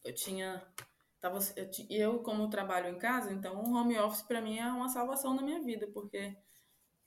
Eu 0.04 0.14
tinha. 0.14 0.66
Tava, 1.20 1.40
eu, 1.56 1.70
eu, 1.90 2.20
como 2.20 2.50
trabalho 2.50 2.90
em 2.90 2.98
casa, 3.00 3.34
então 3.34 3.56
o 3.62 3.74
home 3.74 3.98
office 3.98 4.22
para 4.22 4.42
mim 4.42 4.60
é 4.60 4.68
uma 4.68 4.90
salvação 4.90 5.34
na 5.34 5.42
minha 5.42 5.62
vida, 5.62 5.88
porque 5.88 6.38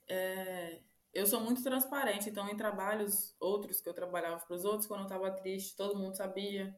é, 0.09 0.81
eu 1.13 1.25
sou 1.25 1.41
muito 1.41 1.63
transparente, 1.63 2.29
então 2.29 2.49
em 2.49 2.57
trabalhos 2.57 3.35
outros 3.39 3.81
que 3.81 3.89
eu 3.89 3.93
trabalhava 3.93 4.39
para 4.45 4.55
os 4.55 4.65
outros, 4.65 4.87
quando 4.87 5.01
eu 5.01 5.07
estava 5.07 5.31
triste, 5.31 5.75
todo 5.75 5.97
mundo 5.97 6.15
sabia. 6.15 6.75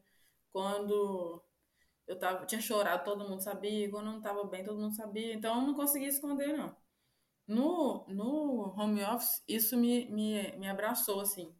Quando 0.52 1.42
eu 2.06 2.18
tava, 2.18 2.46
tinha 2.46 2.60
chorado, 2.60 3.04
todo 3.04 3.28
mundo 3.28 3.42
sabia. 3.42 3.90
Quando 3.90 4.06
eu 4.06 4.12
não 4.12 4.18
estava 4.18 4.44
bem, 4.44 4.64
todo 4.64 4.80
mundo 4.80 4.94
sabia. 4.94 5.34
Então 5.34 5.56
eu 5.60 5.66
não 5.66 5.74
conseguia 5.74 6.08
esconder, 6.08 6.56
não. 6.56 6.76
No, 7.46 8.06
no 8.08 8.72
home 8.76 9.02
office, 9.04 9.42
isso 9.46 9.76
me, 9.76 10.06
me, 10.10 10.52
me 10.56 10.68
abraçou, 10.68 11.20
assim. 11.20 11.54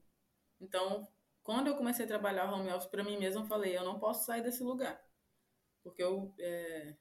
Então, 0.60 1.08
quando 1.44 1.68
eu 1.68 1.76
comecei 1.76 2.04
a 2.06 2.08
trabalhar 2.08 2.52
home 2.52 2.70
office 2.72 2.88
para 2.90 3.04
mim 3.04 3.18
mesma, 3.18 3.42
eu 3.42 3.46
falei: 3.48 3.76
eu 3.76 3.84
não 3.84 3.98
posso 4.00 4.26
sair 4.26 4.42
desse 4.42 4.62
lugar. 4.64 5.00
Porque 5.84 6.02
eu, 6.02 6.34
é, 6.40 6.96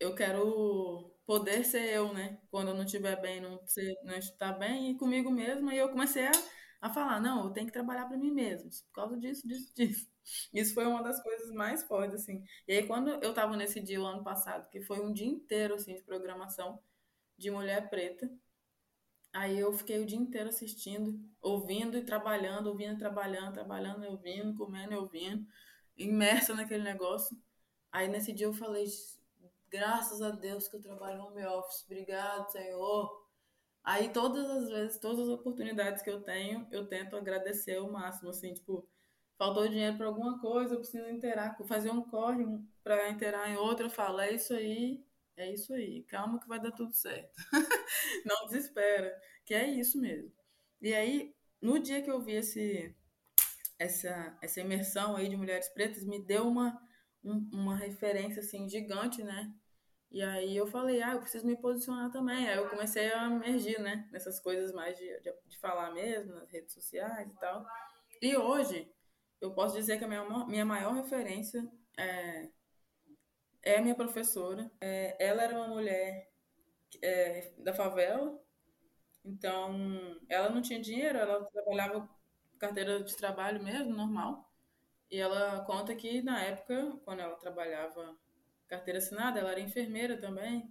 eu 0.00 0.14
quero 0.14 1.10
poder 1.26 1.64
ser 1.64 1.84
eu, 1.94 2.12
né? 2.12 2.38
Quando 2.50 2.68
eu 2.68 2.74
não 2.74 2.84
estiver 2.84 3.20
bem, 3.20 3.40
não, 3.40 3.60
ser, 3.66 3.94
não 4.04 4.14
estar 4.16 4.52
bem, 4.54 4.90
e 4.92 4.98
comigo 4.98 5.30
mesma. 5.30 5.74
E 5.74 5.78
eu 5.78 5.88
comecei 5.90 6.26
a, 6.26 6.32
a 6.80 6.90
falar: 6.90 7.20
não, 7.20 7.44
eu 7.46 7.50
tenho 7.52 7.66
que 7.66 7.72
trabalhar 7.72 8.06
para 8.06 8.16
mim 8.16 8.30
mesmo, 8.32 8.70
por 8.70 8.92
causa 8.92 9.16
disso, 9.18 9.46
disso, 9.46 9.72
disso. 9.74 10.08
Isso 10.52 10.74
foi 10.74 10.86
uma 10.86 11.02
das 11.02 11.22
coisas 11.22 11.50
mais 11.52 11.82
fortes, 11.84 12.20
assim. 12.22 12.44
E 12.66 12.72
aí, 12.74 12.86
quando 12.86 13.08
eu 13.24 13.30
estava 13.30 13.56
nesse 13.56 13.80
dia, 13.80 14.00
o 14.00 14.04
ano 14.06 14.22
passado, 14.22 14.68
que 14.70 14.80
foi 14.82 15.00
um 15.00 15.12
dia 15.12 15.26
inteiro, 15.26 15.74
assim, 15.74 15.94
de 15.94 16.02
programação 16.02 16.78
de 17.38 17.50
mulher 17.50 17.88
preta, 17.88 18.30
aí 19.32 19.58
eu 19.58 19.72
fiquei 19.72 19.98
o 20.00 20.06
dia 20.06 20.18
inteiro 20.18 20.48
assistindo, 20.48 21.18
ouvindo 21.40 21.96
e 21.96 22.04
trabalhando, 22.04 22.66
ouvindo 22.66 22.94
e 22.94 22.98
trabalhando, 22.98 23.54
trabalhando 23.54 24.04
e 24.04 24.08
ouvindo, 24.08 24.56
comendo 24.56 24.92
e 24.92 24.96
ouvindo, 24.96 25.46
imersa 25.96 26.54
naquele 26.54 26.82
negócio. 26.82 27.36
Aí, 27.90 28.08
nesse 28.08 28.32
dia, 28.32 28.46
eu 28.46 28.52
falei 28.52 28.86
Graças 29.70 30.22
a 30.22 30.30
Deus 30.30 30.66
que 30.66 30.76
eu 30.76 30.80
trabalho 30.80 31.22
home 31.22 31.44
office. 31.44 31.84
Obrigado, 31.84 32.50
Senhor. 32.50 33.28
Aí 33.84 34.08
todas 34.10 34.48
as 34.50 34.68
vezes, 34.68 34.98
todas 34.98 35.20
as 35.20 35.28
oportunidades 35.28 36.02
que 36.02 36.10
eu 36.10 36.22
tenho, 36.22 36.66
eu 36.70 36.86
tento 36.86 37.16
agradecer 37.16 37.78
o 37.78 37.90
máximo, 37.90 38.30
assim, 38.30 38.52
tipo, 38.52 38.88
faltou 39.36 39.68
dinheiro 39.68 39.96
para 39.96 40.06
alguma 40.06 40.40
coisa, 40.40 40.74
eu 40.74 40.78
preciso 40.80 41.08
inteirar, 41.08 41.56
fazer 41.66 41.90
um 41.90 42.02
corre 42.02 42.44
para 42.82 43.10
inteirar 43.10 43.48
em 43.50 43.56
outra, 43.56 43.86
eu 43.86 43.90
falo, 43.90 44.20
é 44.20 44.32
isso 44.32 44.52
aí, 44.54 45.04
é 45.42 45.52
isso 45.52 45.72
aí, 45.72 46.02
calma 46.04 46.40
que 46.40 46.48
vai 46.48 46.60
dar 46.60 46.72
tudo 46.72 46.92
certo. 46.92 47.32
não 48.24 48.46
desespera, 48.46 49.16
que 49.44 49.54
é 49.54 49.66
isso 49.68 50.00
mesmo. 50.00 50.32
E 50.80 50.94
aí, 50.94 51.34
no 51.60 51.78
dia 51.78 52.02
que 52.02 52.10
eu 52.10 52.20
vi 52.20 52.32
esse, 52.32 52.94
essa, 53.78 54.36
essa 54.42 54.60
imersão 54.60 55.16
aí 55.16 55.28
de 55.28 55.36
mulheres 55.36 55.68
pretas, 55.68 56.04
me 56.04 56.24
deu 56.24 56.46
uma, 56.46 56.80
um, 57.24 57.48
uma 57.52 57.76
referência, 57.76 58.40
assim, 58.40 58.68
gigante, 58.68 59.22
né? 59.22 59.52
E 60.10 60.22
aí 60.22 60.56
eu 60.56 60.66
falei, 60.66 61.02
ah, 61.02 61.12
eu 61.12 61.20
preciso 61.20 61.46
me 61.46 61.56
posicionar 61.56 62.10
também. 62.10 62.48
Aí 62.48 62.56
eu 62.56 62.68
comecei 62.68 63.12
a 63.12 63.26
emergir, 63.26 63.78
né? 63.80 64.08
Nessas 64.10 64.40
coisas 64.40 64.72
mais 64.72 64.96
de, 64.96 65.20
de, 65.20 65.34
de 65.46 65.58
falar 65.58 65.90
mesmo, 65.92 66.34
nas 66.34 66.50
redes 66.50 66.72
sociais 66.72 67.30
e 67.30 67.38
tal. 67.38 67.66
E 68.22 68.36
hoje, 68.36 68.90
eu 69.40 69.52
posso 69.52 69.76
dizer 69.76 69.98
que 69.98 70.04
a 70.04 70.08
minha, 70.08 70.46
minha 70.46 70.64
maior 70.64 70.94
referência 70.94 71.62
é, 71.96 72.48
é 73.68 73.80
minha 73.80 73.94
professora. 73.94 74.70
É, 74.80 75.16
ela 75.24 75.42
era 75.42 75.54
uma 75.56 75.68
mulher 75.68 76.30
é, 77.02 77.52
da 77.58 77.74
favela, 77.74 78.40
então 79.24 79.76
ela 80.28 80.50
não 80.50 80.62
tinha 80.62 80.80
dinheiro, 80.80 81.18
ela 81.18 81.44
trabalhava 81.46 82.08
carteira 82.58 83.02
de 83.02 83.16
trabalho 83.16 83.62
mesmo, 83.62 83.94
normal. 83.94 84.50
E 85.10 85.18
ela 85.18 85.62
conta 85.64 85.94
que 85.94 86.22
na 86.22 86.42
época, 86.42 86.98
quando 87.04 87.20
ela 87.20 87.36
trabalhava 87.36 88.16
carteira 88.68 88.98
assinada, 88.98 89.40
ela 89.40 89.52
era 89.52 89.60
enfermeira 89.60 90.18
também. 90.20 90.70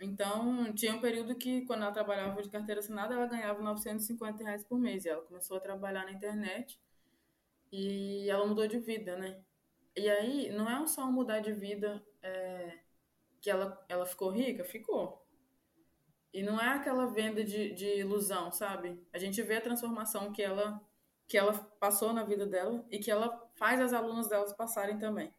Então, 0.00 0.72
tinha 0.74 0.94
um 0.94 1.00
período 1.00 1.36
que, 1.36 1.64
quando 1.66 1.82
ela 1.82 1.92
trabalhava 1.92 2.42
de 2.42 2.50
carteira 2.50 2.80
assinada, 2.80 3.14
ela 3.14 3.26
ganhava 3.26 3.62
950 3.62 4.42
reais 4.44 4.64
por 4.64 4.78
mês. 4.78 5.04
E 5.04 5.08
ela 5.08 5.22
começou 5.22 5.56
a 5.56 5.60
trabalhar 5.60 6.04
na 6.04 6.12
internet 6.12 6.80
e 7.72 8.28
ela 8.30 8.46
mudou 8.46 8.66
de 8.68 8.78
vida, 8.78 9.16
né? 9.16 9.42
E 9.94 10.08
aí, 10.08 10.50
não 10.52 10.68
é 10.68 10.86
só 10.86 11.10
mudar 11.10 11.40
de 11.40 11.52
vida 11.52 12.02
é, 12.22 12.78
que 13.40 13.50
ela, 13.50 13.84
ela 13.88 14.06
ficou 14.06 14.30
rica, 14.30 14.64
ficou. 14.64 15.22
E 16.32 16.42
não 16.42 16.58
é 16.58 16.68
aquela 16.68 17.06
venda 17.06 17.44
de, 17.44 17.74
de 17.74 17.98
ilusão, 17.98 18.50
sabe? 18.50 18.98
A 19.12 19.18
gente 19.18 19.42
vê 19.42 19.56
a 19.56 19.60
transformação 19.60 20.32
que 20.32 20.42
ela, 20.42 20.80
que 21.28 21.36
ela 21.36 21.52
passou 21.78 22.12
na 22.12 22.24
vida 22.24 22.46
dela 22.46 22.86
e 22.90 22.98
que 22.98 23.10
ela 23.10 23.50
faz 23.54 23.80
as 23.80 23.92
alunas 23.92 24.28
delas 24.28 24.52
passarem 24.54 24.98
também. 24.98 25.34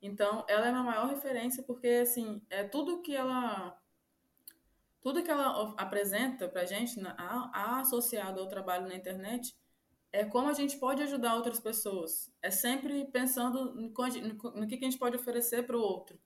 Então, 0.00 0.44
ela 0.48 0.66
é 0.66 0.70
a 0.70 0.82
maior 0.82 1.08
referência 1.08 1.62
porque, 1.62 1.88
assim, 1.88 2.42
é 2.48 2.64
tudo 2.64 3.02
que 3.02 3.14
ela... 3.14 3.78
Tudo 5.02 5.22
que 5.22 5.30
ela 5.30 5.74
apresenta 5.76 6.48
pra 6.48 6.64
gente, 6.64 6.98
a, 7.00 7.50
a 7.52 7.80
associado 7.80 8.40
ao 8.40 8.48
trabalho 8.48 8.88
na 8.88 8.94
internet, 8.94 9.56
é 10.16 10.24
como 10.24 10.48
a 10.48 10.54
gente 10.54 10.78
pode 10.78 11.02
ajudar 11.02 11.34
outras 11.34 11.60
pessoas. 11.60 12.32
É 12.40 12.50
sempre 12.50 13.04
pensando 13.06 13.74
no, 13.74 13.90
no 13.90 14.66
que 14.66 14.74
a 14.74 14.78
gente 14.78 14.98
pode 14.98 15.16
oferecer 15.16 15.66
para 15.66 15.76
o 15.76 15.80
outro. 15.80 16.18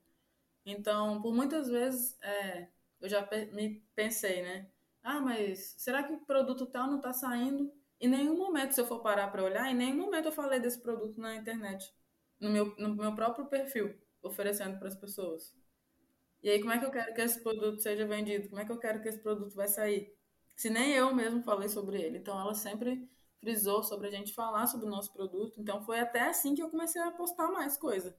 Então, 0.65 1.21
por 1.21 1.35
muitas 1.35 1.69
vezes, 1.69 2.17
é, 2.23 2.69
eu 3.01 3.09
já 3.09 3.29
me 3.53 3.83
pensei, 3.97 4.43
né? 4.43 4.71
Ah, 5.03 5.21
mas 5.21 5.75
será 5.77 6.05
que 6.05 6.13
o 6.13 6.21
produto 6.21 6.67
tal 6.67 6.87
não 6.87 6.99
está 6.99 7.13
saindo? 7.13 7.73
Em 8.01 8.09
nenhum 8.09 8.37
momento, 8.37 8.73
se 8.73 8.81
eu 8.81 8.87
for 8.87 9.01
parar 9.01 9.29
para 9.29 9.43
olhar, 9.43 9.69
em 9.69 9.75
nenhum 9.75 9.97
momento 9.97 10.27
eu 10.27 10.33
falei 10.33 10.61
desse 10.61 10.81
produto 10.81 11.21
na 11.21 11.35
internet, 11.35 11.93
no 12.39 12.49
meu, 12.49 12.75
no 12.77 12.95
meu 12.95 13.15
próprio 13.15 13.47
perfil, 13.47 13.99
oferecendo 14.23 14.79
para 14.79 14.87
as 14.87 14.95
pessoas. 14.95 15.57
E 16.43 16.49
aí, 16.49 16.61
como 16.61 16.73
é 16.73 16.79
que 16.79 16.85
eu 16.85 16.93
quero 16.93 17.13
que 17.13 17.21
esse 17.21 17.41
produto 17.41 17.81
seja 17.81 18.07
vendido? 18.07 18.49
Como 18.49 18.61
é 18.61 18.65
que 18.65 18.73
eu 18.73 18.79
quero 18.79 19.03
que 19.03 19.09
esse 19.09 19.19
produto 19.19 19.55
vai 19.55 19.67
sair? 19.67 20.15
Se 20.55 20.71
nem 20.71 20.93
eu 20.93 21.13
mesmo 21.13 21.43
falei 21.43 21.69
sobre 21.69 22.01
ele. 22.01 22.19
Então, 22.19 22.39
ela 22.41 22.55
sempre 22.55 23.11
frisou 23.41 23.83
sobre 23.83 24.09
a 24.09 24.11
gente 24.11 24.35
falar 24.35 24.67
sobre 24.67 24.87
o 24.87 24.91
nosso 24.91 25.13
produto. 25.13 25.61
Então 25.61 25.83
foi 25.83 25.99
até 26.01 26.29
assim 26.29 26.55
que 26.55 26.63
eu 26.63 26.71
comecei 26.71 27.01
a 27.03 27.11
postar 27.11 27.49
mais 27.51 27.77
coisa. 27.77 28.17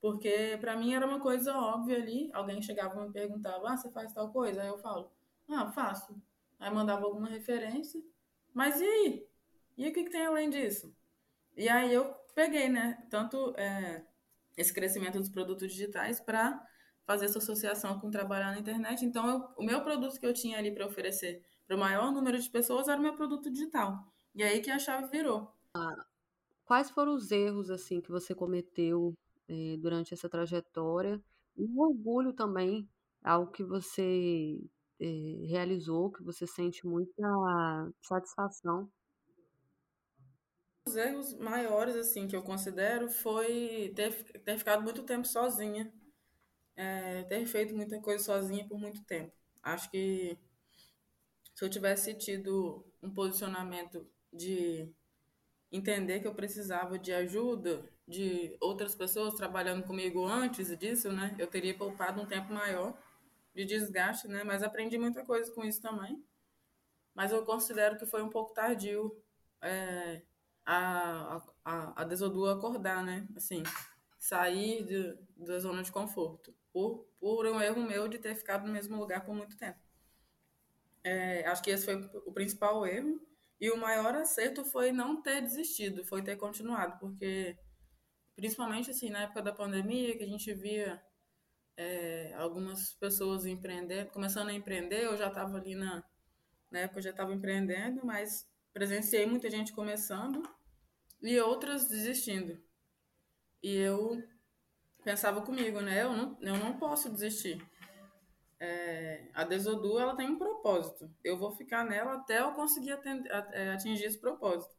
Porque 0.00 0.56
para 0.60 0.76
mim 0.76 0.94
era 0.94 1.06
uma 1.06 1.20
coisa 1.20 1.56
óbvia 1.56 1.96
ali, 1.96 2.30
alguém 2.32 2.62
chegava 2.62 3.00
e 3.00 3.06
me 3.06 3.12
perguntava: 3.12 3.70
"Ah, 3.70 3.76
você 3.76 3.90
faz 3.90 4.12
tal 4.12 4.30
coisa?" 4.32 4.62
Aí 4.62 4.68
eu 4.68 4.78
falo: 4.78 5.10
"Ah, 5.48 5.66
faço". 5.72 6.20
Aí 6.58 6.70
mandava 6.72 7.04
alguma 7.04 7.28
referência. 7.28 8.00
Mas 8.54 8.80
e 8.80 8.84
aí? 8.84 9.28
E 9.76 9.88
o 9.88 9.92
que, 9.92 10.04
que 10.04 10.10
tem 10.10 10.24
além 10.26 10.48
disso? 10.50 10.94
E 11.56 11.68
aí 11.68 11.92
eu 11.92 12.14
peguei, 12.34 12.68
né, 12.68 13.02
tanto 13.10 13.54
é, 13.56 14.04
esse 14.56 14.72
crescimento 14.72 15.18
dos 15.18 15.28
produtos 15.28 15.72
digitais 15.72 16.20
para 16.20 16.62
fazer 17.06 17.26
essa 17.26 17.38
associação 17.38 18.00
com 18.00 18.10
trabalhar 18.10 18.52
na 18.52 18.58
internet. 18.58 19.04
Então, 19.04 19.28
eu, 19.28 19.48
o 19.56 19.64
meu 19.64 19.82
produto 19.82 20.18
que 20.18 20.26
eu 20.26 20.34
tinha 20.34 20.58
ali 20.58 20.74
para 20.74 20.86
oferecer 20.86 21.42
para 21.66 21.76
o 21.76 21.78
maior 21.80 22.12
número 22.12 22.38
de 22.38 22.50
pessoas 22.50 22.88
era 22.88 22.98
o 22.98 23.02
meu 23.02 23.14
produto 23.14 23.50
digital. 23.50 24.04
E 24.36 24.42
aí 24.42 24.60
que 24.60 24.70
a 24.70 24.78
chave 24.78 25.08
virou. 25.08 25.50
Ah, 25.74 26.04
quais 26.66 26.90
foram 26.90 27.14
os 27.14 27.30
erros 27.30 27.70
assim 27.70 28.02
que 28.02 28.10
você 28.10 28.34
cometeu 28.34 29.14
eh, 29.48 29.78
durante 29.78 30.12
essa 30.12 30.28
trajetória? 30.28 31.18
E 31.56 31.64
o 31.64 31.80
orgulho 31.80 32.34
também, 32.34 32.86
algo 33.24 33.50
que 33.50 33.64
você 33.64 34.60
eh, 35.00 35.46
realizou, 35.48 36.12
que 36.12 36.22
você 36.22 36.46
sente 36.46 36.86
muita 36.86 37.22
satisfação. 38.02 38.92
Os 40.86 40.96
erros 40.96 41.32
maiores 41.38 41.96
assim 41.96 42.28
que 42.28 42.36
eu 42.36 42.42
considero 42.42 43.08
foi 43.08 43.90
ter, 43.96 44.12
ter 44.42 44.58
ficado 44.58 44.82
muito 44.82 45.02
tempo 45.02 45.26
sozinha, 45.26 45.90
é, 46.76 47.22
ter 47.24 47.46
feito 47.46 47.74
muita 47.74 47.98
coisa 48.02 48.22
sozinha 48.22 48.68
por 48.68 48.78
muito 48.78 49.02
tempo. 49.04 49.32
Acho 49.62 49.90
que 49.90 50.38
se 51.54 51.64
eu 51.64 51.70
tivesse 51.70 52.12
tido 52.14 52.86
um 53.02 53.10
posicionamento 53.10 54.06
de 54.36 54.92
entender 55.72 56.20
que 56.20 56.26
eu 56.26 56.34
precisava 56.34 56.98
de 56.98 57.12
ajuda 57.12 57.84
de 58.06 58.56
outras 58.60 58.94
pessoas 58.94 59.34
trabalhando 59.34 59.84
comigo 59.84 60.24
antes 60.24 60.76
disso, 60.78 61.10
né? 61.10 61.34
Eu 61.38 61.46
teria 61.46 61.76
poupado 61.76 62.20
um 62.20 62.26
tempo 62.26 62.52
maior 62.52 62.96
de 63.54 63.64
desgaste, 63.64 64.28
né? 64.28 64.44
Mas 64.44 64.62
aprendi 64.62 64.96
muita 64.98 65.24
coisa 65.24 65.50
com 65.52 65.64
isso 65.64 65.82
também. 65.82 66.22
Mas 67.14 67.32
eu 67.32 67.44
considero 67.44 67.98
que 67.98 68.06
foi 68.06 68.22
um 68.22 68.28
pouco 68.28 68.54
tardio 68.54 69.16
é, 69.60 70.22
a, 70.64 71.42
a, 71.64 72.02
a 72.02 72.04
Desodu 72.04 72.46
acordar, 72.46 73.02
né? 73.02 73.26
Assim, 73.34 73.62
sair 74.18 74.84
de, 74.84 75.18
da 75.36 75.58
zona 75.58 75.82
de 75.82 75.90
conforto. 75.90 76.54
Por, 76.72 77.08
por 77.18 77.46
um 77.46 77.60
erro 77.60 77.82
meu 77.82 78.06
de 78.06 78.18
ter 78.18 78.34
ficado 78.34 78.66
no 78.66 78.72
mesmo 78.72 78.98
lugar 78.98 79.24
por 79.24 79.34
muito 79.34 79.56
tempo. 79.56 79.78
É, 81.02 81.46
acho 81.46 81.62
que 81.62 81.70
esse 81.70 81.84
foi 81.84 81.94
o 82.26 82.32
principal 82.32 82.86
erro. 82.86 83.20
E 83.60 83.70
o 83.70 83.76
maior 83.76 84.14
acerto 84.14 84.64
foi 84.64 84.92
não 84.92 85.22
ter 85.22 85.40
desistido, 85.40 86.04
foi 86.04 86.22
ter 86.22 86.36
continuado, 86.36 86.98
porque 86.98 87.56
principalmente 88.34 88.90
assim 88.90 89.08
na 89.08 89.22
época 89.22 89.42
da 89.42 89.52
pandemia 89.52 90.16
que 90.16 90.24
a 90.24 90.28
gente 90.28 90.52
via 90.52 91.02
é, 91.76 92.34
algumas 92.34 92.94
pessoas 92.94 93.46
empreendendo, 93.46 94.10
começando 94.10 94.48
a 94.48 94.54
empreender, 94.54 95.04
eu 95.04 95.16
já 95.16 95.28
estava 95.28 95.56
ali 95.56 95.74
na, 95.74 96.04
na 96.70 96.80
época 96.80 96.98
eu 96.98 97.04
já 97.04 97.10
estava 97.10 97.32
empreendendo, 97.32 98.04
mas 98.04 98.46
presenciei 98.72 99.24
muita 99.24 99.50
gente 99.50 99.72
começando 99.72 100.42
e 101.22 101.40
outras 101.40 101.88
desistindo. 101.88 102.62
E 103.62 103.74
eu 103.74 104.22
pensava 105.02 105.40
comigo, 105.40 105.80
né? 105.80 106.02
Eu 106.02 106.12
não, 106.12 106.38
eu 106.42 106.56
não 106.56 106.78
posso 106.78 107.10
desistir 107.10 107.58
é, 108.60 109.28
a 109.34 109.44
Desodu 109.44 109.98
ela 109.98 110.16
tem 110.16 110.28
um 110.28 110.38
propósito. 110.38 111.10
Eu 111.22 111.38
vou 111.38 111.52
ficar 111.52 111.84
nela 111.84 112.14
até 112.14 112.40
eu 112.40 112.52
conseguir 112.52 112.92
atender, 112.92 113.30
é, 113.52 113.70
atingir 113.72 114.04
esse 114.04 114.18
propósito. 114.20 114.74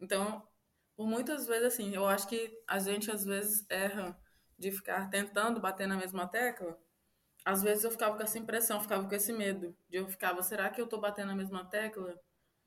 Então, 0.00 0.46
por 0.96 1.06
muitas 1.06 1.46
vezes, 1.46 1.64
assim, 1.64 1.94
eu 1.94 2.06
acho 2.06 2.28
que 2.28 2.52
a 2.68 2.78
gente 2.78 3.10
às 3.10 3.24
vezes 3.24 3.64
erra 3.70 4.18
de 4.58 4.70
ficar 4.72 5.08
tentando 5.10 5.60
bater 5.60 5.86
na 5.86 5.96
mesma 5.96 6.26
tecla. 6.28 6.78
Às 7.44 7.62
vezes 7.62 7.84
eu 7.84 7.90
ficava 7.90 8.16
com 8.16 8.22
essa 8.22 8.38
impressão, 8.38 8.80
ficava 8.80 9.08
com 9.08 9.14
esse 9.14 9.32
medo. 9.32 9.74
De 9.88 9.96
eu 9.96 10.08
ficava, 10.08 10.42
será 10.42 10.68
que 10.70 10.80
eu 10.80 10.86
tô 10.86 10.98
batendo 10.98 11.28
na 11.28 11.36
mesma 11.36 11.64
tecla? 11.64 12.20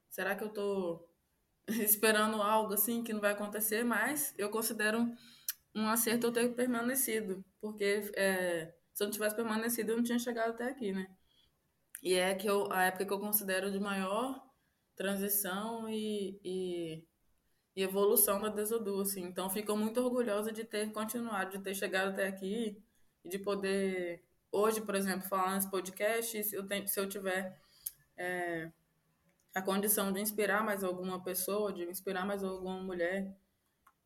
Será 0.09 0.35
que 0.35 0.43
eu 0.43 0.49
tô 0.49 1.07
esperando 1.67 2.41
algo 2.41 2.73
assim 2.73 3.03
que 3.03 3.13
não 3.13 3.21
vai 3.21 3.33
acontecer? 3.33 3.83
Mas 3.83 4.33
eu 4.37 4.49
considero 4.49 5.11
um 5.75 5.87
acerto 5.87 6.27
eu 6.27 6.31
ter 6.33 6.55
permanecido. 6.55 7.43
Porque 7.61 8.11
é, 8.15 8.73
se 8.93 9.03
eu 9.03 9.07
não 9.07 9.11
tivesse 9.11 9.35
permanecido, 9.35 9.91
eu 9.91 9.97
não 9.97 10.03
tinha 10.03 10.19
chegado 10.19 10.51
até 10.51 10.65
aqui, 10.65 10.91
né? 10.91 11.07
E 12.01 12.13
é 12.15 12.35
que 12.35 12.47
eu, 12.47 12.71
a 12.71 12.83
época 12.83 13.05
que 13.05 13.13
eu 13.13 13.19
considero 13.19 13.71
de 13.71 13.79
maior 13.79 14.43
transição 14.95 15.89
e, 15.89 16.39
e, 16.43 17.03
e 17.75 17.83
evolução 17.83 18.41
da 18.41 18.49
Desodu, 18.49 19.01
assim. 19.01 19.23
Então, 19.23 19.49
fico 19.49 19.75
muito 19.77 20.01
orgulhosa 20.01 20.51
de 20.51 20.63
ter 20.63 20.91
continuado, 20.91 21.51
de 21.51 21.63
ter 21.63 21.73
chegado 21.75 22.09
até 22.11 22.27
aqui 22.27 22.81
e 23.23 23.29
de 23.29 23.39
poder, 23.39 24.23
hoje, 24.51 24.81
por 24.81 24.95
exemplo, 24.95 25.27
falar 25.27 25.55
nesse 25.55 25.71
podcast, 25.71 26.43
se 26.43 26.55
eu, 26.55 26.67
se 26.87 26.99
eu 26.99 27.07
tiver 27.09 27.57
é, 28.17 28.71
a 29.55 29.61
condição 29.61 30.11
de 30.11 30.19
inspirar 30.19 30.63
mais 30.63 30.83
alguma 30.83 31.23
pessoa, 31.23 31.73
de 31.73 31.83
inspirar 31.83 32.25
mais 32.25 32.43
alguma 32.43 32.81
mulher 32.83 33.35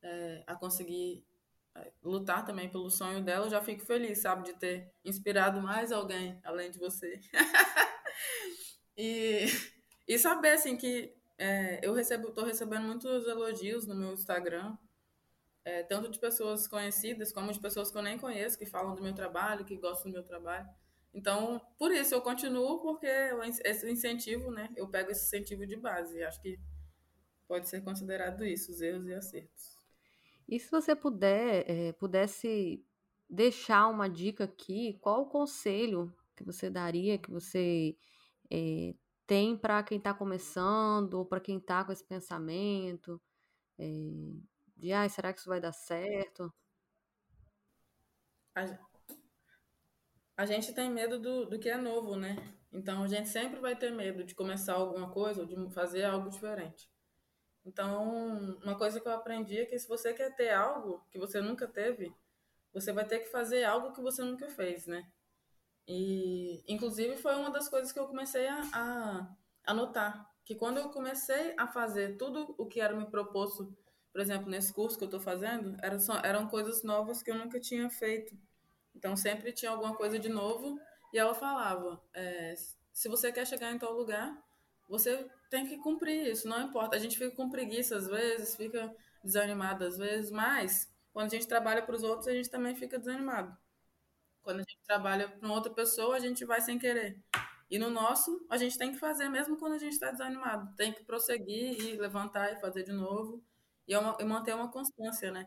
é, 0.02 0.44
a 0.48 0.56
conseguir 0.56 1.26
lutar 2.04 2.46
também 2.46 2.70
pelo 2.70 2.90
sonho 2.90 3.24
dela, 3.24 3.46
eu 3.46 3.50
já 3.50 3.62
fico 3.62 3.86
feliz, 3.86 4.20
sabe, 4.20 4.44
de 4.44 4.54
ter 4.60 4.92
inspirado 5.04 5.62
mais 5.62 5.92
alguém 5.92 6.40
além 6.44 6.72
de 6.72 6.80
você. 6.80 7.20
e, 8.98 9.46
e 10.08 10.18
saber, 10.20 10.52
assim, 10.52 10.78
que 10.78 11.14
é, 11.38 11.80
eu 11.86 11.94
recebo, 11.94 12.32
tô 12.32 12.44
recebendo 12.44 12.86
muitos 12.86 13.28
elogios 13.28 13.86
no 13.88 13.96
meu 13.96 14.14
Instagram. 14.14 14.78
é, 15.66 15.84
tanto 15.84 16.10
de 16.10 16.20
pessoas 16.20 16.68
conhecidas 16.68 17.32
como 17.34 17.52
de 17.52 17.60
pessoas 17.60 17.92
que 17.92 17.98
eu 17.98 18.02
nem 18.02 18.18
conheço, 18.18 18.58
que 18.58 18.66
falam 18.66 18.96
do 18.96 19.04
meu 19.04 19.14
trabalho, 19.14 19.66
que 19.66 19.78
gostam 19.78 20.12
do 20.12 20.16
meu 20.16 20.24
trabalho. 20.24 20.68
Então, 21.14 21.60
por 21.78 21.92
isso 21.92 22.14
eu 22.16 22.22
continuo, 22.22 22.80
porque 22.82 23.08
esse 23.66 23.90
incentivo, 23.92 24.52
né? 24.52 24.70
Eu 24.78 24.88
pego 24.90 25.12
esse 25.12 25.26
incentivo 25.26 25.66
de 25.68 25.76
base. 25.76 26.24
Acho 26.24 26.42
que 26.42 26.60
pode 27.48 27.68
ser 27.70 27.82
considerado 27.82 28.46
isso, 28.46 28.72
os 28.72 28.82
erros 28.82 29.08
e 29.08 29.14
acertos. 29.14 29.77
E 30.48 30.60
se 30.60 30.72
você 30.72 30.96
puder, 30.96 31.70
é, 31.70 31.92
pudesse 31.94 32.84
deixar 33.30 33.88
uma 33.88 34.10
dica 34.10 34.46
aqui, 34.46 34.98
qual 35.02 35.24
o 35.24 35.30
conselho 35.30 36.14
que 36.36 36.44
você 36.44 36.70
daria, 36.70 37.18
que 37.18 37.30
você 37.30 37.98
é, 38.50 38.96
tem 39.26 39.58
para 39.58 39.84
quem 39.84 39.98
está 39.98 40.14
começando, 40.14 41.16
ou 41.16 41.26
para 41.26 41.42
quem 41.42 41.58
está 41.58 41.84
com 41.84 41.92
esse 41.92 42.04
pensamento 42.06 43.22
é, 43.78 43.86
de, 44.78 44.94
ah, 44.94 45.08
será 45.10 45.34
que 45.34 45.40
isso 45.40 45.50
vai 45.50 45.60
dar 45.60 45.74
certo? 45.74 46.54
A, 48.56 48.80
a 50.38 50.46
gente 50.46 50.74
tem 50.74 50.90
medo 50.90 51.20
do, 51.20 51.46
do 51.46 51.60
que 51.60 51.70
é 51.70 51.78
novo, 51.78 52.16
né? 52.16 52.36
Então 52.72 53.04
a 53.04 53.08
gente 53.08 53.28
sempre 53.28 53.60
vai 53.60 53.76
ter 53.76 53.92
medo 53.92 54.24
de 54.24 54.36
começar 54.36 54.74
alguma 54.74 55.10
coisa 55.10 55.42
ou 55.42 55.48
de 55.48 55.74
fazer 55.74 56.06
algo 56.06 56.30
diferente. 56.30 56.90
Então, 57.68 58.58
uma 58.64 58.78
coisa 58.78 58.98
que 59.02 59.06
eu 59.06 59.12
aprendi 59.12 59.60
é 59.60 59.66
que 59.66 59.78
se 59.78 59.90
você 59.90 60.14
quer 60.14 60.34
ter 60.34 60.52
algo 60.52 61.06
que 61.12 61.20
você 61.20 61.42
nunca 61.42 61.68
teve, 61.68 62.16
você 62.74 62.94
vai 62.94 63.06
ter 63.06 63.20
que 63.20 63.28
fazer 63.28 63.66
algo 63.66 63.92
que 63.92 64.00
você 64.00 64.24
nunca 64.24 64.50
fez, 64.50 64.88
né? 64.88 65.06
E, 65.86 66.64
inclusive, 66.66 67.18
foi 67.18 67.36
uma 67.36 67.52
das 67.52 67.68
coisas 67.68 67.92
que 67.92 68.00
eu 68.00 68.08
comecei 68.08 68.48
a, 68.48 68.62
a, 68.74 69.36
a 69.66 69.74
notar. 69.74 70.32
Que 70.46 70.56
quando 70.56 70.78
eu 70.78 70.90
comecei 70.90 71.54
a 71.58 71.68
fazer 71.68 72.16
tudo 72.16 72.56
o 72.58 72.66
que 72.66 72.80
era 72.80 72.96
me 72.96 73.06
proposto, 73.06 73.76
por 74.14 74.22
exemplo, 74.22 74.50
nesse 74.50 74.72
curso 74.74 74.98
que 74.98 75.04
eu 75.04 75.08
estou 75.08 75.20
fazendo, 75.20 75.76
eram, 75.84 76.00
só, 76.00 76.22
eram 76.24 76.48
coisas 76.48 76.84
novas 76.84 77.22
que 77.22 77.30
eu 77.30 77.36
nunca 77.36 77.60
tinha 77.60 77.90
feito. 77.90 78.34
Então, 78.96 79.18
sempre 79.18 79.52
tinha 79.52 79.72
alguma 79.72 79.94
coisa 79.94 80.18
de 80.18 80.30
novo. 80.30 80.80
E 81.14 81.20
ela 81.20 81.34
falava: 81.34 82.02
é, 82.14 82.56
se 82.94 83.10
você 83.10 83.30
quer 83.30 83.46
chegar 83.46 83.74
em 83.74 83.78
tal 83.78 83.92
lugar, 83.92 84.42
você 84.88 85.30
tem 85.50 85.66
que 85.66 85.78
cumprir 85.78 86.28
isso, 86.28 86.48
não 86.48 86.62
importa. 86.62 86.96
A 86.96 87.00
gente 87.00 87.18
fica 87.18 87.36
com 87.36 87.50
preguiça 87.50 87.96
às 87.98 88.08
vezes, 88.08 88.56
fica 88.56 88.94
desanimado 89.24 89.86
às 89.86 89.98
vezes, 89.98 90.32
mas 90.32 90.92
quando 91.12 91.28
a 91.28 91.30
gente 91.30 91.48
trabalha 91.48 91.82
para 91.82 91.96
os 91.96 92.04
outros, 92.04 92.28
a 92.28 92.34
gente 92.34 92.50
também 92.50 92.76
fica 92.76 93.00
desanimado. 93.00 93.56
Quando 94.42 94.58
a 94.58 94.64
gente 94.64 94.80
trabalha 94.86 95.28
para 95.28 95.50
outra 95.50 95.74
pessoa, 95.74 96.16
a 96.16 96.20
gente 96.20 96.46
vai 96.46 96.62
sem 96.62 96.80
querer. 96.80 97.22
E 97.70 97.78
no 97.78 97.90
nosso, 97.90 98.46
a 98.50 98.58
gente 98.58 98.78
tem 98.78 98.92
que 98.92 98.98
fazer 98.98 99.28
mesmo 99.28 99.58
quando 99.58 99.74
a 99.74 99.78
gente 99.78 99.94
está 99.94 100.12
desanimado. 100.12 100.74
Tem 100.76 100.94
que 100.94 101.04
prosseguir 101.04 101.82
e 101.82 101.98
levantar 101.98 102.54
e 102.54 102.62
fazer 102.62 102.84
de 102.84 102.94
novo. 102.94 103.44
E, 103.88 103.94
é 103.94 104.00
uma, 104.00 104.18
e 104.20 104.24
manter 104.24 104.56
uma 104.56 104.72
constância, 104.72 105.32
né? 105.32 105.46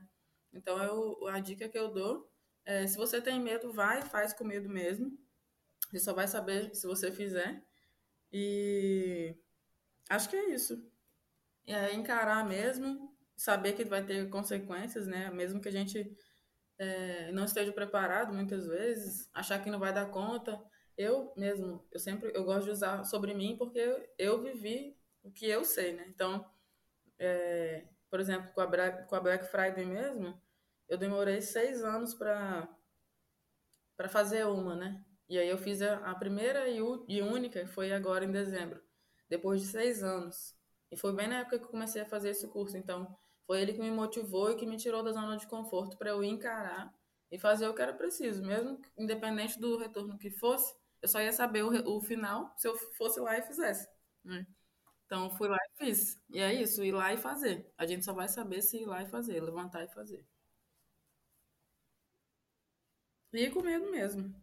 Então, 0.52 0.82
eu, 0.82 1.28
a 1.28 1.40
dica 1.40 1.68
que 1.68 1.78
eu 1.78 1.88
dou 1.88 2.30
é, 2.64 2.86
se 2.86 2.96
você 2.96 3.20
tem 3.20 3.40
medo, 3.40 3.72
vai, 3.72 4.02
faz 4.02 4.32
com 4.32 4.44
medo 4.44 4.68
mesmo. 4.68 5.16
Você 5.90 5.98
só 6.00 6.12
vai 6.12 6.28
saber 6.28 6.74
se 6.74 6.86
você 6.86 7.10
fizer. 7.10 7.62
E 8.32 9.34
acho 10.10 10.28
que 10.28 10.36
é 10.36 10.50
isso. 10.50 10.86
É 11.66 11.94
encarar 11.94 12.46
mesmo, 12.46 13.16
saber 13.36 13.72
que 13.72 13.84
vai 13.84 14.04
ter 14.04 14.28
consequências, 14.28 15.06
né? 15.06 15.30
Mesmo 15.30 15.60
que 15.60 15.68
a 15.68 15.72
gente 15.72 16.14
é, 16.78 17.30
não 17.32 17.44
esteja 17.44 17.72
preparado 17.72 18.32
muitas 18.34 18.66
vezes, 18.66 19.28
achar 19.32 19.62
que 19.62 19.70
não 19.70 19.78
vai 19.78 19.92
dar 19.92 20.10
conta. 20.10 20.60
Eu 20.96 21.32
mesmo, 21.36 21.86
eu 21.90 22.00
sempre 22.00 22.32
eu 22.34 22.44
gosto 22.44 22.64
de 22.64 22.70
usar 22.72 23.04
sobre 23.04 23.32
mim 23.34 23.56
porque 23.56 23.80
eu 24.18 24.42
vivi 24.42 24.98
o 25.22 25.30
que 25.30 25.46
eu 25.46 25.64
sei, 25.64 25.94
né? 25.94 26.06
Então, 26.08 26.44
é, 27.18 27.86
por 28.10 28.20
exemplo, 28.20 28.52
com 28.52 28.60
a, 28.60 28.66
Black, 28.66 29.08
com 29.08 29.14
a 29.14 29.20
Black 29.20 29.44
Friday 29.46 29.84
mesmo, 29.86 30.40
eu 30.88 30.98
demorei 30.98 31.40
seis 31.40 31.84
anos 31.84 32.14
para 32.14 32.68
para 33.96 34.08
fazer 34.08 34.46
uma, 34.46 34.74
né? 34.74 35.04
E 35.28 35.38
aí 35.38 35.48
eu 35.48 35.58
fiz 35.58 35.82
a, 35.82 35.98
a 35.98 36.14
primeira 36.14 36.68
e, 36.68 36.80
u, 36.80 37.04
e 37.06 37.20
única, 37.20 37.66
foi 37.68 37.92
agora 37.92 38.24
em 38.24 38.32
dezembro, 38.32 38.82
depois 39.30 39.62
de 39.62 39.68
seis 39.68 40.02
anos. 40.02 40.54
E 40.90 40.96
foi 40.96 41.14
bem 41.14 41.28
na 41.28 41.40
época 41.40 41.58
que 41.58 41.64
eu 41.64 41.70
comecei 41.70 42.02
a 42.02 42.06
fazer 42.06 42.30
esse 42.30 42.48
curso, 42.48 42.76
então 42.76 43.16
foi 43.46 43.62
ele 43.62 43.72
que 43.72 43.80
me 43.80 43.90
motivou 43.90 44.50
e 44.50 44.56
que 44.56 44.66
me 44.66 44.76
tirou 44.76 45.02
da 45.02 45.12
zona 45.12 45.36
de 45.36 45.46
conforto 45.46 45.96
para 45.96 46.10
eu 46.10 46.22
encarar 46.22 46.92
e 47.30 47.38
fazer 47.38 47.68
o 47.68 47.74
que 47.74 47.80
era 47.80 47.94
preciso, 47.94 48.42
mesmo 48.42 48.80
independente 48.98 49.58
do 49.58 49.78
retorno 49.78 50.18
que 50.18 50.30
fosse, 50.30 50.74
eu 51.00 51.08
só 51.08 51.20
ia 51.20 51.32
saber 51.32 51.62
o, 51.62 51.96
o 51.96 52.00
final 52.02 52.52
se 52.58 52.68
eu 52.68 52.76
fosse 52.96 53.20
lá 53.20 53.38
e 53.38 53.42
fizesse. 53.42 53.88
Né? 54.24 54.46
Então 55.06 55.30
fui 55.30 55.48
lá 55.48 55.56
e 55.56 55.84
fiz. 55.84 56.20
E 56.30 56.40
é 56.40 56.52
isso, 56.52 56.84
ir 56.84 56.92
lá 56.92 57.12
e 57.12 57.16
fazer. 57.16 57.72
A 57.78 57.86
gente 57.86 58.04
só 58.04 58.12
vai 58.12 58.28
saber 58.28 58.62
se 58.62 58.78
ir 58.78 58.86
lá 58.86 59.02
e 59.02 59.06
fazer, 59.08 59.40
levantar 59.40 59.84
e 59.84 59.88
fazer. 59.88 60.26
E 63.32 63.48
medo 63.62 63.90
mesmo. 63.90 64.34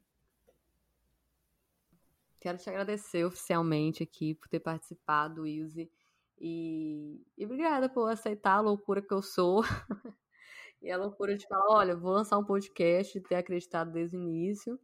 Quero 2.39 2.57
te 2.57 2.69
agradecer 2.69 3.25
oficialmente 3.25 4.03
aqui 4.03 4.35
por 4.35 4.47
ter 4.47 4.59
participado, 4.59 5.45
Ilse. 5.45 5.89
E, 6.39 7.25
e 7.38 7.45
obrigada 7.45 7.89
por 7.89 8.09
aceitar 8.09 8.57
a 8.57 8.61
loucura 8.61 9.01
que 9.01 9.13
eu 9.13 9.21
sou. 9.21 9.63
e 10.81 10.91
a 10.91 10.97
loucura 10.97 11.35
de 11.35 11.47
falar, 11.47 11.77
olha, 11.77 11.95
vou 11.95 12.11
lançar 12.11 12.38
um 12.38 12.45
podcast, 12.45 13.19
ter 13.21 13.35
acreditado 13.35 13.91
desde 13.91 14.15
o 14.15 14.19
início. 14.19 14.79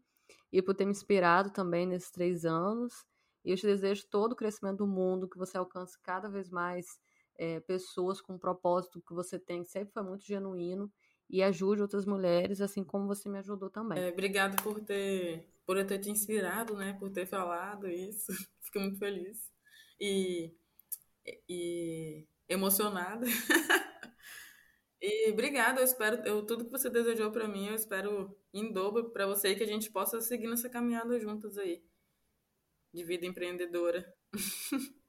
E 0.52 0.62
por 0.62 0.74
ter 0.74 0.86
me 0.86 0.92
inspirado 0.92 1.52
também 1.52 1.86
nesses 1.86 2.12
três 2.12 2.46
anos. 2.46 3.06
E 3.46 3.52
eu 3.52 3.58
te 3.58 3.66
desejo 3.66 4.08
todo 4.10 4.34
o 4.34 4.36
crescimento 4.36 4.78
do 4.78 4.88
mundo, 4.88 5.30
que 5.30 5.38
você 5.38 5.58
alcance 5.58 6.00
cada 6.02 6.30
vez 6.30 6.50
mais 6.50 6.98
é, 7.36 7.60
pessoas 7.60 8.22
com 8.22 8.36
o 8.36 8.40
propósito 8.40 9.02
que 9.02 9.14
você 9.14 9.38
tem, 9.38 9.64
que 9.64 9.70
sempre 9.70 9.94
foi 9.94 10.04
muito 10.04 10.26
genuíno, 10.26 10.92
e 11.30 11.42
ajude 11.42 11.82
outras 11.82 12.06
mulheres, 12.06 12.62
assim 12.62 12.84
como 12.84 13.08
você 13.08 13.28
me 13.28 13.40
ajudou 13.40 13.70
também. 13.70 14.00
É, 14.00 14.10
obrigado 14.10 14.62
por 14.62 14.80
ter, 14.80 15.48
por 15.66 15.78
eu 15.78 15.88
ter 15.88 16.00
te 16.00 16.10
inspirado, 16.10 16.76
né? 16.76 16.94
Por 16.94 17.12
ter 17.12 17.26
falado 17.26 17.88
isso. 17.88 18.32
Fico 18.62 18.80
muito 18.80 19.00
feliz. 19.00 19.52
E 20.00 20.54
e 21.48 22.28
emocionada. 22.50 23.26
e 25.02 25.32
obrigada, 25.32 25.80
eu 25.80 25.86
espero 25.86 26.22
eu, 26.28 26.46
tudo 26.46 26.66
que 26.66 26.72
você 26.72 26.90
desejou 26.90 27.32
para 27.32 27.48
mim, 27.48 27.68
eu 27.68 27.76
espero 27.76 28.38
em 28.54 28.72
dobro 28.72 29.10
para 29.12 29.26
você 29.26 29.50
e 29.50 29.56
que 29.56 29.64
a 29.64 29.68
gente 29.68 29.92
possa 29.92 30.20
seguir 30.22 30.48
nessa 30.48 30.70
caminhada 30.70 31.20
juntas 31.20 31.58
aí 31.58 31.84
de 32.94 33.04
vida 33.04 33.26
empreendedora. 33.26 34.14